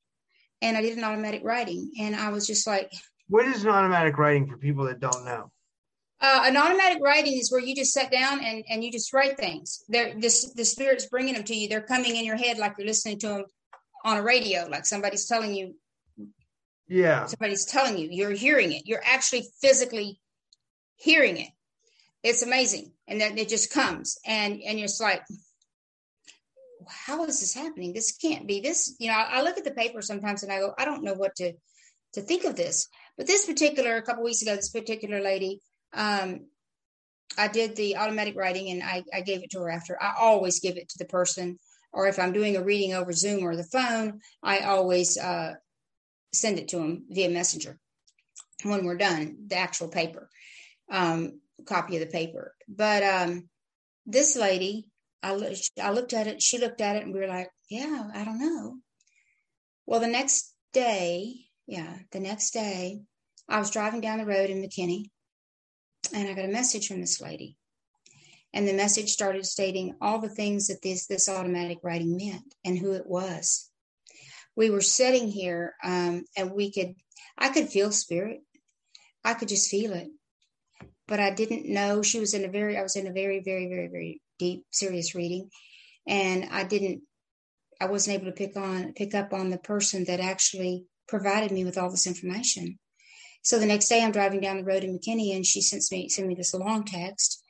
and 0.61 0.77
I 0.77 0.81
did 0.81 0.97
an 0.97 1.03
automatic 1.03 1.41
writing, 1.43 1.91
and 1.99 2.15
I 2.15 2.29
was 2.29 2.47
just 2.47 2.67
like, 2.67 2.91
"What 3.27 3.45
is 3.45 3.63
an 3.63 3.69
automatic 3.69 4.17
writing 4.17 4.47
for 4.47 4.57
people 4.57 4.86
that 4.86 4.99
don't 4.99 5.25
know?" 5.25 5.51
Uh, 6.21 6.43
an 6.45 6.57
automatic 6.57 6.99
writing 7.03 7.38
is 7.38 7.51
where 7.51 7.61
you 7.61 7.75
just 7.75 7.93
sit 7.93 8.09
down 8.09 8.43
and, 8.43 8.63
and 8.69 8.83
you 8.83 8.91
just 8.91 9.13
write 9.13 9.38
things. 9.38 9.83
They're, 9.89 10.17
this, 10.17 10.53
the 10.53 10.63
spirit's 10.63 11.07
bringing 11.07 11.33
them 11.33 11.43
to 11.43 11.53
you. 11.53 11.67
They're 11.67 11.81
coming 11.81 12.15
in 12.15 12.23
your 12.23 12.38
head 12.38 12.57
like 12.57 12.75
you're 12.77 12.88
listening 12.88 13.19
to 13.19 13.27
them 13.27 13.45
on 14.05 14.17
a 14.17 14.23
radio, 14.23 14.65
like 14.65 14.86
somebody's 14.86 15.27
telling 15.27 15.53
you 15.53 15.75
yeah 16.88 17.25
somebody's 17.25 17.65
telling 17.65 17.97
you 17.97 18.07
you're 18.11 18.31
hearing 18.31 18.71
it 18.71 18.83
you're 18.86 19.01
actually 19.03 19.47
physically 19.61 20.19
hearing 20.97 21.38
it 21.38 21.49
it's 22.23 22.43
amazing 22.43 22.91
and 23.07 23.19
then 23.19 23.38
it 23.38 23.49
just 23.49 23.71
comes 23.71 24.17
and 24.25 24.61
and 24.65 24.77
you're 24.77 24.88
just 24.88 25.01
like 25.01 25.21
how 26.89 27.23
is 27.25 27.39
this 27.39 27.53
happening? 27.53 27.93
This 27.93 28.17
can't 28.17 28.47
be 28.47 28.61
this 28.61 28.95
you 28.99 29.07
know 29.07 29.13
I, 29.13 29.39
I 29.39 29.41
look 29.41 29.57
at 29.57 29.63
the 29.63 29.71
paper 29.71 30.01
sometimes 30.01 30.43
and 30.43 30.51
i 30.51 30.59
go 30.59 30.73
i 30.77 30.86
don't 30.86 31.03
know 31.03 31.13
what 31.13 31.36
to 31.38 31.53
to 32.13 32.21
think 32.21 32.45
of 32.45 32.55
this. 32.55 32.88
But 33.17 33.27
this 33.27 33.45
particular 33.45 33.95
a 33.95 34.01
couple 34.01 34.23
weeks 34.23 34.41
ago 34.41 34.55
this 34.55 34.69
particular 34.69 35.21
lady 35.21 35.59
um 35.93 36.47
i 37.38 37.47
did 37.47 37.75
the 37.75 37.97
automatic 37.97 38.36
writing 38.36 38.69
and 38.69 38.83
I, 38.83 39.03
I 39.13 39.21
gave 39.21 39.43
it 39.43 39.51
to 39.51 39.59
her 39.59 39.69
after. 39.69 40.01
I 40.01 40.13
always 40.19 40.59
give 40.59 40.77
it 40.77 40.89
to 40.89 40.97
the 40.97 41.05
person 41.05 41.57
or 41.93 42.07
if 42.07 42.19
i'm 42.19 42.33
doing 42.33 42.57
a 42.57 42.63
reading 42.63 42.93
over 42.93 43.13
zoom 43.13 43.43
or 43.43 43.55
the 43.55 43.63
phone 43.63 44.19
i 44.43 44.59
always 44.59 45.17
uh 45.17 45.53
send 46.33 46.59
it 46.59 46.67
to 46.69 46.77
them 46.77 47.05
via 47.09 47.29
messenger 47.29 47.79
when 48.63 48.86
we're 48.86 48.97
done 48.97 49.38
the 49.47 49.55
actual 49.55 49.88
paper 49.88 50.29
um, 50.91 51.39
copy 51.65 51.95
of 51.95 52.01
the 52.01 52.11
paper. 52.11 52.55
But 52.67 53.03
um, 53.03 53.49
this 54.05 54.36
lady 54.36 54.88
I, 55.26 55.55
I 55.82 55.91
looked 55.91 56.13
at 56.13 56.28
it 56.28 56.41
she 56.41 56.59
looked 56.59 56.82
at 56.82 56.95
it 56.95 57.03
and 57.03 57.13
we 57.13 57.19
were 57.19 57.28
like 57.28 57.49
yeah 57.69 58.09
i 58.13 58.23
don't 58.23 58.39
know. 58.39 58.78
Well 59.88 59.99
the 59.99 60.07
next 60.07 60.53
day 60.71 61.36
yeah 61.65 61.97
the 62.11 62.19
next 62.19 62.51
day 62.51 63.01
i 63.49 63.57
was 63.59 63.71
driving 63.71 64.01
down 64.01 64.19
the 64.19 64.26
road 64.26 64.49
in 64.49 64.61
mckinney 64.61 65.09
and 66.13 66.28
i 66.28 66.34
got 66.34 66.45
a 66.45 66.49
message 66.49 66.88
from 66.88 67.01
this 67.01 67.19
lady. 67.19 67.57
And 68.53 68.67
the 68.67 68.73
message 68.73 69.09
started 69.09 69.45
stating 69.45 69.95
all 69.99 70.19
the 70.19 70.30
things 70.30 70.67
that 70.67 70.82
this 70.82 71.07
this 71.07 71.28
automatic 71.28 71.80
writing 71.84 72.15
meant 72.15 72.53
and 72.63 72.78
who 72.78 72.93
it 72.93 73.05
was. 73.05 73.69
We 74.55 74.69
were 74.69 74.82
sitting 74.82 75.28
here 75.28 75.73
um, 75.84 76.23
and 76.38 76.51
we 76.51 76.71
could 76.71 76.93
i 77.38 77.49
could 77.49 77.69
feel 77.69 77.91
spirit. 77.91 78.41
I 79.23 79.34
could 79.34 79.49
just 79.49 79.71
feel 79.71 79.93
it. 79.93 80.09
But 81.07 81.19
i 81.19 81.32
didn't 81.34 81.65
know 81.65 82.03
she 82.03 82.19
was 82.19 82.34
in 82.36 82.45
a 82.45 82.49
very 82.49 82.78
i 82.78 82.84
was 82.84 82.95
in 82.95 83.07
a 83.07 83.11
very 83.11 83.41
very 83.43 83.67
very 83.67 83.88
very 83.88 84.21
deep 84.39 84.65
serious 84.71 85.15
reading. 85.15 85.49
And 86.07 86.47
i 86.51 86.63
didn't 86.63 87.01
i 87.81 87.86
wasn't 87.86 88.15
able 88.15 88.25
to 88.25 88.31
pick 88.31 88.55
on 88.55 88.93
pick 88.93 89.15
up 89.15 89.33
on 89.33 89.49
the 89.49 89.57
person 89.57 90.05
that 90.05 90.19
actually 90.19 90.86
provided 91.07 91.51
me 91.51 91.65
with 91.65 91.77
all 91.77 91.89
this 91.89 92.07
information. 92.07 92.79
So 93.43 93.59
the 93.59 93.65
next 93.65 93.89
day 93.89 94.03
i'm 94.03 94.11
driving 94.11 94.41
down 94.41 94.57
the 94.57 94.63
road 94.63 94.83
in 94.83 94.97
mckinney 94.97 95.36
and 95.36 95.45
she 95.45 95.61
sends 95.61 95.91
me 95.91 96.09
sent 96.09 96.27
me 96.27 96.36
this 96.36 96.53
long 96.53 96.83
text 96.83 97.43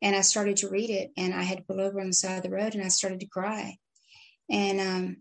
and 0.00 0.16
i 0.16 0.20
started 0.20 0.56
to 0.58 0.68
read 0.68 0.90
it 0.90 1.10
and 1.16 1.34
i 1.34 1.42
had 1.42 1.58
to 1.58 1.64
pull 1.64 1.80
over 1.80 2.00
on 2.00 2.08
the 2.08 2.12
side 2.12 2.36
of 2.36 2.42
the 2.42 2.50
road 2.50 2.74
and 2.74 2.84
i 2.84 2.88
started 2.88 3.20
to 3.20 3.26
cry. 3.26 3.76
And 4.50 4.80
um, 4.80 5.16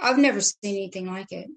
I've 0.00 0.18
never 0.18 0.40
seen 0.40 0.76
anything 0.76 1.06
like 1.06 1.32
it 1.32 1.48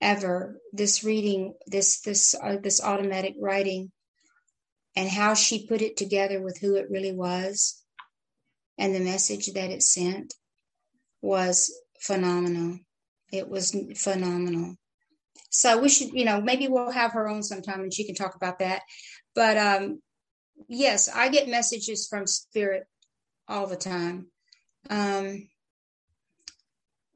ever. 0.00 0.58
This 0.72 1.04
reading, 1.04 1.54
this 1.66 2.00
this 2.00 2.34
uh, 2.34 2.56
this 2.62 2.82
automatic 2.82 3.34
writing, 3.40 3.90
and 4.96 5.08
how 5.08 5.34
she 5.34 5.66
put 5.66 5.82
it 5.82 5.96
together 5.96 6.40
with 6.40 6.58
who 6.58 6.74
it 6.74 6.90
really 6.90 7.12
was, 7.12 7.82
and 8.78 8.94
the 8.94 9.00
message 9.00 9.52
that 9.52 9.70
it 9.70 9.82
sent 9.82 10.34
was 11.22 11.70
phenomenal. 12.00 12.78
It 13.32 13.48
was 13.48 13.76
phenomenal. 13.96 14.76
So 15.50 15.80
we 15.80 15.88
should, 15.88 16.12
you 16.12 16.24
know, 16.24 16.40
maybe 16.40 16.68
we'll 16.68 16.90
have 16.90 17.12
her 17.12 17.28
on 17.28 17.42
sometime 17.42 17.80
and 17.80 17.92
she 17.92 18.04
can 18.04 18.14
talk 18.14 18.34
about 18.34 18.58
that. 18.58 18.82
But 19.34 19.56
um, 19.56 20.02
yes, 20.68 21.08
I 21.08 21.28
get 21.28 21.48
messages 21.48 22.06
from 22.08 22.26
spirit 22.26 22.84
all 23.48 23.66
the 23.66 23.76
time. 23.76 24.26
Um, 24.90 25.48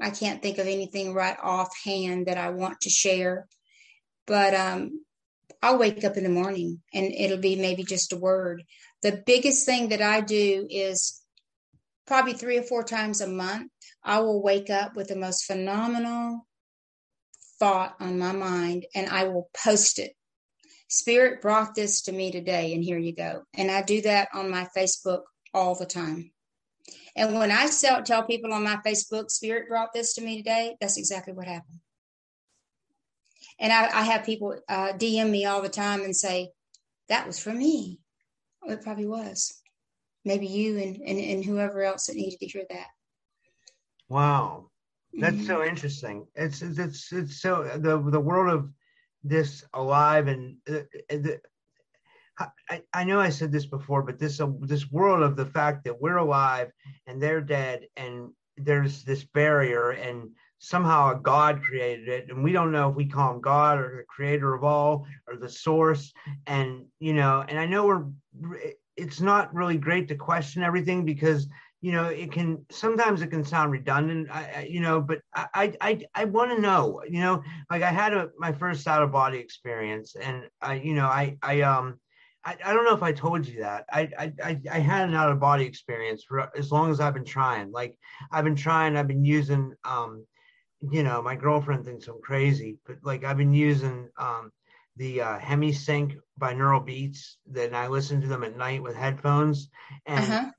I 0.00 0.10
can't 0.10 0.42
think 0.42 0.58
of 0.58 0.66
anything 0.66 1.12
right 1.12 1.36
offhand 1.42 2.26
that 2.26 2.38
I 2.38 2.50
want 2.50 2.80
to 2.82 2.90
share. 2.90 3.46
but 4.26 4.54
um, 4.54 5.04
I'll 5.62 5.78
wake 5.78 6.04
up 6.04 6.16
in 6.16 6.24
the 6.24 6.30
morning 6.30 6.80
and 6.94 7.12
it'll 7.12 7.38
be 7.38 7.56
maybe 7.56 7.84
just 7.84 8.12
a 8.12 8.16
word. 8.16 8.62
The 9.02 9.22
biggest 9.26 9.66
thing 9.66 9.90
that 9.90 10.02
I 10.02 10.20
do 10.20 10.66
is 10.70 11.20
probably 12.06 12.32
three 12.32 12.58
or 12.58 12.62
four 12.62 12.82
times 12.82 13.20
a 13.20 13.26
month, 13.26 13.70
I 14.02 14.20
will 14.20 14.42
wake 14.42 14.70
up 14.70 14.96
with 14.96 15.08
the 15.08 15.16
most 15.16 15.44
phenomenal 15.44 16.46
thought 17.58 17.94
on 18.00 18.18
my 18.18 18.32
mind 18.32 18.86
and 18.94 19.08
I 19.08 19.24
will 19.24 19.50
post 19.54 19.98
it. 19.98 20.12
Spirit 20.88 21.40
brought 21.40 21.76
this 21.76 22.02
to 22.02 22.12
me 22.12 22.32
today, 22.32 22.74
and 22.74 22.82
here 22.82 22.98
you 22.98 23.14
go. 23.14 23.44
And 23.54 23.70
I 23.70 23.82
do 23.82 24.02
that 24.02 24.28
on 24.34 24.50
my 24.50 24.66
Facebook 24.76 25.20
all 25.54 25.76
the 25.76 25.86
time. 25.86 26.32
And 27.14 27.38
when 27.38 27.52
I 27.52 27.68
tell, 27.68 28.24
people 28.24 28.52
on 28.52 28.64
my 28.64 28.78
Facebook, 28.84 29.30
Spirit 29.30 29.68
brought 29.68 29.92
this 29.92 30.14
to 30.14 30.20
me 30.20 30.38
today, 30.38 30.76
that's 30.80 30.98
exactly 30.98 31.32
what 31.32 31.46
happened. 31.46 31.78
And 33.60 33.72
I, 33.72 33.84
I 33.86 34.02
have 34.04 34.24
people 34.24 34.58
uh, 34.68 34.92
DM 34.94 35.30
me 35.30 35.44
all 35.44 35.62
the 35.62 35.68
time 35.68 36.00
and 36.02 36.16
say, 36.16 36.50
that 37.08 37.26
was 37.26 37.38
for 37.38 37.52
me. 37.52 38.00
Well, 38.62 38.72
it 38.72 38.82
probably 38.82 39.06
was. 39.06 39.54
Maybe 40.24 40.46
you 40.46 40.78
and, 40.78 40.96
and, 40.96 41.18
and 41.18 41.44
whoever 41.44 41.82
else 41.82 42.06
that 42.06 42.16
needed 42.16 42.40
to 42.40 42.46
hear 42.46 42.64
that. 42.70 42.86
Wow. 44.08 44.70
That's 45.12 45.36
mm-hmm. 45.36 45.46
so 45.46 45.64
interesting. 45.64 46.26
It's, 46.34 46.62
it's, 46.62 47.12
it's 47.12 47.40
so 47.40 47.64
the, 47.76 48.00
the 48.10 48.20
world 48.20 48.52
of 48.52 48.70
this 49.22 49.64
alive 49.74 50.28
and 50.28 50.56
uh, 50.68 50.80
the, 51.08 51.40
I, 52.70 52.82
I 52.92 53.04
know 53.04 53.20
I 53.20 53.28
said 53.28 53.52
this 53.52 53.66
before, 53.66 54.02
but 54.02 54.18
this 54.18 54.40
uh, 54.40 54.48
this 54.60 54.90
world 54.90 55.22
of 55.22 55.36
the 55.36 55.46
fact 55.46 55.84
that 55.84 56.00
we're 56.00 56.16
alive 56.16 56.70
and 57.06 57.20
they're 57.20 57.40
dead, 57.40 57.86
and 57.96 58.30
there's 58.56 59.04
this 59.04 59.24
barrier, 59.24 59.90
and 59.90 60.30
somehow 60.60 61.10
a 61.10 61.18
God 61.18 61.62
created 61.62 62.08
it, 62.08 62.26
and 62.28 62.44
we 62.44 62.52
don't 62.52 62.70
know 62.70 62.90
if 62.90 62.94
we 62.94 63.06
call 63.06 63.34
him 63.34 63.40
God 63.40 63.78
or 63.78 63.96
the 63.96 64.04
creator 64.04 64.54
of 64.54 64.62
all 64.62 65.06
or 65.26 65.36
the 65.36 65.48
source, 65.48 66.12
and 66.46 66.84
you 67.00 67.14
know, 67.14 67.44
and 67.48 67.58
I 67.58 67.66
know 67.66 67.86
we're 67.86 68.74
it's 68.96 69.20
not 69.20 69.52
really 69.54 69.78
great 69.78 70.08
to 70.08 70.14
question 70.14 70.62
everything 70.62 71.04
because 71.04 71.48
you 71.80 71.92
know 71.92 72.04
it 72.04 72.30
can 72.30 72.64
sometimes 72.70 73.22
it 73.22 73.28
can 73.28 73.44
sound 73.44 73.72
redundant 73.72 74.28
I, 74.30 74.50
I 74.56 74.68
you 74.68 74.80
know 74.80 75.00
but 75.00 75.20
i 75.34 75.72
i 75.80 76.02
i 76.14 76.24
want 76.26 76.50
to 76.50 76.60
know 76.60 77.02
you 77.08 77.20
know 77.20 77.42
like 77.70 77.82
i 77.82 77.90
had 77.90 78.12
a 78.12 78.28
my 78.38 78.52
first 78.52 78.86
out 78.86 79.02
of 79.02 79.10
body 79.10 79.38
experience 79.38 80.14
and 80.16 80.44
i 80.60 80.74
you 80.74 80.92
know 80.92 81.06
i 81.06 81.36
i 81.42 81.62
um 81.62 81.98
I, 82.44 82.56
I 82.64 82.72
don't 82.72 82.84
know 82.84 82.94
if 82.94 83.02
I 83.02 83.12
told 83.12 83.46
you 83.46 83.60
that. 83.60 83.84
I, 83.92 84.08
I 84.18 84.58
I 84.72 84.78
had 84.78 85.06
an 85.06 85.14
out 85.14 85.30
of 85.30 85.38
body 85.40 85.66
experience 85.66 86.24
for 86.24 86.50
as 86.56 86.72
long 86.72 86.90
as 86.90 86.98
I've 86.98 87.12
been 87.12 87.22
trying. 87.22 87.70
Like 87.70 87.98
I've 88.32 88.44
been 88.44 88.56
trying. 88.56 88.96
I've 88.96 89.08
been 89.08 89.26
using. 89.26 89.74
Um, 89.84 90.24
you 90.90 91.02
know, 91.02 91.22
my 91.22 91.36
girlfriend 91.36 91.84
thinks 91.84 92.08
I'm 92.08 92.20
crazy, 92.22 92.78
but 92.86 92.96
like 93.02 93.24
I've 93.24 93.36
been 93.36 93.54
using 93.54 94.08
um 94.16 94.52
the 94.96 95.20
uh, 95.22 95.38
HemiSync 95.38 96.16
binaural 96.40 96.84
beats. 96.84 97.38
Then 97.46 97.74
I 97.74 97.86
listen 97.86 98.20
to 98.20 98.26
them 98.26 98.44
at 98.44 98.56
night 98.56 98.82
with 98.82 98.94
headphones, 98.94 99.68
and 100.06 100.24
uh-huh. 100.24 100.50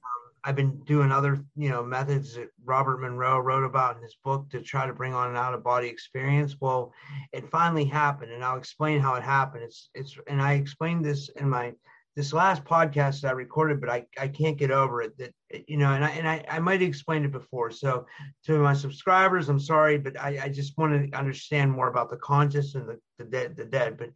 I've 0.44 0.56
been 0.56 0.80
doing 0.86 1.12
other, 1.12 1.44
you 1.56 1.70
know, 1.70 1.84
methods 1.84 2.36
that 2.36 2.50
Robert 2.66 3.00
Monroe 3.00 3.40
wrote 3.40 3.64
about 3.64 3.98
in 3.98 4.04
his 4.04 4.16
book 4.24 4.50
to 4.50 4.62
try 4.62 4.88
to 4.88 4.94
bring 4.94 5.14
on 5.14 5.30
an 5.30 5.36
out 5.36 5.54
of 5.54 5.64
body 5.64 5.88
experience. 5.88 6.56
Well, 6.60 6.94
it 7.32 7.50
finally 7.52 7.86
happened, 7.86 8.32
and 8.32 8.44
I'll 8.44 8.58
explain 8.58 9.00
how 9.00 9.16
it 9.16 9.24
happened. 9.24 9.64
It's 9.64 9.90
it's 9.94 10.18
and 10.28 10.42
I 10.42 10.54
explained 10.54 11.06
this 11.06 11.30
in 11.30 11.50
my 11.50 11.74
this 12.16 12.34
last 12.34 12.64
podcast 12.66 13.24
I 13.24 13.32
recorded, 13.32 13.80
but 13.80 13.90
I, 13.90 14.06
I 14.20 14.28
can't 14.28 14.58
get 14.58 14.72
over 14.72 15.02
it 15.02 15.18
that 15.18 15.34
you 15.68 15.78
know, 15.78 15.94
and 15.94 16.04
I 16.04 16.10
and 16.10 16.28
I, 16.28 16.46
I 16.50 16.60
might 16.60 16.82
have 16.82 16.90
explained 16.90 17.26
it 17.26 17.32
before. 17.32 17.72
So 17.72 18.06
to 18.46 18.60
my 18.60 18.74
subscribers, 18.74 19.50
I'm 19.50 19.60
sorry, 19.60 19.98
but 19.98 20.20
I, 20.20 20.40
I 20.44 20.50
just 20.50 20.78
want 20.78 21.12
to 21.12 21.18
understand 21.18 21.72
more 21.72 21.88
about 21.88 22.10
the 22.10 22.18
conscious 22.18 22.76
and 22.76 22.88
the, 22.88 23.00
the 23.18 23.26
dead 23.26 23.56
the 23.56 23.66
dead. 23.66 23.98
But 23.98 24.10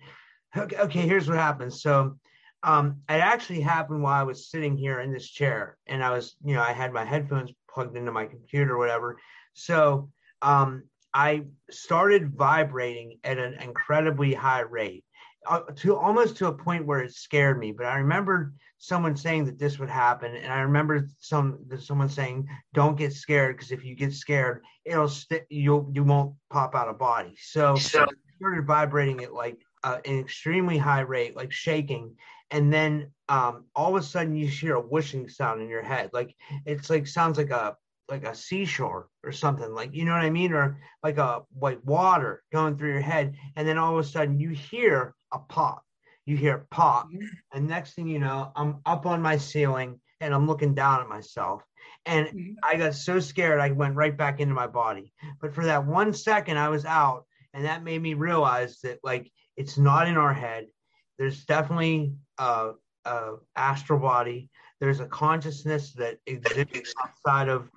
okay, 0.58 0.78
okay, 0.78 1.02
here's 1.02 1.30
what 1.30 1.38
happens. 1.38 1.82
So 1.82 2.18
um, 2.64 3.02
it 3.08 3.14
actually 3.14 3.62
happened 3.62 4.02
while 4.02 4.20
I 4.20 4.24
was 4.24 4.50
sitting 4.50 4.76
here 4.76 5.00
in 5.00 5.14
this 5.14 5.30
chair, 5.30 5.78
and 5.88 6.04
I 6.04 6.10
was, 6.10 6.36
you 6.44 6.56
know, 6.56 6.64
I 6.64 6.74
had 6.74 6.92
my 6.92 7.06
headphones 7.06 7.52
plugged 7.70 7.96
into 7.96 8.12
my 8.12 8.26
computer 8.26 8.74
or 8.74 8.78
whatever. 8.80 9.20
So 9.54 10.10
um, 10.42 10.84
I 11.14 11.44
started 11.72 12.36
vibrating 12.36 13.20
at 13.24 13.38
an 13.38 13.54
incredibly 13.62 14.34
high 14.34 14.62
rate, 14.62 15.05
uh, 15.48 15.62
to 15.78 15.96
almost 15.96 16.38
to 16.38 16.48
a 16.48 16.54
point 16.54 16.86
where 16.86 17.00
it 17.00 17.14
scared 17.14 17.60
me. 17.60 17.72
But 17.72 17.88
I 17.88 17.98
remember 17.98 18.54
someone 18.78 19.16
saying 19.16 19.46
that 19.46 19.60
this 19.60 19.80
would 19.80 19.90
happen, 19.90 20.36
and 20.36 20.52
I 20.52 20.60
remember 20.60 21.08
some 21.20 21.66
someone 21.80 22.10
saying, 22.10 22.48
"Don't 22.74 22.98
get 22.98 23.14
scared, 23.14 23.58
because 23.58 23.72
if 23.72 23.84
you 23.84 23.96
get 23.96 24.14
scared, 24.14 24.64
it'll 24.84 25.08
st- 25.08 25.46
you'll 25.50 25.90
you 25.94 26.04
won't 26.04 26.36
pop 26.50 26.76
out 26.76 26.88
of 26.88 26.98
body." 26.98 27.36
So, 27.40 27.76
so 27.76 28.04
I 28.04 28.36
started 28.38 28.66
vibrating 28.66 29.24
at 29.24 29.34
like 29.34 29.58
uh, 29.84 30.00
an 30.06 30.20
extremely 30.20 30.78
high 30.78 31.02
rate, 31.02 31.36
like 31.36 31.52
shaking, 31.52 32.16
and 32.52 32.72
then 32.72 33.12
um, 33.30 33.66
all 33.76 33.96
of 33.96 34.02
a 34.02 34.06
sudden 34.06 34.36
you 34.36 34.48
hear 34.48 34.76
a 34.76 34.82
whooshing 34.82 35.28
sound 35.30 35.62
in 35.62 35.70
your 35.70 35.82
head 35.82 36.12
like 36.14 36.36
it's 36.66 36.90
like 36.90 37.08
sounds 37.08 37.38
like 37.38 37.50
a 37.50 37.76
like 38.08 38.24
a 38.24 38.36
seashore 38.36 39.10
or 39.24 39.32
something 39.32 39.74
like 39.74 39.94
you 39.94 40.06
know 40.06 40.12
what 40.12 40.22
i 40.22 40.30
mean 40.30 40.54
or 40.54 40.80
like 41.02 41.18
a 41.18 41.42
like 41.60 41.80
water 41.84 42.44
going 42.52 42.78
through 42.78 42.92
your 42.92 43.02
head 43.02 43.36
and 43.56 43.68
then 43.68 43.78
all 43.78 43.98
of 43.98 44.06
a 44.06 44.08
sudden 44.08 44.40
you 44.40 44.50
hear 44.50 45.16
a 45.36 45.40
pop 45.54 45.84
you 46.26 46.36
hear 46.36 46.66
pop 46.72 47.08
and 47.54 47.68
next 47.68 47.94
thing 47.94 48.08
you 48.08 48.20
know 48.20 48.52
i'm 48.56 48.78
up 48.86 49.06
on 49.06 49.22
my 49.22 49.38
ceiling 49.38 50.00
and 50.22 50.34
i'm 50.34 50.48
looking 50.48 50.74
down 50.74 51.02
at 51.02 51.10
myself 51.10 51.64
and 52.06 52.28
mm-hmm. 52.28 52.54
i 52.64 52.76
got 52.76 52.96
so 52.96 53.20
scared 53.20 53.60
i 53.60 53.72
went 53.72 53.96
right 53.96 54.18
back 54.18 54.40
into 54.40 54.54
my 54.54 54.68
body 54.68 55.14
but 55.42 55.54
for 55.54 55.66
that 55.66 55.86
one 55.86 56.14
second 56.14 56.58
i 56.58 56.70
was 56.70 56.86
out 56.86 57.26
and 57.54 57.66
that 57.66 57.84
made 57.84 58.02
me 58.02 58.14
realize 58.14 58.80
that 58.82 59.00
like 59.04 59.32
it's 59.56 59.78
not 59.78 60.08
in 60.08 60.18
our 60.18 60.34
head 60.34 60.66
there's 61.18 61.46
definitely 61.46 62.14
a, 62.38 62.72
a 63.06 63.32
astral 63.56 64.00
body. 64.00 64.50
There's 64.80 65.00
a 65.00 65.08
consciousness 65.08 65.94
that 65.94 66.18
exists 66.26 66.94
outside 67.02 67.50
of 67.50 67.70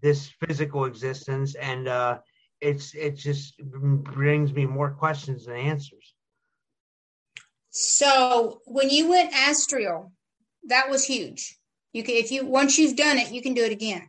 this 0.00 0.30
physical 0.40 0.86
existence, 0.86 1.54
and 1.54 1.88
uh, 1.88 2.18
it's 2.60 2.94
it 2.94 3.16
just 3.16 3.58
brings 3.58 4.52
me 4.52 4.66
more 4.66 4.90
questions 4.90 5.46
than 5.46 5.56
answers. 5.56 6.14
So 7.72 8.60
when 8.66 8.90
you 8.90 9.08
went 9.08 9.32
astral, 9.32 10.12
that 10.68 10.88
was 10.88 11.04
huge. 11.04 11.58
You 11.92 12.02
can 12.04 12.14
if 12.14 12.30
you 12.30 12.46
once 12.46 12.78
you've 12.78 12.96
done 12.96 13.18
it, 13.18 13.32
you 13.32 13.42
can 13.42 13.54
do 13.54 13.64
it 13.64 13.72
again. 13.72 14.08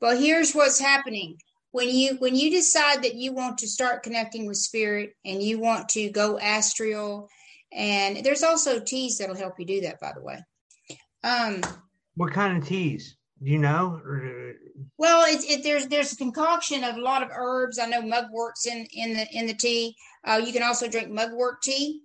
But 0.00 0.18
here's 0.18 0.54
what's 0.54 0.80
happening 0.80 1.36
when 1.72 1.88
you 1.88 2.16
when 2.16 2.34
you 2.34 2.50
decide 2.50 3.02
that 3.02 3.14
you 3.14 3.32
want 3.32 3.58
to 3.58 3.68
start 3.68 4.02
connecting 4.02 4.46
with 4.46 4.56
spirit 4.56 5.14
and 5.24 5.42
you 5.42 5.58
want 5.58 5.88
to 5.90 6.10
go 6.10 6.38
astral 6.38 7.28
and 7.72 8.24
there's 8.24 8.42
also 8.42 8.80
teas 8.80 9.18
that'll 9.18 9.36
help 9.36 9.58
you 9.58 9.64
do 9.64 9.80
that 9.82 10.00
by 10.00 10.12
the 10.12 10.22
way 10.22 10.38
um 11.22 11.60
what 12.14 12.32
kind 12.32 12.56
of 12.56 12.66
teas 12.66 13.16
you 13.40 13.58
know 13.58 14.00
well 14.98 15.24
it's 15.26 15.44
it, 15.50 15.62
there's 15.62 15.86
there's 15.88 16.12
a 16.12 16.16
concoction 16.16 16.84
of 16.84 16.96
a 16.96 17.00
lot 17.00 17.22
of 17.22 17.30
herbs 17.34 17.78
i 17.78 17.86
know 17.86 18.02
mugwort's 18.02 18.66
in 18.66 18.86
in 18.92 19.14
the 19.14 19.26
in 19.32 19.46
the 19.46 19.54
tea 19.54 19.96
uh, 20.24 20.40
you 20.44 20.52
can 20.52 20.62
also 20.62 20.88
drink 20.88 21.10
mugwort 21.10 21.62
tea 21.62 22.00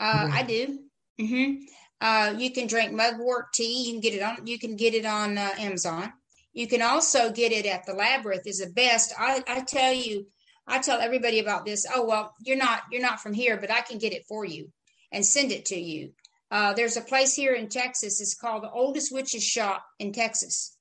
uh, 0.00 0.24
mm-hmm. 0.24 0.32
i 0.32 0.42
do 0.42 0.78
mm-hmm. 1.20 1.64
uh, 2.00 2.32
you 2.38 2.52
can 2.52 2.66
drink 2.66 2.92
mugwort 2.92 3.52
tea 3.52 3.84
you 3.86 3.92
can 3.92 4.00
get 4.00 4.14
it 4.14 4.22
on 4.22 4.46
you 4.46 4.58
can 4.58 4.76
get 4.76 4.94
it 4.94 5.04
on 5.04 5.36
uh, 5.36 5.50
amazon 5.58 6.12
you 6.58 6.66
can 6.66 6.82
also 6.82 7.30
get 7.30 7.52
it 7.52 7.66
at 7.66 7.86
the 7.86 7.92
labyrinth 7.92 8.44
is 8.44 8.58
the 8.58 8.70
best. 8.70 9.14
I, 9.16 9.44
I 9.46 9.60
tell 9.60 9.92
you, 9.92 10.26
I 10.66 10.80
tell 10.80 11.00
everybody 11.00 11.38
about 11.38 11.64
this. 11.64 11.86
Oh 11.94 12.04
well, 12.04 12.34
you're 12.44 12.56
not 12.56 12.82
you're 12.90 13.00
not 13.00 13.20
from 13.20 13.32
here, 13.32 13.56
but 13.58 13.70
I 13.70 13.80
can 13.80 13.98
get 13.98 14.12
it 14.12 14.24
for 14.28 14.44
you 14.44 14.72
and 15.12 15.24
send 15.24 15.52
it 15.52 15.66
to 15.66 15.78
you. 15.78 16.14
Uh, 16.50 16.72
there's 16.72 16.96
a 16.96 17.02
place 17.02 17.34
here 17.34 17.54
in 17.54 17.68
Texas. 17.68 18.20
It's 18.20 18.34
called 18.34 18.62
the 18.62 18.70
oldest 18.70 19.12
witches 19.12 19.44
shop 19.44 19.84
in 19.98 20.12
Texas, 20.12 20.76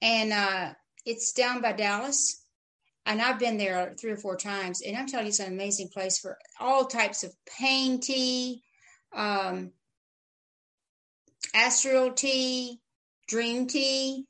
and 0.00 0.32
uh, 0.32 0.74
it's 1.04 1.32
down 1.32 1.60
by 1.60 1.72
Dallas. 1.72 2.44
And 3.04 3.22
I've 3.22 3.38
been 3.38 3.56
there 3.56 3.94
three 3.98 4.10
or 4.10 4.18
four 4.18 4.36
times, 4.36 4.82
and 4.82 4.94
I'm 4.96 5.06
telling 5.06 5.26
you, 5.26 5.30
it's 5.30 5.40
an 5.40 5.52
amazing 5.52 5.88
place 5.88 6.18
for 6.18 6.36
all 6.60 6.84
types 6.84 7.24
of 7.24 7.32
pain 7.58 8.00
tea, 8.00 8.62
um, 9.16 9.72
astral 11.54 12.12
tea, 12.12 12.80
dream 13.26 13.66
tea, 13.66 14.26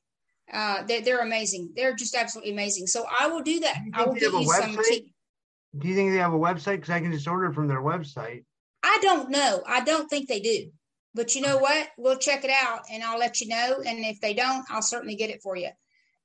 uh, 0.52 0.82
they're, 0.84 1.02
they're 1.02 1.20
amazing. 1.20 1.72
They're 1.74 1.94
just 1.94 2.14
absolutely 2.14 2.52
amazing. 2.52 2.86
So 2.86 3.04
I 3.18 3.28
will 3.28 3.42
do 3.42 3.61
that. 3.61 3.78
I 3.92 4.04
will 4.04 4.14
give 4.14 4.32
you 4.32 4.44
some 4.44 4.78
tea. 4.82 5.12
Do 5.76 5.88
you 5.88 5.94
think 5.94 6.12
they 6.12 6.18
have 6.18 6.32
a 6.32 6.38
website? 6.38 6.76
Because 6.76 6.90
I 6.90 7.00
can 7.00 7.12
just 7.12 7.28
order 7.28 7.52
from 7.52 7.68
their 7.68 7.82
website. 7.82 8.44
I 8.82 8.98
don't 9.02 9.30
know. 9.30 9.62
I 9.66 9.84
don't 9.84 10.08
think 10.08 10.28
they 10.28 10.40
do. 10.40 10.70
But 11.14 11.34
you 11.34 11.40
know 11.40 11.58
what? 11.58 11.88
We'll 11.96 12.18
check 12.18 12.44
it 12.44 12.50
out 12.50 12.82
and 12.90 13.02
I'll 13.02 13.18
let 13.18 13.40
you 13.40 13.48
know. 13.48 13.82
And 13.84 14.04
if 14.04 14.20
they 14.20 14.34
don't, 14.34 14.64
I'll 14.70 14.82
certainly 14.82 15.16
get 15.16 15.30
it 15.30 15.42
for 15.42 15.56
you. 15.56 15.70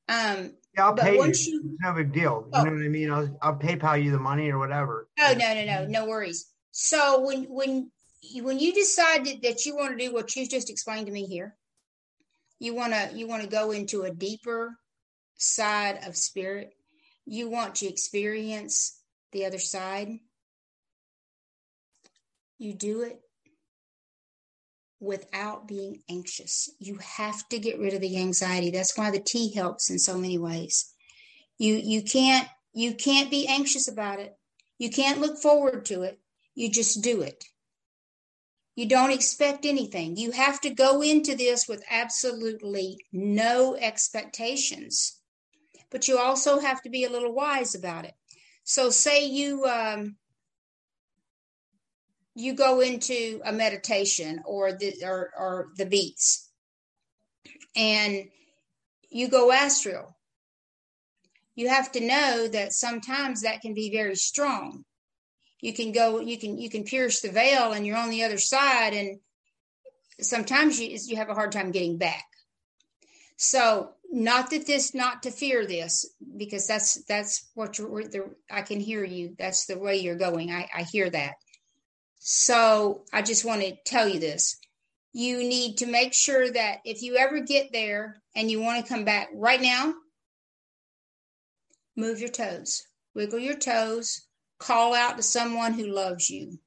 Um, 0.08 0.54
yeah, 0.76 0.86
I'll 0.86 0.94
pay 0.94 1.14
you. 1.14 1.24
you. 1.24 1.30
It's 1.30 1.50
no 1.82 1.94
big 1.94 2.12
deal. 2.12 2.48
Oh. 2.52 2.60
You 2.60 2.66
know 2.66 2.76
what 2.78 2.86
I 2.86 2.90
mean? 2.90 3.12
I'll, 3.12 3.38
I'll 3.42 3.56
PayPal 3.56 4.04
you 4.04 4.12
the 4.12 4.20
money 4.20 4.52
or 4.52 4.60
whatever. 4.60 5.08
Oh 5.20 5.34
no, 5.38 5.54
no, 5.54 5.66
no, 5.66 5.88
no 5.88 6.06
worries. 6.06 6.48
So 6.72 7.22
when 7.22 7.46
when 7.46 7.92
when 8.42 8.60
you 8.60 8.74
decided 8.74 9.42
that 9.44 9.66
you 9.66 9.76
want 9.76 9.98
to 9.98 10.06
do 10.06 10.14
what 10.14 10.36
you 10.36 10.48
just 10.48 10.70
explained 10.70 11.08
to 11.08 11.12
me 11.12 11.26
here, 11.26 11.56
you 12.60 12.76
want 12.76 12.94
to 12.94 13.12
you 13.14 13.28
want 13.28 13.44
to 13.44 13.50
go 13.50 13.72
into 13.72 14.04
a 14.04 14.12
deeper 14.12 14.78
side 15.38 16.00
of 16.06 16.16
spirit 16.16 16.74
you 17.26 17.50
want 17.50 17.76
to 17.76 17.88
experience 17.88 19.00
the 19.32 19.46
other 19.46 19.60
side, 19.60 20.20
you 22.58 22.74
do 22.74 23.02
it 23.02 23.20
without 25.00 25.68
being 25.68 26.02
anxious. 26.10 26.70
You 26.80 26.98
have 26.98 27.48
to 27.50 27.60
get 27.60 27.80
rid 27.80 27.94
of 27.94 28.02
the 28.02 28.18
anxiety. 28.18 28.72
That's 28.72 28.98
why 28.98 29.12
the 29.12 29.20
tea 29.20 29.54
helps 29.54 29.90
in 29.90 30.00
so 30.00 30.18
many 30.18 30.38
ways. 30.38 30.94
You 31.58 31.76
you 31.76 32.04
can't 32.04 32.48
you 32.74 32.96
can't 32.96 33.30
be 33.30 33.48
anxious 33.48 33.88
about 33.88 34.20
it. 34.20 34.36
You 34.80 34.90
can't 34.90 35.20
look 35.20 35.38
forward 35.38 35.86
to 35.86 36.04
it. 36.04 36.20
You 36.56 36.70
just 36.70 37.04
do 37.04 37.22
it. 37.22 37.44
You 38.76 38.88
don't 38.88 39.12
expect 39.12 39.66
anything. 39.66 40.18
You 40.18 40.32
have 40.32 40.60
to 40.62 40.72
go 40.72 41.02
into 41.02 41.36
this 41.36 41.68
with 41.68 41.84
absolutely 41.90 42.98
no 43.12 43.76
expectations. 43.76 45.20
But 45.92 46.08
you 46.08 46.18
also 46.18 46.60
have 46.60 46.82
to 46.82 46.90
be 46.90 47.04
a 47.04 47.10
little 47.10 47.34
wise 47.34 47.76
about 47.76 48.06
it. 48.06 48.16
So, 48.64 48.90
say 48.90 49.26
you 49.26 49.66
um, 49.66 50.16
you 52.36 52.54
go 52.54 52.80
into 52.80 53.42
a 53.46 53.54
meditation 53.54 54.42
or 54.46 54.74
the 54.74 54.94
or, 55.04 55.32
or 55.38 55.68
the 55.78 55.86
beats, 55.86 56.50
and 57.76 58.26
you 59.10 59.28
go 59.28 59.52
astral. 59.52 60.18
You 61.56 61.70
have 61.70 61.92
to 61.92 62.00
know 62.00 62.48
that 62.48 62.74
sometimes 62.74 63.42
that 63.42 63.62
can 63.62 63.76
be 63.76 63.92
very 63.92 64.16
strong. 64.16 64.84
You 65.62 65.74
can 65.74 65.92
go 65.92 66.20
you 66.20 66.38
can 66.38 66.58
you 66.58 66.70
can 66.70 66.84
pierce 66.84 67.22
the 67.22 67.32
veil 67.32 67.74
and 67.74 67.86
you're 67.86 67.98
on 67.98 68.10
the 68.10 68.24
other 68.24 68.40
side 68.40 68.94
and 68.94 69.20
sometimes 70.20 70.80
you, 70.80 70.98
you 71.06 71.16
have 71.16 71.30
a 71.30 71.36
hard 71.36 71.52
time 71.52 71.72
getting 71.72 71.98
back. 71.98 72.26
So 73.38 73.92
not 74.12 74.50
that 74.50 74.66
this 74.66 74.96
not 74.96 75.24
to 75.24 75.32
fear 75.32 75.66
this 75.66 76.06
because 76.38 76.68
that's 76.68 77.04
that's 77.06 77.50
what 77.54 77.78
you're 77.78 78.04
the, 78.04 78.32
i 78.52 78.62
can 78.64 78.80
hear 78.80 79.04
you. 79.04 79.36
That's 79.38 79.68
the 79.68 79.78
way 79.78 79.98
you're 79.98 80.16
going. 80.16 80.52
I, 80.52 80.68
I 80.76 80.84
hear 80.84 81.10
that 81.12 81.36
so 82.26 83.04
i 83.12 83.22
just 83.22 83.46
want 83.46 83.62
to 83.62 83.76
tell 83.86 84.08
you 84.08 84.20
this 84.20 84.58
you 85.14 85.38
need 85.38 85.78
to 85.78 85.86
make 85.86 86.14
sure 86.14 86.50
that 86.50 86.80
if 86.86 87.02
you 87.02 87.18
ever 87.18 87.40
get 87.40 87.72
there 87.72 88.22
and 88.36 88.50
you 88.50 88.60
want 88.60 88.84
to 88.84 88.92
come 88.92 89.06
back 89.06 89.30
right 89.34 89.62
now 89.62 89.94
move 91.96 92.20
your 92.20 92.30
toes 92.30 92.84
wiggle 93.14 93.40
your 93.40 93.56
toes 93.56 94.28
call 94.64 94.94
out 94.94 95.18
to 95.18 95.24
someone 95.24 95.74
who 95.74 95.88
loves 95.88 96.30
you. 96.30 96.58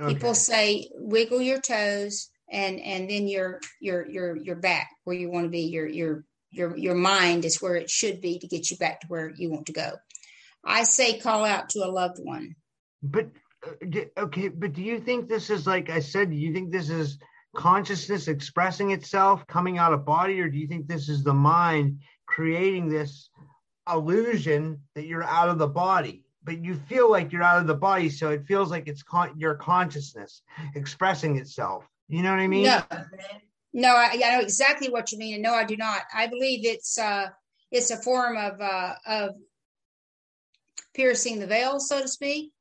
Okay. 0.00 0.14
People 0.14 0.34
say 0.34 0.88
wiggle 0.94 1.40
your 1.40 1.60
toes 1.60 2.28
and 2.50 2.80
and 2.80 3.08
then 3.08 3.26
you're 3.28 3.60
you're 3.80 4.08
you're 4.08 4.36
you're 4.36 4.56
back 4.56 4.90
where 5.04 5.16
you 5.16 5.30
want 5.30 5.44
to 5.44 5.50
be. 5.50 5.62
Your 5.62 5.86
your 5.86 6.24
your 6.50 6.76
your 6.76 6.94
mind 6.94 7.44
is 7.44 7.60
where 7.60 7.74
it 7.74 7.90
should 7.90 8.20
be 8.20 8.38
to 8.38 8.48
get 8.48 8.70
you 8.70 8.76
back 8.76 9.00
to 9.00 9.06
where 9.08 9.30
you 9.34 9.50
want 9.50 9.66
to 9.66 9.72
go. 9.72 9.92
I 10.64 10.84
say 10.84 11.18
call 11.18 11.44
out 11.44 11.70
to 11.70 11.80
a 11.80 11.90
loved 11.90 12.18
one. 12.22 12.56
But 13.02 13.30
uh, 13.66 14.00
okay, 14.18 14.48
but 14.48 14.72
do 14.72 14.82
you 14.82 15.00
think 15.00 15.28
this 15.28 15.50
is 15.50 15.66
like 15.66 15.90
I 15.90 16.00
said? 16.00 16.30
Do 16.30 16.36
you 16.36 16.52
think 16.52 16.70
this 16.70 16.90
is 16.90 17.18
consciousness 17.54 18.28
expressing 18.28 18.90
itself, 18.92 19.46
coming 19.46 19.78
out 19.78 19.92
of 19.92 20.04
body, 20.04 20.40
or 20.40 20.48
do 20.48 20.58
you 20.58 20.66
think 20.66 20.86
this 20.86 21.08
is 21.08 21.24
the 21.24 21.34
mind 21.34 21.98
creating 22.26 22.88
this 22.88 23.28
illusion 23.90 24.80
that 24.94 25.06
you're 25.06 25.24
out 25.24 25.48
of 25.48 25.58
the 25.58 25.68
body? 25.68 26.24
But 26.42 26.64
you 26.64 26.74
feel 26.74 27.10
like 27.10 27.32
you're 27.32 27.42
out 27.42 27.60
of 27.60 27.66
the 27.66 27.74
body 27.74 28.08
so 28.08 28.30
it 28.30 28.46
feels 28.46 28.70
like 28.70 28.88
it's 28.88 29.02
con- 29.02 29.38
your 29.38 29.54
consciousness 29.54 30.42
expressing 30.74 31.36
itself. 31.36 31.84
You 32.08 32.22
know 32.22 32.30
what 32.30 32.40
i 32.40 32.48
mean? 32.48 32.64
No. 32.64 32.82
No 33.72 33.94
I, 33.94 34.20
I, 34.24 34.36
know 34.36 34.40
exactly 34.40 34.88
what 34.88 35.12
you 35.12 35.18
mean 35.18 35.34
and 35.34 35.42
no 35.42 35.52
i 35.52 35.64
do 35.64 35.76
not. 35.76 36.02
I 36.12 36.26
believe 36.26 36.66
it's 36.66 36.98
uh 36.98 37.28
it's 37.70 37.90
a 37.90 37.96
form 37.96 38.36
of 38.36 38.60
uh 38.60 38.94
of 39.06 39.36
piercing 40.94 41.38
the 41.38 41.46
veil 41.46 41.78
so 41.78 42.00
to 42.00 42.08
speak 42.08 42.52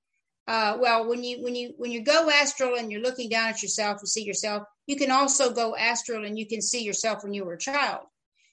uh 0.50 0.76
well 0.80 1.08
when 1.08 1.24
you 1.24 1.42
when 1.42 1.56
you 1.56 1.74
when 1.78 1.92
you 1.92 2.04
go 2.04 2.30
astral 2.30 2.76
and 2.76 2.92
you're 2.92 3.02
looking 3.02 3.30
down 3.30 3.50
at 3.50 3.62
yourself 3.64 4.00
and 4.00 4.10
see 4.10 4.24
yourself 4.24 4.64
you 4.90 4.96
can 4.96 5.12
also 5.12 5.54
go 5.54 5.76
astral 5.76 6.26
and 6.26 6.40
you 6.40 6.48
can 6.48 6.64
see 6.64 6.82
yourself 6.82 7.22
when 7.22 7.32
you 7.32 7.46
were 7.46 7.54
a 7.54 7.60
child. 7.60 8.08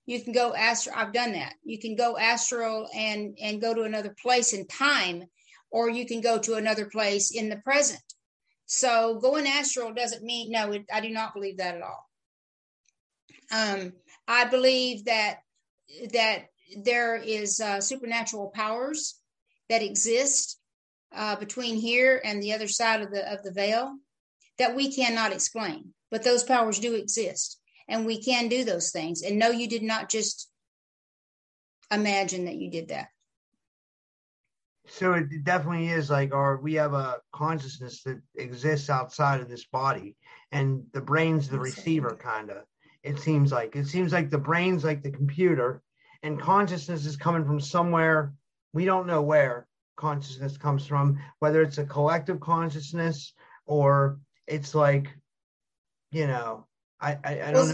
You 0.05 0.22
can 0.22 0.34
go 0.34 0.55
astral 0.55 0.94
i've 0.94 1.14
done 1.14 1.32
that. 1.32 1.55
You 1.64 1.78
can 1.78 1.97
go 1.97 2.18
astral 2.18 2.86
and 2.94 3.38
and 3.40 3.59
go 3.59 3.72
to 3.72 3.84
another 3.84 4.14
place 4.22 4.53
in 4.53 4.66
time 4.66 5.24
or 5.70 5.88
you 5.88 6.05
can 6.05 6.20
go 6.20 6.38
to 6.38 6.57
another 6.57 6.90
place 6.90 7.34
in 7.34 7.49
the 7.49 7.57
present. 7.57 8.03
So 8.66 9.18
going 9.18 9.47
astral 9.47 9.94
doesn't 9.94 10.22
mean 10.22 10.51
no 10.51 10.72
it, 10.72 10.84
i 10.92 11.01
do 11.01 11.09
not 11.09 11.32
believe 11.32 11.57
that 11.57 11.76
at 11.76 11.82
all. 11.82 12.05
Um 13.51 13.94
i 14.28 14.44
believe 14.44 15.07
that 15.07 15.38
that 16.12 16.51
there 16.76 17.16
is 17.16 17.61
uh, 17.61 17.80
supernatural 17.80 18.51
powers 18.51 19.18
that 19.70 19.82
exist 19.82 20.61
uh, 21.14 21.36
between 21.36 21.76
here 21.76 22.20
and 22.24 22.42
the 22.42 22.52
other 22.52 22.68
side 22.68 23.00
of 23.00 23.11
the 23.11 23.32
of 23.32 23.42
the 23.42 23.52
veil 23.52 23.96
that 24.59 24.74
we 24.74 24.94
cannot 24.94 25.32
explain 25.32 25.92
but 26.11 26.22
those 26.22 26.44
powers 26.44 26.78
do 26.78 26.94
exist 26.94 27.61
and 27.88 28.07
we 28.07 28.22
can 28.22 28.48
do 28.48 28.64
those 28.64 28.90
things. 28.90 29.22
And 29.22 29.38
no, 29.38 29.50
you 29.50 29.68
did 29.68 29.82
not 29.82 30.09
just 30.09 30.48
imagine 31.90 32.46
that 32.46 32.57
you 32.57 32.70
did 32.70 32.88
that. 32.88 33.09
So 34.88 35.14
it 35.14 35.44
definitely 35.44 35.88
is 35.88 36.11
like 36.11 36.32
our 36.32 36.59
we 36.59 36.74
have 36.74 36.94
a 36.94 37.18
consciousness 37.32 38.02
that 38.04 38.20
exists 38.36 38.88
outside 38.88 39.40
of 39.40 39.48
this 39.48 39.64
body, 39.64 40.14
and 40.52 40.84
the 40.92 41.00
brain's 41.00 41.48
the 41.48 41.59
receiver, 41.59 42.16
kind 42.20 42.50
of. 42.50 42.62
It 43.02 43.18
seems 43.18 43.50
like 43.50 43.74
it 43.74 43.88
seems 43.88 44.12
like 44.12 44.30
the 44.30 44.38
brain's 44.38 44.84
like 44.84 45.02
the 45.02 45.11
computer, 45.11 45.82
and 46.22 46.40
consciousness 46.40 47.04
is 47.04 47.16
coming 47.16 47.44
from 47.44 47.61
somewhere 47.61 48.32
we 48.72 48.84
don't 48.84 49.09
know 49.09 49.22
where 49.22 49.65
consciousness 49.97 50.57
comes 50.57 50.86
from, 50.86 51.18
whether 51.40 51.62
it's 51.62 51.78
a 51.78 51.84
collective 51.84 52.40
consciousness 52.40 53.32
or 53.66 54.18
it's 54.47 54.74
like, 54.74 55.09
you 56.12 56.26
know, 56.26 56.66
I, 57.01 57.18
I, 57.24 57.42
I 57.47 57.53
don't 57.53 57.68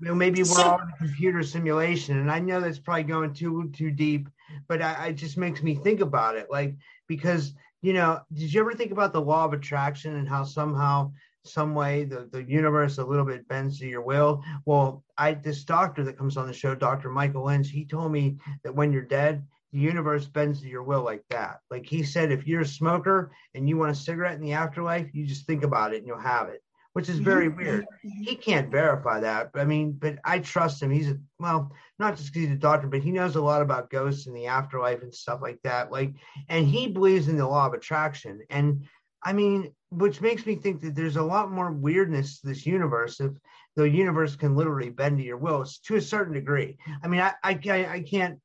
know. 0.00 0.14
Maybe 0.14 0.42
we're 0.42 0.60
all 0.60 0.80
in 0.80 0.88
a 0.88 0.96
computer 0.98 1.42
simulation, 1.42 2.18
and 2.18 2.30
I 2.30 2.40
know 2.40 2.60
that's 2.60 2.78
probably 2.78 3.04
going 3.04 3.32
too 3.32 3.70
too 3.72 3.90
deep, 3.90 4.28
but 4.68 4.82
I, 4.82 5.08
it 5.08 5.12
just 5.14 5.36
makes 5.38 5.62
me 5.62 5.76
think 5.76 6.00
about 6.00 6.36
it, 6.36 6.48
like 6.50 6.74
because 7.06 7.54
you 7.80 7.92
know, 7.92 8.20
did 8.32 8.52
you 8.52 8.60
ever 8.60 8.74
think 8.74 8.92
about 8.92 9.12
the 9.12 9.20
law 9.20 9.44
of 9.44 9.52
attraction 9.52 10.16
and 10.16 10.28
how 10.28 10.42
somehow, 10.42 11.12
some 11.44 11.74
way, 11.74 12.04
the 12.04 12.28
the 12.32 12.42
universe 12.42 12.98
a 12.98 13.04
little 13.04 13.24
bit 13.24 13.46
bends 13.46 13.78
to 13.78 13.86
your 13.86 14.02
will? 14.02 14.42
Well, 14.64 15.04
I 15.16 15.34
this 15.34 15.64
doctor 15.64 16.02
that 16.04 16.18
comes 16.18 16.36
on 16.36 16.46
the 16.46 16.52
show, 16.52 16.74
Doctor 16.74 17.08
Michael 17.08 17.44
Lynch, 17.44 17.70
he 17.70 17.84
told 17.84 18.10
me 18.10 18.38
that 18.64 18.74
when 18.74 18.92
you're 18.92 19.02
dead, 19.02 19.46
the 19.74 19.80
universe 19.80 20.26
bends 20.26 20.62
to 20.62 20.68
your 20.68 20.82
will 20.82 21.02
like 21.02 21.24
that. 21.30 21.58
Like 21.70 21.84
he 21.84 22.02
said, 22.02 22.32
if 22.32 22.46
you're 22.46 22.62
a 22.62 22.66
smoker 22.66 23.32
and 23.54 23.68
you 23.68 23.76
want 23.76 23.92
a 23.92 23.94
cigarette 23.94 24.36
in 24.36 24.40
the 24.40 24.52
afterlife, 24.52 25.12
you 25.12 25.26
just 25.26 25.46
think 25.46 25.64
about 25.64 25.92
it 25.92 25.98
and 25.98 26.06
you'll 26.06 26.18
have 26.18 26.48
it 26.48 26.62
which 26.94 27.08
is 27.08 27.18
very 27.18 27.48
mm-hmm. 27.48 27.58
weird. 27.58 27.86
He 28.02 28.36
can't 28.36 28.70
verify 28.70 29.18
that. 29.20 29.50
I 29.54 29.64
mean, 29.64 29.92
but 29.92 30.18
I 30.24 30.38
trust 30.38 30.80
him. 30.80 30.92
He's 30.92 31.10
a 31.10 31.18
well, 31.40 31.72
not 31.98 32.16
just 32.16 32.32
because 32.32 32.48
he's 32.48 32.56
a 32.56 32.60
doctor, 32.60 32.86
but 32.86 33.02
he 33.02 33.10
knows 33.10 33.34
a 33.34 33.42
lot 33.42 33.62
about 33.62 33.90
ghosts 33.90 34.28
and 34.28 34.36
the 34.36 34.46
afterlife 34.46 35.02
and 35.02 35.12
stuff 35.12 35.42
like 35.42 35.58
that. 35.64 35.90
Like, 35.90 36.14
and 36.48 36.66
he 36.66 36.86
believes 36.86 37.26
in 37.26 37.36
the 37.36 37.48
law 37.48 37.66
of 37.66 37.74
attraction. 37.74 38.42
And 38.48 38.84
I 39.24 39.32
mean, 39.32 39.74
which 39.90 40.20
makes 40.20 40.46
me 40.46 40.54
think 40.54 40.82
that 40.82 40.94
there's 40.94 41.16
a 41.16 41.22
lot 41.22 41.50
more 41.50 41.72
weirdness 41.72 42.40
to 42.40 42.46
this 42.46 42.64
universe 42.64 43.18
if 43.18 43.32
the 43.74 43.90
universe 43.90 44.36
can 44.36 44.54
literally 44.54 44.90
bend 44.90 45.18
to 45.18 45.24
your 45.24 45.36
will 45.36 45.66
to 45.86 45.96
a 45.96 46.00
certain 46.00 46.34
degree. 46.34 46.78
I 47.02 47.08
mean, 47.08 47.20
I 47.20 47.32
I, 47.42 47.86
I 47.86 48.04
can't 48.08 48.38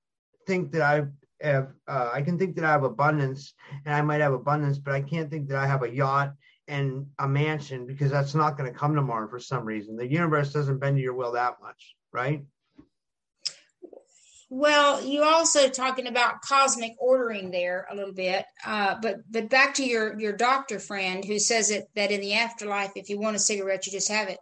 think 0.48 0.72
that 0.72 0.82
I 0.82 1.04
uh, 1.44 1.64
I 1.88 2.22
can 2.22 2.38
think 2.38 2.56
that 2.56 2.66
I 2.66 2.72
have 2.72 2.84
abundance 2.84 3.54
and 3.86 3.94
I 3.94 4.02
might 4.02 4.22
have 4.22 4.34
abundance, 4.34 4.78
but 4.78 4.94
I 4.94 5.02
can't 5.02 5.30
think 5.30 5.48
that 5.50 5.58
I 5.58 5.68
have 5.68 5.84
a 5.84 5.90
yacht 5.90 6.34
and 6.68 7.08
a 7.18 7.28
mansion 7.28 7.86
because 7.88 8.12
that's 8.12 8.36
not 8.36 8.58
going 8.58 8.72
to 8.72 8.78
come 8.78 8.96
tomorrow 8.96 9.28
for 9.28 9.40
some 9.40 9.66
reason. 9.66 9.96
The 9.96 10.08
universe 10.08 10.54
doesn't 10.54 10.80
bend 10.80 10.98
to 10.98 11.02
your 11.02 11.16
will 11.16 11.34
that 11.34 11.62
much, 11.62 11.96
right? 12.12 12.44
Well, 14.52 15.04
you 15.04 15.24
also 15.24 15.70
talking 15.70 16.08
about 16.08 16.42
cosmic 16.42 16.94
ordering 16.98 17.52
there 17.52 17.88
a 17.90 17.96
little 17.96 18.14
bit, 18.14 18.46
uh, 18.66 18.96
but 19.00 19.18
but 19.30 19.48
back 19.48 19.76
to 19.76 19.86
your 19.86 20.20
your 20.20 20.34
doctor 20.34 20.80
friend 20.80 21.24
who 21.24 21.38
says 21.38 21.70
it 21.70 21.88
that 21.96 22.12
in 22.12 22.20
the 22.20 22.34
afterlife, 22.34 22.94
if 22.96 23.10
you 23.10 23.20
want 23.20 23.36
a 23.36 23.40
cigarette, 23.40 23.86
you 23.86 23.92
just 23.92 24.10
have 24.10 24.28
it. 24.28 24.40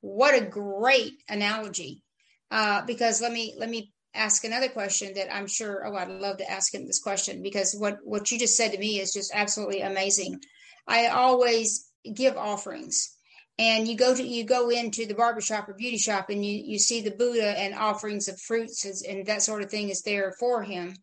What 0.00 0.34
a 0.34 0.46
great 0.46 1.12
analogy! 1.28 2.02
Uh, 2.50 2.86
because 2.86 3.20
let 3.20 3.32
me 3.32 3.54
let 3.58 3.68
me 3.68 3.92
ask 4.14 4.44
another 4.44 4.68
question 4.68 5.14
that 5.14 5.34
I'm 5.34 5.46
sure. 5.46 5.86
Oh, 5.86 5.96
I'd 5.96 6.08
love 6.08 6.38
to 6.38 6.50
ask 6.50 6.74
him 6.74 6.86
this 6.86 7.00
question 7.00 7.42
because 7.42 7.74
what 7.78 7.98
what 8.04 8.30
you 8.30 8.38
just 8.38 8.56
said 8.56 8.72
to 8.72 8.78
me 8.78 9.00
is 9.00 9.12
just 9.12 9.32
absolutely 9.34 9.80
amazing. 9.80 10.40
I 10.86 11.08
always 11.08 11.88
give 12.14 12.36
offerings. 12.36 13.16
And 13.58 13.86
you 13.86 13.96
go 13.96 14.14
to 14.14 14.22
you 14.22 14.44
go 14.44 14.70
into 14.70 15.04
the 15.04 15.14
barbershop 15.14 15.68
or 15.68 15.74
beauty 15.74 15.98
shop 15.98 16.30
and 16.30 16.44
you, 16.44 16.62
you 16.64 16.78
see 16.78 17.02
the 17.02 17.10
Buddha 17.10 17.58
and 17.58 17.74
offerings 17.74 18.26
of 18.28 18.40
fruits 18.40 19.02
and 19.06 19.26
that 19.26 19.42
sort 19.42 19.62
of 19.62 19.70
thing 19.70 19.90
is 19.90 20.02
there 20.02 20.32
for 20.40 20.62
him. 20.62 20.96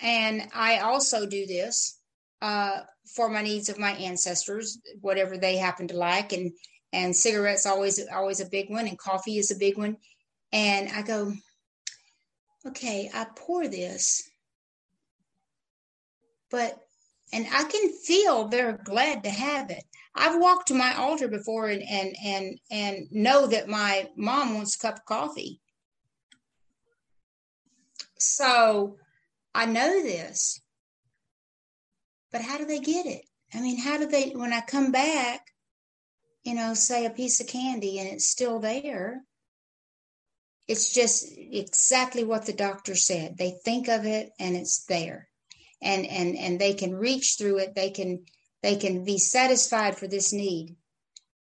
And 0.00 0.48
I 0.52 0.78
also 0.78 1.26
do 1.26 1.46
this 1.46 1.98
uh, 2.42 2.80
for 3.14 3.28
my 3.28 3.42
needs 3.42 3.68
of 3.68 3.78
my 3.78 3.92
ancestors, 3.92 4.78
whatever 5.00 5.36
they 5.36 5.56
happen 5.56 5.88
to 5.88 5.96
like. 5.96 6.32
And 6.32 6.52
and 6.92 7.14
cigarettes 7.14 7.66
always 7.66 8.04
always 8.12 8.40
a 8.40 8.48
big 8.48 8.68
one, 8.68 8.88
and 8.88 8.98
coffee 8.98 9.38
is 9.38 9.50
a 9.50 9.58
big 9.58 9.78
one. 9.78 9.96
And 10.52 10.88
I 10.88 11.02
go, 11.02 11.32
okay, 12.66 13.10
I 13.12 13.26
pour 13.36 13.68
this 13.68 14.30
but 16.50 16.78
and 17.32 17.46
I 17.52 17.64
can 17.64 17.92
feel 17.92 18.48
they're 18.48 18.80
glad 18.84 19.22
to 19.22 19.30
have 19.30 19.70
it. 19.70 19.84
I've 20.14 20.40
walked 20.40 20.68
to 20.68 20.74
my 20.74 20.94
altar 20.96 21.28
before 21.28 21.68
and 21.68 21.82
and 21.88 22.16
and 22.24 22.58
and 22.70 23.06
know 23.12 23.46
that 23.46 23.68
my 23.68 24.08
mom 24.16 24.54
wants 24.54 24.74
a 24.74 24.80
cup 24.80 24.96
of 24.96 25.04
coffee. 25.04 25.60
So 28.18 28.96
I 29.54 29.66
know 29.66 30.02
this. 30.02 30.60
But 32.32 32.42
how 32.42 32.58
do 32.58 32.64
they 32.64 32.80
get 32.80 33.06
it? 33.06 33.22
I 33.54 33.60
mean, 33.60 33.78
how 33.78 33.96
do 33.96 34.06
they 34.06 34.30
when 34.30 34.52
I 34.52 34.60
come 34.60 34.90
back, 34.90 35.46
you 36.42 36.54
know, 36.54 36.74
say 36.74 37.06
a 37.06 37.10
piece 37.10 37.40
of 37.40 37.46
candy 37.46 38.00
and 38.00 38.08
it's 38.08 38.26
still 38.26 38.58
there? 38.58 39.22
It's 40.70 40.92
just 40.92 41.26
exactly 41.36 42.22
what 42.22 42.46
the 42.46 42.52
doctor 42.52 42.94
said. 42.94 43.36
They 43.36 43.58
think 43.64 43.88
of 43.88 44.06
it 44.06 44.30
and 44.38 44.54
it's 44.54 44.84
there. 44.84 45.28
And 45.82 46.06
and 46.06 46.36
and 46.36 46.60
they 46.60 46.74
can 46.74 46.94
reach 46.94 47.34
through 47.36 47.58
it. 47.58 47.74
They 47.74 47.90
can 47.90 48.24
they 48.62 48.76
can 48.76 49.04
be 49.04 49.18
satisfied 49.18 49.96
for 49.98 50.06
this 50.06 50.32
need 50.32 50.76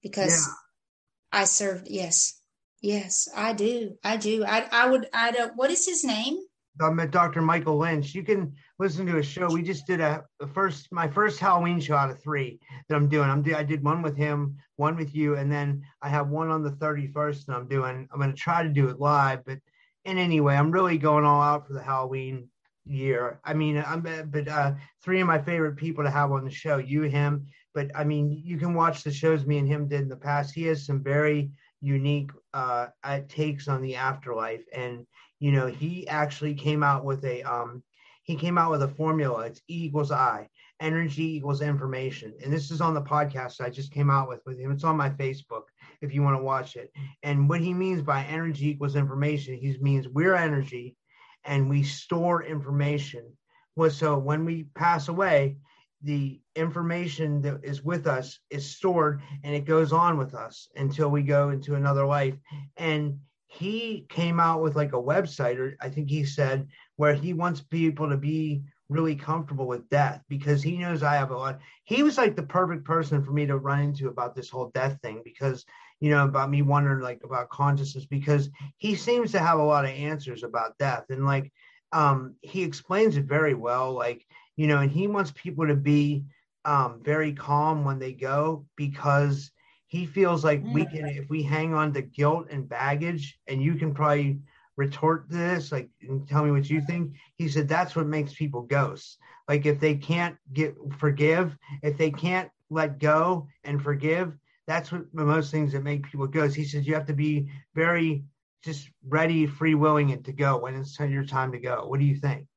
because 0.02 0.46
yeah. 0.46 1.40
I 1.40 1.44
served 1.46 1.88
yes. 1.88 2.38
Yes, 2.82 3.30
I 3.34 3.54
do. 3.54 3.96
I 4.04 4.18
do. 4.18 4.44
I 4.44 4.68
I 4.70 4.90
would 4.90 5.08
I 5.14 5.32
don't 5.32 5.56
what 5.56 5.72
is 5.72 5.86
his 5.86 6.04
name? 6.04 6.40
I 6.82 6.90
met 6.90 7.12
Dr. 7.12 7.42
Michael 7.42 7.78
Lynch. 7.78 8.16
You 8.16 8.24
can 8.24 8.56
listen 8.80 9.06
to 9.06 9.20
a 9.20 9.24
show. 9.24 9.48
We 9.48 9.62
just 9.62 9.86
did 9.86 10.00
a 10.02 10.26
the 10.40 10.48
first 10.48 10.92
my 10.92 11.08
first 11.08 11.40
Halloween 11.40 11.80
show 11.80 11.96
out 11.96 12.10
of 12.10 12.22
three 12.22 12.60
that 12.88 12.96
I'm 12.96 13.08
doing. 13.08 13.30
I'm 13.30 13.44
do, 13.44 13.56
I 13.56 13.64
did 13.64 13.84
one 13.84 14.02
with 14.02 14.18
him, 14.18 14.58
one 14.78 14.96
with 14.96 15.14
you, 15.14 15.36
and 15.36 15.52
then 15.52 15.84
I 16.02 16.10
have 16.10 16.30
one 16.30 16.50
on 16.50 16.64
the 16.64 16.72
31st 16.72 17.46
that 17.46 17.56
I'm 17.56 17.68
doing. 17.68 18.08
I'm 18.12 18.20
going 18.20 18.32
to 18.32 18.38
try 18.38 18.64
to 18.64 18.70
do 18.70 18.90
it 18.90 19.00
live, 19.00 19.46
but 19.46 19.60
in 20.06 20.18
any 20.18 20.42
way, 20.42 20.56
I'm 20.56 20.72
really 20.72 20.98
going 20.98 21.26
all 21.26 21.42
out 21.42 21.68
for 21.68 21.74
the 21.74 21.84
Halloween 21.84 22.50
year. 22.86 23.40
I 23.44 23.54
mean, 23.54 23.84
I'm 23.86 24.02
but 24.02 24.48
uh, 24.48 24.74
three 25.04 25.22
of 25.22 25.28
my 25.28 25.40
favorite 25.40 25.78
people 25.78 26.04
to 26.04 26.10
have 26.10 26.32
on 26.32 26.44
the 26.44 26.52
show, 26.52 26.78
you, 26.78 27.04
him. 27.04 27.46
But 27.74 27.92
I 27.96 28.04
mean, 28.04 28.42
you 28.44 28.58
can 28.58 28.74
watch 28.74 29.04
the 29.04 29.12
shows 29.12 29.46
me 29.46 29.58
and 29.58 29.68
him 29.68 29.88
did 29.88 30.02
in 30.02 30.10
the 30.10 30.16
past. 30.16 30.54
He 30.54 30.64
has 30.64 30.86
some 30.86 31.04
very 31.04 31.52
unique 31.82 32.32
uh, 32.54 32.88
takes 33.28 33.68
on 33.68 33.82
the 33.82 33.96
afterlife, 33.96 34.64
and 34.74 35.06
you 35.44 35.52
know, 35.52 35.68
he 35.68 36.08
actually 36.08 36.54
came 36.54 36.84
out 36.84 37.04
with 37.04 37.26
a 37.26 37.44
um, 37.44 37.84
he 38.24 38.38
came 38.38 38.58
out 38.58 38.72
with 38.72 38.82
a 38.82 38.88
formula. 38.88 39.42
It's 39.42 39.60
E 39.70 39.88
equals 39.88 40.10
I. 40.10 40.48
Energy 40.80 41.36
equals 41.36 41.62
information. 41.62 42.34
And 42.42 42.52
this 42.52 42.72
is 42.72 42.80
on 42.80 42.94
the 42.94 43.02
podcast 43.02 43.60
I 43.60 43.70
just 43.70 43.92
came 43.92 44.10
out 44.10 44.30
with 44.30 44.40
with 44.46 44.58
him. 44.58 44.72
It's 44.72 44.86
on 44.86 44.96
my 44.96 45.10
Facebook 45.10 45.64
if 46.00 46.14
you 46.14 46.22
want 46.24 46.40
to 46.40 46.44
watch 46.44 46.78
it. 46.78 46.94
And 47.24 47.50
what 47.50 47.60
he 47.60 47.74
means 47.74 48.02
by 48.02 48.24
energy 48.24 48.70
equals 48.70 48.96
information, 48.96 49.58
he 49.58 49.78
means 49.82 50.08
we're 50.08 50.34
energy 50.34 50.96
and 51.44 51.70
we 51.70 51.84
store 51.84 52.42
information. 52.42 53.30
Well, 53.76 53.90
so 53.90 54.18
when 54.18 54.46
we 54.46 54.68
pass 54.76 55.10
away, 55.10 55.58
the 56.04 56.40
information 56.56 57.42
that 57.42 57.66
is 57.66 57.84
with 57.84 58.08
us 58.08 58.40
is 58.50 58.78
stored 58.78 59.22
and 59.44 59.54
it 59.54 59.66
goes 59.66 59.92
on 59.92 60.18
with 60.18 60.36
us 60.36 60.70
until 60.78 61.10
we 61.10 61.22
go 61.22 61.50
into 61.50 61.76
another 61.76 62.06
life. 62.06 62.36
And 62.78 63.20
he 63.60 64.06
came 64.10 64.40
out 64.40 64.62
with 64.62 64.76
like 64.76 64.94
a 64.94 65.02
website, 65.02 65.58
or 65.60 65.76
I 65.80 65.90
think 65.90 66.10
he 66.10 66.26
said, 66.26 66.68
where 66.96 67.14
he 67.14 67.34
wants 67.34 67.62
people 67.62 68.10
to 68.10 68.18
be 68.18 68.64
really 68.90 69.16
comfortable 69.16 69.68
with 69.68 69.90
death 69.90 70.22
because 70.28 70.62
he 70.62 70.78
knows 70.78 71.04
I 71.04 71.16
have 71.16 71.32
a 71.32 71.38
lot. 71.38 71.60
He 71.84 72.04
was 72.04 72.18
like 72.18 72.36
the 72.36 72.44
perfect 72.44 72.84
person 72.84 73.24
for 73.24 73.32
me 73.32 73.46
to 73.46 73.58
run 73.58 73.82
into 73.82 74.08
about 74.08 74.36
this 74.36 74.50
whole 74.50 74.72
death 74.74 74.98
thing 75.02 75.22
because, 75.24 75.66
you 76.00 76.10
know, 76.10 76.26
about 76.26 76.50
me 76.50 76.62
wondering 76.62 77.02
like 77.02 77.22
about 77.24 77.50
consciousness 77.50 78.06
because 78.06 78.50
he 78.78 78.96
seems 78.96 79.32
to 79.32 79.40
have 79.40 79.60
a 79.60 79.64
lot 79.64 79.86
of 79.86 79.92
answers 79.92 80.44
about 80.44 80.78
death. 80.78 81.06
And 81.10 81.26
like, 81.26 81.52
um, 81.92 82.36
he 82.42 82.64
explains 82.64 83.18
it 83.18 83.26
very 83.26 83.54
well. 83.54 83.94
Like, 83.94 84.26
you 84.56 84.68
know, 84.68 84.80
and 84.80 84.92
he 84.92 85.08
wants 85.08 85.32
people 85.32 85.68
to 85.68 85.76
be 85.76 86.24
um, 86.66 87.02
very 87.04 87.34
calm 87.34 87.86
when 87.86 88.00
they 88.00 88.14
go 88.14 88.66
because 88.76 89.52
he 89.94 90.08
feels 90.08 90.44
like 90.44 90.60
we 90.74 90.86
can 90.88 91.06
if 91.06 91.30
we 91.30 91.44
hang 91.44 91.72
on 91.76 91.94
to 91.94 92.02
guilt 92.02 92.48
and 92.50 92.68
baggage 92.68 93.38
and 93.48 93.62
you 93.62 93.76
can 93.76 93.94
probably 93.94 94.40
retort 94.76 95.30
to 95.30 95.38
this 95.38 95.72
like 95.72 95.88
and 96.02 96.28
tell 96.28 96.44
me 96.44 96.50
what 96.50 96.68
you 96.68 96.82
think 96.82 97.14
he 97.36 97.48
said 97.48 97.68
that's 97.68 97.96
what 97.96 98.08
makes 98.08 98.34
people 98.34 98.64
ghosts. 98.64 99.20
Like 99.48 99.68
if 99.68 99.80
they 99.80 99.94
can't 99.94 100.36
get 100.52 100.76
forgive 100.98 101.56
if 101.84 101.96
they 101.96 102.10
can't 102.10 102.50
let 102.72 102.98
go 102.98 103.48
and 103.66 103.80
forgive 103.80 104.36
that's 104.66 104.92
what 104.92 105.14
most 105.14 105.52
things 105.52 105.74
that 105.74 105.84
make 105.84 106.10
people 106.10 106.26
ghosts. 106.26 106.56
He 106.56 106.66
says 106.66 106.88
you 106.88 106.96
have 106.96 107.06
to 107.06 107.14
be 107.14 107.48
very 107.76 108.24
just 108.64 108.90
ready 109.08 109.46
free 109.46 109.76
willing 109.76 110.10
it 110.10 110.24
to 110.24 110.34
go 110.34 110.58
when 110.58 110.74
it's 110.74 111.00
your 111.00 111.24
time 111.24 111.52
to 111.52 111.60
go. 111.60 111.86
What 111.86 112.00
do 112.00 112.06
you 112.08 112.16
think 112.16 112.48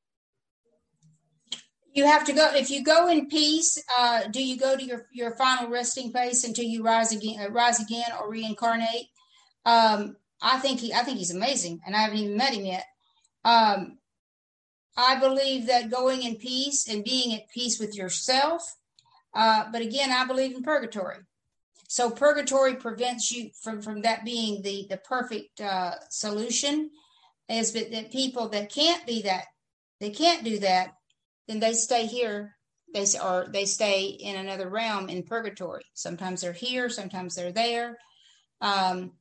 you 1.97 2.05
have 2.05 2.23
to 2.25 2.33
go 2.33 2.53
if 2.53 2.69
you 2.69 2.83
go 2.83 3.07
in 3.07 3.27
peace 3.27 3.83
uh, 3.97 4.21
do 4.29 4.43
you 4.43 4.57
go 4.57 4.77
to 4.77 4.83
your, 4.83 5.07
your 5.11 5.31
final 5.31 5.69
resting 5.69 6.11
place 6.11 6.43
until 6.43 6.65
you 6.65 6.83
rise 6.83 7.11
again 7.11 7.39
uh, 7.41 7.49
rise 7.49 7.79
again 7.79 8.05
or 8.19 8.29
reincarnate? 8.29 9.07
Um, 9.65 10.15
i 10.41 10.59
think 10.59 10.79
he 10.79 10.93
i 10.93 10.99
think 10.99 11.17
he's 11.17 11.33
amazing 11.33 11.79
and 11.85 11.95
i 11.95 11.99
haven't 11.99 12.19
even 12.19 12.37
met 12.37 12.53
him 12.53 12.65
yet. 12.65 12.85
Um, 13.43 13.97
i 14.95 15.19
believe 15.19 15.67
that 15.67 15.89
going 15.89 16.23
in 16.23 16.35
peace 16.35 16.87
and 16.87 17.03
being 17.03 17.33
at 17.33 17.49
peace 17.49 17.79
with 17.79 17.95
yourself 17.95 18.61
uh, 19.33 19.65
but 19.71 19.81
again 19.81 20.11
i 20.11 20.25
believe 20.25 20.55
in 20.55 20.63
purgatory. 20.63 21.17
So 21.89 22.11
purgatory 22.11 22.75
prevents 22.75 23.31
you 23.31 23.49
from 23.61 23.81
from 23.81 24.01
that 24.01 24.25
being 24.25 24.61
the 24.61 24.85
the 24.89 24.97
perfect 24.97 25.61
uh, 25.61 25.95
solution 26.09 26.91
is 27.49 27.71
that, 27.71 27.91
that 27.91 28.11
people 28.11 28.49
that 28.49 28.71
can't 28.71 29.05
be 29.07 29.21
that 29.21 29.45
they 29.99 30.09
can't 30.09 30.43
do 30.43 30.59
that 30.59 30.96
then 31.47 31.59
they 31.59 31.73
stay 31.73 32.05
here. 32.05 32.55
They 32.93 33.05
or 33.21 33.47
they 33.51 33.65
stay 33.65 34.05
in 34.05 34.37
another 34.37 34.69
realm 34.69 35.09
in 35.09 35.23
purgatory. 35.23 35.83
Sometimes 35.93 36.41
they're 36.41 36.53
here 36.53 36.89
sometimes 36.89 37.35
they're 37.35 37.51
there. 37.51 37.97
Um, 38.61 39.13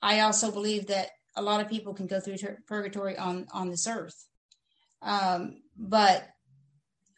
i 0.00 0.20
also 0.20 0.52
believe 0.52 0.86
that 0.86 1.10
a 1.36 1.42
lot 1.42 1.60
of 1.60 1.68
people 1.68 1.92
can 1.92 2.06
go 2.06 2.20
through 2.20 2.36
purgatory 2.66 3.16
on 3.16 3.46
on 3.52 3.68
this 3.68 3.86
earth. 3.86 4.26
Um, 5.02 5.62
but 5.76 6.28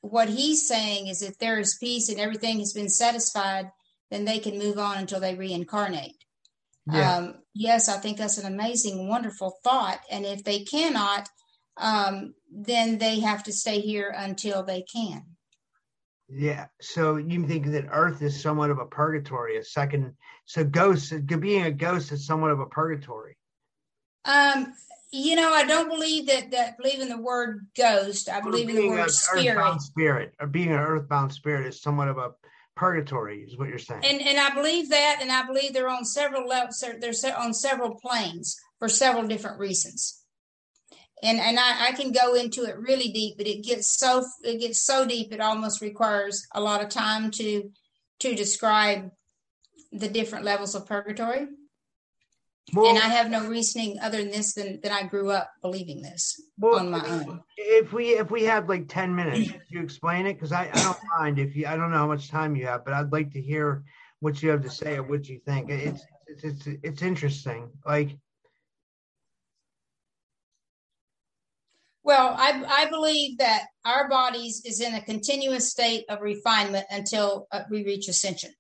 what 0.01 0.29
he's 0.29 0.66
saying 0.66 1.09
is 1.09 1.23
if 1.23 1.39
there 1.39 1.59
is 1.59 1.77
peace 1.79 2.09
and 2.09 2.18
everything 2.18 2.59
has 2.59 2.73
been 2.73 2.89
satisfied 2.89 3.71
then 4.11 4.25
they 4.25 4.39
can 4.39 4.59
move 4.59 4.79
on 4.79 4.99
until 4.99 5.21
they 5.21 5.35
reincarnate. 5.35 6.16
Yeah. 6.91 7.16
um, 7.16 7.35
yes 7.55 7.89
i 7.89 7.99
think 7.99 8.16
that's 8.16 8.39
an 8.39 8.53
amazing 8.53 9.09
wonderful 9.09 9.59
thought. 9.62 10.01
And 10.11 10.25
if 10.25 10.43
they 10.43 10.61
cannot 10.61 11.29
um, 11.81 12.35
then 12.53 12.99
they 12.99 13.20
have 13.20 13.43
to 13.45 13.53
stay 13.53 13.81
here 13.81 14.12
until 14.16 14.62
they 14.62 14.83
can. 14.83 15.24
Yeah. 16.28 16.66
So 16.81 17.16
you 17.16 17.47
think 17.47 17.66
that 17.66 17.89
Earth 17.91 18.22
is 18.22 18.41
somewhat 18.41 18.70
of 18.70 18.78
a 18.78 18.87
purgatory, 18.87 19.57
a 19.57 19.64
second. 19.64 20.14
So 20.45 20.62
ghosts, 20.62 21.12
being 21.12 21.64
a 21.64 21.72
ghost 21.72 22.12
is 22.12 22.26
somewhat 22.26 22.53
of 22.53 22.61
a 22.61 22.66
purgatory. 22.66 23.37
Um, 24.24 24.72
you 25.12 25.35
know, 25.35 25.53
I 25.53 25.64
don't 25.64 25.89
believe 25.89 26.28
that 26.28 26.53
that 26.53 26.76
believe 26.78 27.01
in 27.01 27.09
the 27.09 27.20
word 27.20 27.66
ghost. 27.76 28.28
I 28.28 28.41
believe 28.41 28.68
in 28.68 28.76
the 28.76 28.89
word 28.89 29.11
spirit. 29.11 29.81
Spirit, 29.81 30.35
or 30.39 30.47
being 30.47 30.68
an 30.68 30.78
earthbound 30.78 31.33
spirit 31.33 31.66
is 31.66 31.83
somewhat 31.83 32.07
of 32.07 32.18
a 32.18 32.31
purgatory, 32.76 33.43
is 33.43 33.59
what 33.59 33.68
you're 33.68 33.78
saying. 33.78 34.05
And 34.05 34.20
and 34.20 34.39
I 34.39 34.55
believe 34.55 34.91
that, 34.91 35.18
and 35.20 35.33
I 35.33 35.45
believe 35.47 35.72
they're 35.72 35.89
on 35.89 36.05
several 36.05 36.47
levels. 36.47 36.85
They're 37.01 37.37
on 37.37 37.55
several 37.55 37.97
planes 37.97 38.57
for 38.78 38.89
several 38.89 39.26
different 39.26 39.59
reasons 39.59 40.20
and 41.23 41.39
and 41.41 41.59
I, 41.59 41.89
I 41.89 41.93
can 41.93 42.12
go 42.12 42.35
into 42.35 42.64
it 42.64 42.79
really 42.79 43.09
deep 43.09 43.37
but 43.37 43.47
it 43.47 43.62
gets 43.62 43.99
so 43.99 44.25
it 44.43 44.61
gets 44.61 44.83
so 44.83 45.07
deep 45.07 45.33
it 45.33 45.41
almost 45.41 45.81
requires 45.81 46.47
a 46.55 46.61
lot 46.61 46.83
of 46.83 46.89
time 46.89 47.31
to 47.33 47.71
to 48.21 48.35
describe 48.35 49.11
the 49.93 50.09
different 50.09 50.45
levels 50.45 50.75
of 50.75 50.87
purgatory 50.87 51.49
well, 52.73 52.91
and 52.91 52.99
I 52.99 53.09
have 53.09 53.31
no 53.31 53.49
reasoning 53.49 53.99
other 54.01 54.18
than 54.18 54.31
this 54.31 54.55
than 54.55 54.81
that 54.83 54.93
I 54.93 55.03
grew 55.05 55.31
up 55.31 55.51
believing 55.61 56.03
this 56.03 56.41
well, 56.59 56.79
on 56.79 56.91
my 56.91 57.05
own. 57.05 57.43
If 57.57 57.93
we 57.93 58.11
if 58.11 58.31
we 58.31 58.45
have 58.45 58.68
like 58.68 58.89
ten 58.89 59.14
minutes, 59.14 59.51
you 59.68 59.83
explain 59.83 60.27
it 60.27 60.35
because 60.35 60.53
I, 60.53 60.71
I 60.73 60.83
don't 60.83 60.99
mind 61.18 61.39
if 61.39 61.57
you 61.57 61.66
I 61.66 61.77
don't 61.77 61.91
know 61.91 61.99
how 61.99 62.07
much 62.07 62.31
time 62.31 62.55
you 62.55 62.66
have, 62.66 62.85
but 62.85 62.95
I'd 62.95 63.12
like 63.12 63.33
to 63.33 63.41
hear 63.41 63.83
what 64.21 64.43
you 64.43 64.51
have 64.51 64.62
to 64.62 64.71
say 64.71 64.97
or 64.97 65.03
what 65.03 65.29
you 65.29 65.41
think. 65.45 65.71
It's 65.71 66.05
it's 66.27 66.45
it's, 66.45 66.68
it's 66.83 67.03
interesting. 67.03 67.71
Like 67.85 68.16
Well, 72.03 72.35
I, 72.37 72.65
I 72.67 72.91
believe 72.91 73.39
that 73.39 73.67
our 73.85 74.09
bodies 74.09 74.63
is 74.65 74.81
in 74.81 74.95
a 74.95 75.03
continuous 75.03 75.71
state 75.71 76.05
of 76.09 76.23
refinement 76.23 76.87
until 76.91 77.47
uh, 77.53 77.63
we 77.71 77.85
reach 77.85 78.09
ascension. 78.09 78.53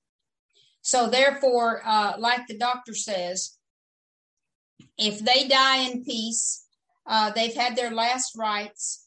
So, 0.82 1.08
therefore, 1.08 1.82
uh, 1.84 2.14
like 2.18 2.46
the 2.46 2.58
doctor 2.58 2.94
says, 2.94 3.56
if 4.98 5.20
they 5.20 5.48
die 5.48 5.88
in 5.88 6.04
peace, 6.04 6.66
uh, 7.06 7.30
they've 7.30 7.54
had 7.54 7.76
their 7.76 7.90
last 7.90 8.36
rites, 8.36 9.06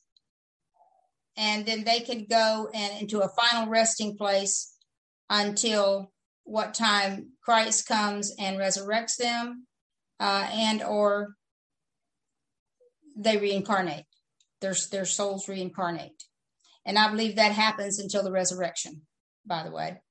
and 1.38 1.66
then 1.66 1.84
they 1.84 2.00
can 2.00 2.26
go 2.30 2.70
and 2.74 3.02
into 3.02 3.22
a 3.22 3.30
final 3.30 3.68
resting 3.68 4.18
place 4.18 4.76
until 5.30 6.12
what 6.44 6.74
time 6.74 7.32
Christ 7.42 7.88
comes 7.88 8.34
and 8.38 8.58
resurrects 8.58 9.18
them, 9.18 9.68
uh, 10.20 10.48
and 10.52 10.84
or 10.84 11.36
they 13.16 13.38
reincarnate 13.38 14.06
their, 14.64 14.74
their 14.92 15.06
souls 15.06 15.48
reincarnate. 15.48 16.24
And 16.86 16.98
I 16.98 17.10
believe 17.12 17.36
that 17.36 17.52
happens 17.52 18.00
until 18.00 18.24
the 18.24 18.32
resurrection, 18.32 19.02
by 19.46 19.64
the 19.64 19.72
way. 19.72 20.02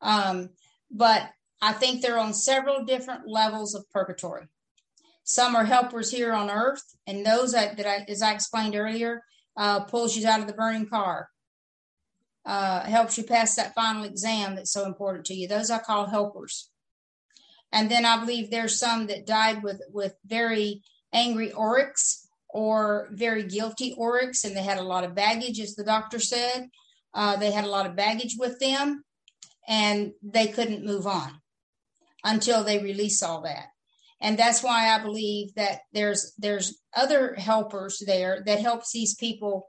Um, 0.00 0.50
but 0.90 1.30
I 1.60 1.72
think 1.72 2.02
they're 2.02 2.18
on 2.18 2.34
several 2.34 2.84
different 2.84 3.28
levels 3.28 3.74
of 3.74 3.88
purgatory. 3.90 4.48
Some 5.24 5.54
are 5.54 5.64
helpers 5.64 6.10
here 6.10 6.32
on 6.32 6.50
earth, 6.50 6.82
and 7.06 7.24
those 7.24 7.52
that, 7.52 7.76
that 7.76 7.86
I, 7.86 8.04
as 8.08 8.22
I 8.22 8.32
explained 8.32 8.74
earlier, 8.74 9.22
uh, 9.56 9.80
pulls 9.84 10.16
you 10.16 10.26
out 10.26 10.40
of 10.40 10.48
the 10.48 10.52
burning 10.52 10.88
car, 10.88 11.28
uh, 12.44 12.80
helps 12.80 13.16
you 13.16 13.24
pass 13.24 13.54
that 13.54 13.74
final 13.74 14.02
exam 14.02 14.56
that's 14.56 14.72
so 14.72 14.84
important 14.84 15.26
to 15.26 15.34
you. 15.34 15.46
Those 15.46 15.70
I 15.70 15.78
call 15.78 16.06
helpers. 16.06 16.70
And 17.70 17.88
then 17.88 18.04
I 18.04 18.18
believe 18.18 18.50
there's 18.50 18.78
some 18.78 19.06
that 19.06 19.26
died 19.26 19.62
with 19.62 19.80
with 19.92 20.14
very 20.26 20.82
angry 21.12 21.50
aurics 21.50 22.21
or 22.52 23.08
very 23.12 23.44
guilty 23.44 23.94
aurics, 23.98 24.44
and 24.44 24.56
they 24.56 24.62
had 24.62 24.78
a 24.78 24.82
lot 24.82 25.04
of 25.04 25.14
baggage, 25.14 25.58
as 25.58 25.74
the 25.74 25.84
doctor 25.84 26.18
said. 26.18 26.68
Uh, 27.14 27.36
they 27.36 27.50
had 27.50 27.64
a 27.64 27.70
lot 27.70 27.86
of 27.86 27.96
baggage 27.96 28.36
with 28.38 28.58
them, 28.58 29.04
and 29.68 30.12
they 30.22 30.46
couldn't 30.46 30.84
move 30.84 31.06
on 31.06 31.40
until 32.24 32.62
they 32.62 32.78
release 32.78 33.22
all 33.22 33.42
that. 33.42 33.66
And 34.20 34.38
that's 34.38 34.62
why 34.62 34.94
I 34.94 35.02
believe 35.02 35.54
that 35.56 35.80
there's 35.92 36.32
there's 36.38 36.78
other 36.96 37.34
helpers 37.34 38.02
there 38.06 38.42
that 38.46 38.60
helps 38.60 38.92
these 38.92 39.16
people 39.16 39.68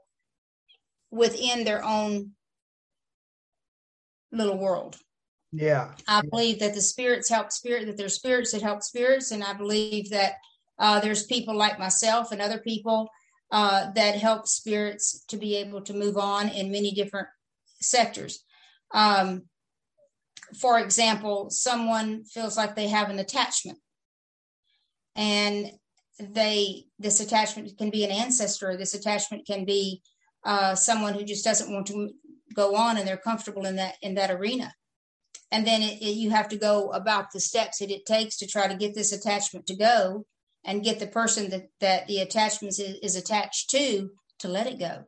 within 1.10 1.64
their 1.64 1.84
own 1.84 2.32
little 4.30 4.58
world. 4.58 4.96
Yeah. 5.52 5.92
I 6.08 6.22
believe 6.22 6.60
that 6.60 6.74
the 6.74 6.80
spirits 6.80 7.28
help 7.28 7.52
spirit, 7.52 7.86
that 7.86 7.96
there's 7.96 8.14
spirits 8.14 8.52
that 8.52 8.62
help 8.62 8.82
spirits. 8.82 9.30
And 9.30 9.42
I 9.42 9.54
believe 9.54 10.10
that 10.10 10.34
uh, 10.78 11.00
there's 11.00 11.24
people 11.24 11.56
like 11.56 11.78
myself 11.78 12.32
and 12.32 12.40
other 12.40 12.58
people 12.58 13.08
uh, 13.50 13.90
that 13.92 14.16
help 14.16 14.48
spirits 14.48 15.24
to 15.28 15.36
be 15.36 15.56
able 15.56 15.80
to 15.82 15.92
move 15.92 16.16
on 16.16 16.48
in 16.48 16.72
many 16.72 16.92
different 16.92 17.28
sectors. 17.80 18.42
Um, 18.92 19.42
for 20.58 20.78
example, 20.78 21.50
someone 21.50 22.24
feels 22.24 22.56
like 22.56 22.74
they 22.74 22.88
have 22.88 23.10
an 23.10 23.18
attachment 23.18 23.78
and 25.16 25.70
they 26.18 26.86
this 26.98 27.20
attachment 27.20 27.76
can 27.76 27.90
be 27.90 28.04
an 28.04 28.10
ancestor. 28.10 28.76
This 28.76 28.94
attachment 28.94 29.46
can 29.46 29.64
be 29.64 30.02
uh, 30.44 30.74
someone 30.74 31.14
who 31.14 31.24
just 31.24 31.44
doesn't 31.44 31.72
want 31.72 31.86
to 31.88 32.10
go 32.54 32.76
on 32.76 32.96
and 32.96 33.06
they're 33.06 33.16
comfortable 33.16 33.66
in 33.66 33.76
that 33.76 33.96
in 34.02 34.14
that 34.14 34.30
arena. 34.30 34.72
And 35.50 35.66
then 35.66 35.82
it, 35.82 36.02
it, 36.02 36.16
you 36.16 36.30
have 36.30 36.48
to 36.48 36.56
go 36.56 36.90
about 36.90 37.30
the 37.32 37.40
steps 37.40 37.78
that 37.78 37.90
it 37.90 38.06
takes 38.06 38.36
to 38.38 38.46
try 38.46 38.66
to 38.66 38.74
get 38.74 38.94
this 38.94 39.12
attachment 39.12 39.66
to 39.66 39.76
go 39.76 40.26
and 40.64 40.84
get 40.84 40.98
the 40.98 41.06
person 41.06 41.50
that, 41.50 41.68
that 41.80 42.06
the 42.06 42.20
attachment 42.20 42.78
is, 42.78 42.98
is 43.02 43.16
attached 43.16 43.70
to 43.70 44.10
to 44.38 44.48
let 44.48 44.66
it 44.66 44.78
go. 44.78 45.04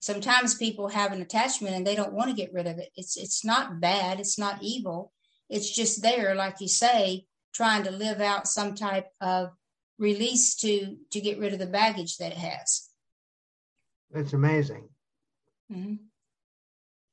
Sometimes 0.00 0.54
people 0.54 0.88
have 0.88 1.12
an 1.12 1.20
attachment 1.20 1.74
and 1.74 1.86
they 1.86 1.94
don't 1.94 2.12
want 2.12 2.30
to 2.30 2.36
get 2.36 2.52
rid 2.52 2.66
of 2.66 2.78
it. 2.78 2.90
It's 2.96 3.16
it's 3.16 3.44
not 3.44 3.80
bad. 3.80 4.18
It's 4.18 4.38
not 4.38 4.62
evil. 4.62 5.12
It's 5.48 5.74
just 5.74 6.02
there 6.02 6.34
like 6.34 6.56
you 6.60 6.68
say 6.68 7.26
trying 7.52 7.82
to 7.84 7.90
live 7.90 8.20
out 8.20 8.46
some 8.46 8.74
type 8.74 9.08
of 9.20 9.50
release 9.98 10.54
to 10.56 10.96
to 11.10 11.20
get 11.20 11.38
rid 11.38 11.52
of 11.52 11.58
the 11.58 11.66
baggage 11.66 12.16
that 12.18 12.32
it 12.32 12.38
has. 12.38 12.88
That's 14.10 14.32
amazing. 14.32 14.88
Mm-hmm. 15.70 15.96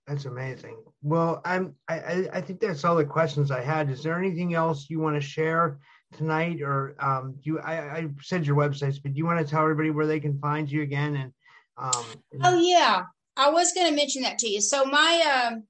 That's 0.07 0.25
amazing. 0.25 0.77
Well, 1.01 1.41
I'm 1.43 1.75
I 1.89 2.29
I 2.31 2.41
think 2.41 2.61
that's 2.61 2.85
all 2.85 2.95
the 2.95 3.05
questions 3.05 3.51
I 3.51 3.61
had. 3.61 3.89
Is 3.89 4.01
there 4.03 4.17
anything 4.17 4.53
else 4.53 4.89
you 4.89 4.99
want 4.99 5.15
to 5.15 5.27
share 5.27 5.79
tonight, 6.15 6.61
or 6.61 6.95
um, 6.99 7.35
you 7.41 7.59
I, 7.59 7.97
I 7.97 8.07
said 8.21 8.45
your 8.45 8.55
websites, 8.55 9.01
but 9.01 9.13
do 9.13 9.17
you 9.17 9.25
want 9.25 9.39
to 9.39 9.49
tell 9.49 9.61
everybody 9.61 9.89
where 9.89 10.07
they 10.07 10.19
can 10.19 10.39
find 10.39 10.69
you 10.69 10.81
again? 10.81 11.15
And 11.15 11.33
um, 11.77 12.05
oh 12.43 12.59
yeah, 12.59 13.03
I 13.35 13.49
was 13.49 13.73
going 13.73 13.87
to 13.87 13.95
mention 13.95 14.21
that 14.23 14.39
to 14.39 14.47
you. 14.47 14.61
So 14.61 14.85
my 14.85 15.47
um 15.51 15.63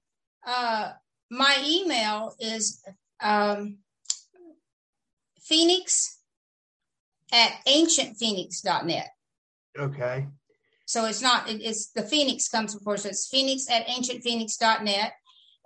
uh 0.46 0.92
my 1.30 1.58
email 1.66 2.36
is 2.40 2.84
um 3.22 3.78
Phoenix 5.42 6.18
at 7.32 7.52
ancientphoenix.net. 7.68 9.10
Okay. 9.78 10.28
So 10.86 11.06
it's 11.06 11.22
not, 11.22 11.50
it, 11.50 11.62
it's 11.62 11.92
the 11.92 12.04
Phoenix 12.04 12.48
comes 12.48 12.74
before. 12.76 12.98
So 12.98 13.10
it's 13.10 13.28
Phoenix 13.28 13.70
at 13.70 13.88
ancientphoenix.net. 13.88 15.14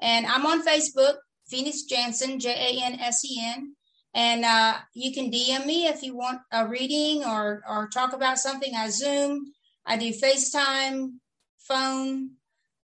And 0.02 0.26
I'm 0.26 0.46
on 0.46 0.66
Facebook, 0.66 1.16
Phoenix 1.48 1.84
Jansen, 1.84 2.40
J 2.40 2.50
A 2.50 2.86
N 2.86 3.00
S 3.00 3.24
E 3.26 3.40
N. 3.42 3.76
And 4.14 4.44
uh, 4.44 4.78
you 4.94 5.14
can 5.14 5.32
DM 5.32 5.66
me 5.66 5.88
if 5.88 6.04
you 6.04 6.16
want 6.16 6.42
a 6.52 6.68
reading 6.68 7.24
or, 7.24 7.64
or 7.68 7.88
talk 7.88 8.14
about 8.14 8.40
something. 8.40 8.74
I 8.76 8.90
Zoom, 8.90 9.54
I 9.86 9.98
do 9.98 10.12
FaceTime, 10.12 11.14
phone, 11.60 12.32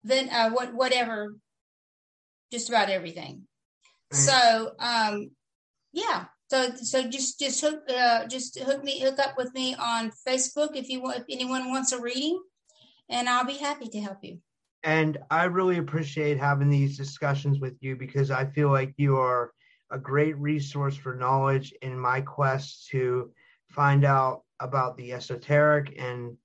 then 0.03 0.29
uh, 0.29 0.51
what, 0.51 0.75
whatever, 0.75 1.35
just 2.53 2.69
about 2.69 2.91
everything. 2.91 3.47
So, 4.13 4.73
um, 4.79 5.31
yeah, 5.93 6.27
so 6.49 6.75
so 6.77 7.09
just 7.09 7.39
just 7.39 7.61
hook 7.61 7.83
uh, 7.89 8.27
just 8.27 8.59
hook 8.59 8.85
me 8.85 9.01
hook 9.01 9.19
up 9.19 9.37
with 9.37 9.53
me 9.55 9.75
on 9.75 10.13
Facebook 10.27 10.77
if 10.77 10.89
you 10.89 11.03
want 11.03 11.19
if 11.19 11.25
anyone 11.29 11.69
wants 11.69 11.93
a 11.93 12.01
reading, 12.01 12.41
and 13.09 13.29
I'll 13.29 13.45
be 13.45 13.55
happy 13.55 13.89
to 13.89 14.01
help 14.01 14.19
you. 14.23 14.39
And 14.83 15.19
I 15.31 15.45
really 15.45 15.79
appreciate 15.79 16.39
having 16.39 16.69
these 16.69 16.97
discussions 16.97 17.59
with 17.59 17.75
you 17.81 17.97
because 17.97 18.31
I 18.31 18.45
feel 18.45 18.71
like 18.71 18.93
you 18.97 19.17
are 19.17 19.53
a 19.91 19.99
great 19.99 20.37
resource 20.39 20.97
for 20.97 21.15
knowledge 21.15 21.73
in 21.83 21.99
my 21.99 22.21
quest 22.21 22.89
to 22.89 23.31
find 23.71 24.05
out 24.05 24.43
about 24.61 24.97
the 24.97 25.13
esoteric 25.13 25.95
and 25.99 26.37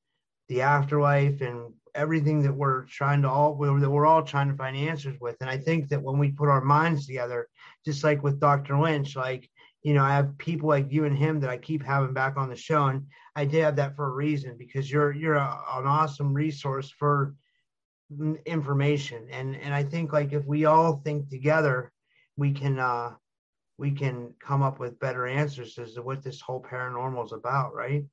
the 0.48 0.62
afterlife 0.62 1.42
and 1.42 1.74
everything 1.96 2.42
that 2.42 2.54
we're 2.54 2.86
trying 2.86 3.22
to 3.22 3.30
all 3.30 3.56
that 3.56 3.90
we're 3.90 4.06
all 4.06 4.24
trying 4.24 4.50
to 4.50 4.56
find 4.56 4.78
answers 4.78 5.20
with. 5.20 5.36
And 5.42 5.50
i 5.50 5.58
think 5.58 5.90
that 5.90 6.02
when 6.02 6.18
we 6.20 6.32
put 6.32 6.50
our 6.50 6.62
minds 6.62 7.06
together 7.08 7.48
just 7.86 8.04
like 8.04 8.24
with 8.24 8.40
dr 8.40 8.80
lynch 8.80 9.16
like 9.16 9.50
you 9.82 9.94
know, 9.94 10.04
I 10.04 10.14
have 10.16 10.38
people 10.38 10.68
like 10.68 10.92
you 10.92 11.06
and 11.06 11.18
him 11.18 11.40
that 11.40 11.50
I 11.50 11.58
keep 11.58 11.84
having 11.84 12.14
back 12.14 12.36
on 12.38 12.50
the 12.50 12.56
show, 12.56 12.88
and 12.88 13.06
I 13.36 13.46
did 13.46 13.64
have 13.64 13.78
that 13.78 13.96
for 13.96 14.08
a 14.08 14.14
reason 14.14 14.58
because 14.58 14.92
you're 14.92 15.14
you're 15.14 15.36
a, 15.36 15.64
an 15.74 15.88
awesome 15.88 16.34
resource 16.34 16.90
for 16.90 17.36
information, 18.46 19.28
and 19.32 19.56
and 19.56 19.74
I 19.74 19.84
think 19.84 20.12
like 20.12 20.34
if 20.34 20.46
we 20.46 20.66
all 20.66 21.02
think 21.06 21.30
together, 21.30 21.92
we 22.36 22.52
can 22.52 22.80
uh 22.80 23.14
we 23.80 23.92
can 23.92 24.34
come 24.40 24.62
up 24.62 24.78
with 24.78 25.00
better 25.00 25.26
answers 25.26 25.78
as 25.80 25.94
to 25.94 26.02
what 26.02 26.22
this 26.22 26.42
whole 26.42 26.62
paranormal 26.62 27.26
is 27.26 27.32
about, 27.32 27.74
right? 27.74 28.04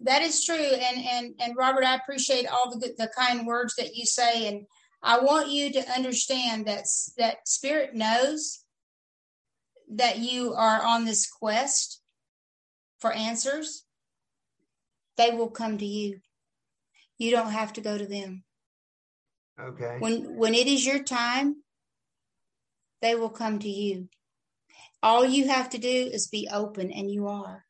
That 0.00 0.22
is 0.22 0.44
true, 0.44 0.56
and 0.56 1.04
and 1.04 1.34
and 1.40 1.56
Robert, 1.56 1.84
I 1.84 1.94
appreciate 1.94 2.46
all 2.46 2.70
the 2.70 2.94
the 2.98 3.10
kind 3.16 3.46
words 3.46 3.74
that 3.76 3.94
you 3.94 4.06
say, 4.06 4.48
and 4.48 4.66
I 5.02 5.20
want 5.20 5.50
you 5.50 5.72
to 5.72 5.90
understand 5.90 6.66
that 6.66 6.84
that 7.18 7.46
spirit 7.46 7.94
knows 7.94 8.64
that 9.94 10.18
you 10.18 10.54
are 10.54 10.82
on 10.82 11.04
this 11.04 11.30
quest 11.30 12.00
for 12.98 13.12
answers, 13.12 13.84
they 15.16 15.30
will 15.30 15.50
come 15.50 15.76
to 15.78 15.86
you. 15.86 16.20
You 17.18 17.30
don't 17.30 17.50
have 17.50 17.74
to 17.74 17.80
go 17.80 17.96
to 17.96 18.06
them. 18.06 18.44
Okay. 19.60 19.96
When 19.98 20.36
when 20.36 20.54
it 20.54 20.66
is 20.66 20.84
your 20.84 21.02
time, 21.02 21.62
they 23.02 23.14
will 23.14 23.30
come 23.30 23.58
to 23.58 23.68
you. 23.68 24.08
All 25.02 25.24
you 25.24 25.48
have 25.48 25.70
to 25.70 25.78
do 25.78 25.88
is 26.12 26.28
be 26.28 26.48
open 26.52 26.92
and 26.92 27.10
you 27.10 27.26
are. 27.26 27.64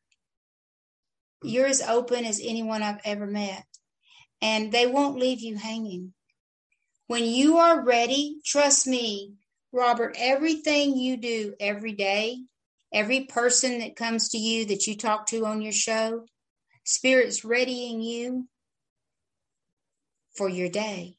You're 1.41 1.65
as 1.65 1.81
open 1.81 2.25
as 2.25 2.39
anyone 2.43 2.83
I've 2.83 3.01
ever 3.03 3.25
met. 3.25 3.65
And 4.41 4.71
they 4.71 4.85
won't 4.85 5.17
leave 5.17 5.39
you 5.39 5.55
hanging. 5.55 6.13
When 7.07 7.23
you 7.23 7.57
are 7.57 7.83
ready, 7.83 8.37
trust 8.45 8.87
me, 8.87 9.33
Robert, 9.71 10.15
everything 10.19 10.95
you 10.95 11.17
do 11.17 11.53
every 11.59 11.93
day, 11.93 12.37
every 12.93 13.21
person 13.21 13.79
that 13.79 13.95
comes 13.95 14.29
to 14.29 14.37
you 14.37 14.65
that 14.67 14.85
you 14.85 14.95
talk 14.95 15.27
to 15.27 15.45
on 15.45 15.61
your 15.61 15.73
show, 15.73 16.25
Spirit's 16.83 17.43
readying 17.43 18.01
you 18.01 18.47
for 20.35 20.49
your 20.49 20.69
day. 20.69 21.15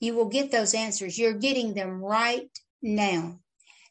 You 0.00 0.14
will 0.14 0.28
get 0.28 0.50
those 0.50 0.74
answers. 0.74 1.18
You're 1.18 1.34
getting 1.34 1.74
them 1.74 2.02
right 2.02 2.48
now. 2.82 3.38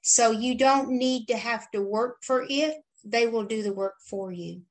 So 0.01 0.31
you 0.31 0.55
don't 0.55 0.89
need 0.91 1.27
to 1.27 1.38
have 1.38 1.69
to 1.71 1.81
work 1.81 2.17
for 2.21 2.45
it. 2.49 2.75
They 3.03 3.27
will 3.27 3.43
do 3.43 3.63
the 3.63 3.73
work 3.73 3.95
for 4.09 4.31
you. 4.31 4.61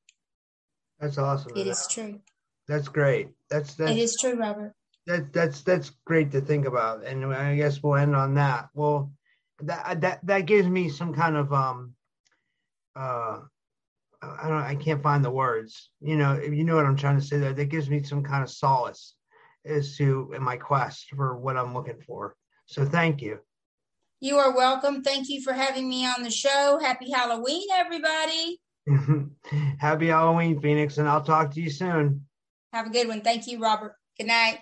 That's 1.00 1.18
awesome. 1.18 1.52
It 1.56 1.66
is 1.66 1.86
true. 1.90 2.20
That's 2.68 2.88
great. 2.88 3.28
That's, 3.50 3.74
that's 3.74 3.92
it 3.92 3.98
is 3.98 4.16
true, 4.20 4.34
Robert 4.34 4.74
that 5.06 5.32
that's 5.32 5.62
that's 5.62 5.90
great 6.04 6.32
to 6.32 6.40
think 6.40 6.66
about, 6.66 7.04
and 7.04 7.32
I 7.32 7.56
guess 7.56 7.82
we'll 7.82 7.96
end 7.96 8.16
on 8.16 8.34
that. 8.34 8.68
Well, 8.74 9.12
that 9.62 10.00
that 10.00 10.26
that 10.26 10.46
gives 10.46 10.68
me 10.68 10.88
some 10.88 11.14
kind 11.14 11.36
of 11.36 11.52
um, 11.52 11.94
uh, 12.96 13.40
I 14.20 14.48
don't 14.48 14.62
I 14.62 14.74
can't 14.74 15.02
find 15.02 15.24
the 15.24 15.30
words. 15.30 15.90
You 16.00 16.16
know, 16.16 16.40
you 16.40 16.64
know 16.64 16.76
what 16.76 16.86
I'm 16.86 16.96
trying 16.96 17.20
to 17.20 17.24
say. 17.24 17.38
There, 17.38 17.52
that 17.52 17.66
gives 17.66 17.88
me 17.88 18.02
some 18.02 18.22
kind 18.22 18.42
of 18.42 18.50
solace 18.50 19.14
as 19.64 19.96
to 19.96 20.32
in 20.34 20.42
my 20.42 20.56
quest 20.56 21.06
for 21.14 21.36
what 21.36 21.56
I'm 21.56 21.72
looking 21.72 22.00
for. 22.00 22.34
So 22.66 22.84
thank 22.84 23.22
you. 23.22 23.38
You 24.20 24.38
are 24.38 24.56
welcome. 24.56 25.02
Thank 25.02 25.28
you 25.28 25.42
for 25.42 25.52
having 25.52 25.88
me 25.88 26.06
on 26.06 26.22
the 26.22 26.30
show. 26.30 26.78
Happy 26.82 27.10
Halloween, 27.10 27.66
everybody. 27.74 28.60
Happy 29.78 30.06
Halloween, 30.06 30.58
Phoenix, 30.58 30.96
and 30.96 31.06
I'll 31.06 31.22
talk 31.22 31.52
to 31.52 31.60
you 31.60 31.68
soon. 31.68 32.24
Have 32.72 32.86
a 32.86 32.90
good 32.90 33.08
one. 33.08 33.20
Thank 33.20 33.46
you, 33.46 33.60
Robert. 33.60 33.94
Good 34.18 34.28
night. 34.28 34.54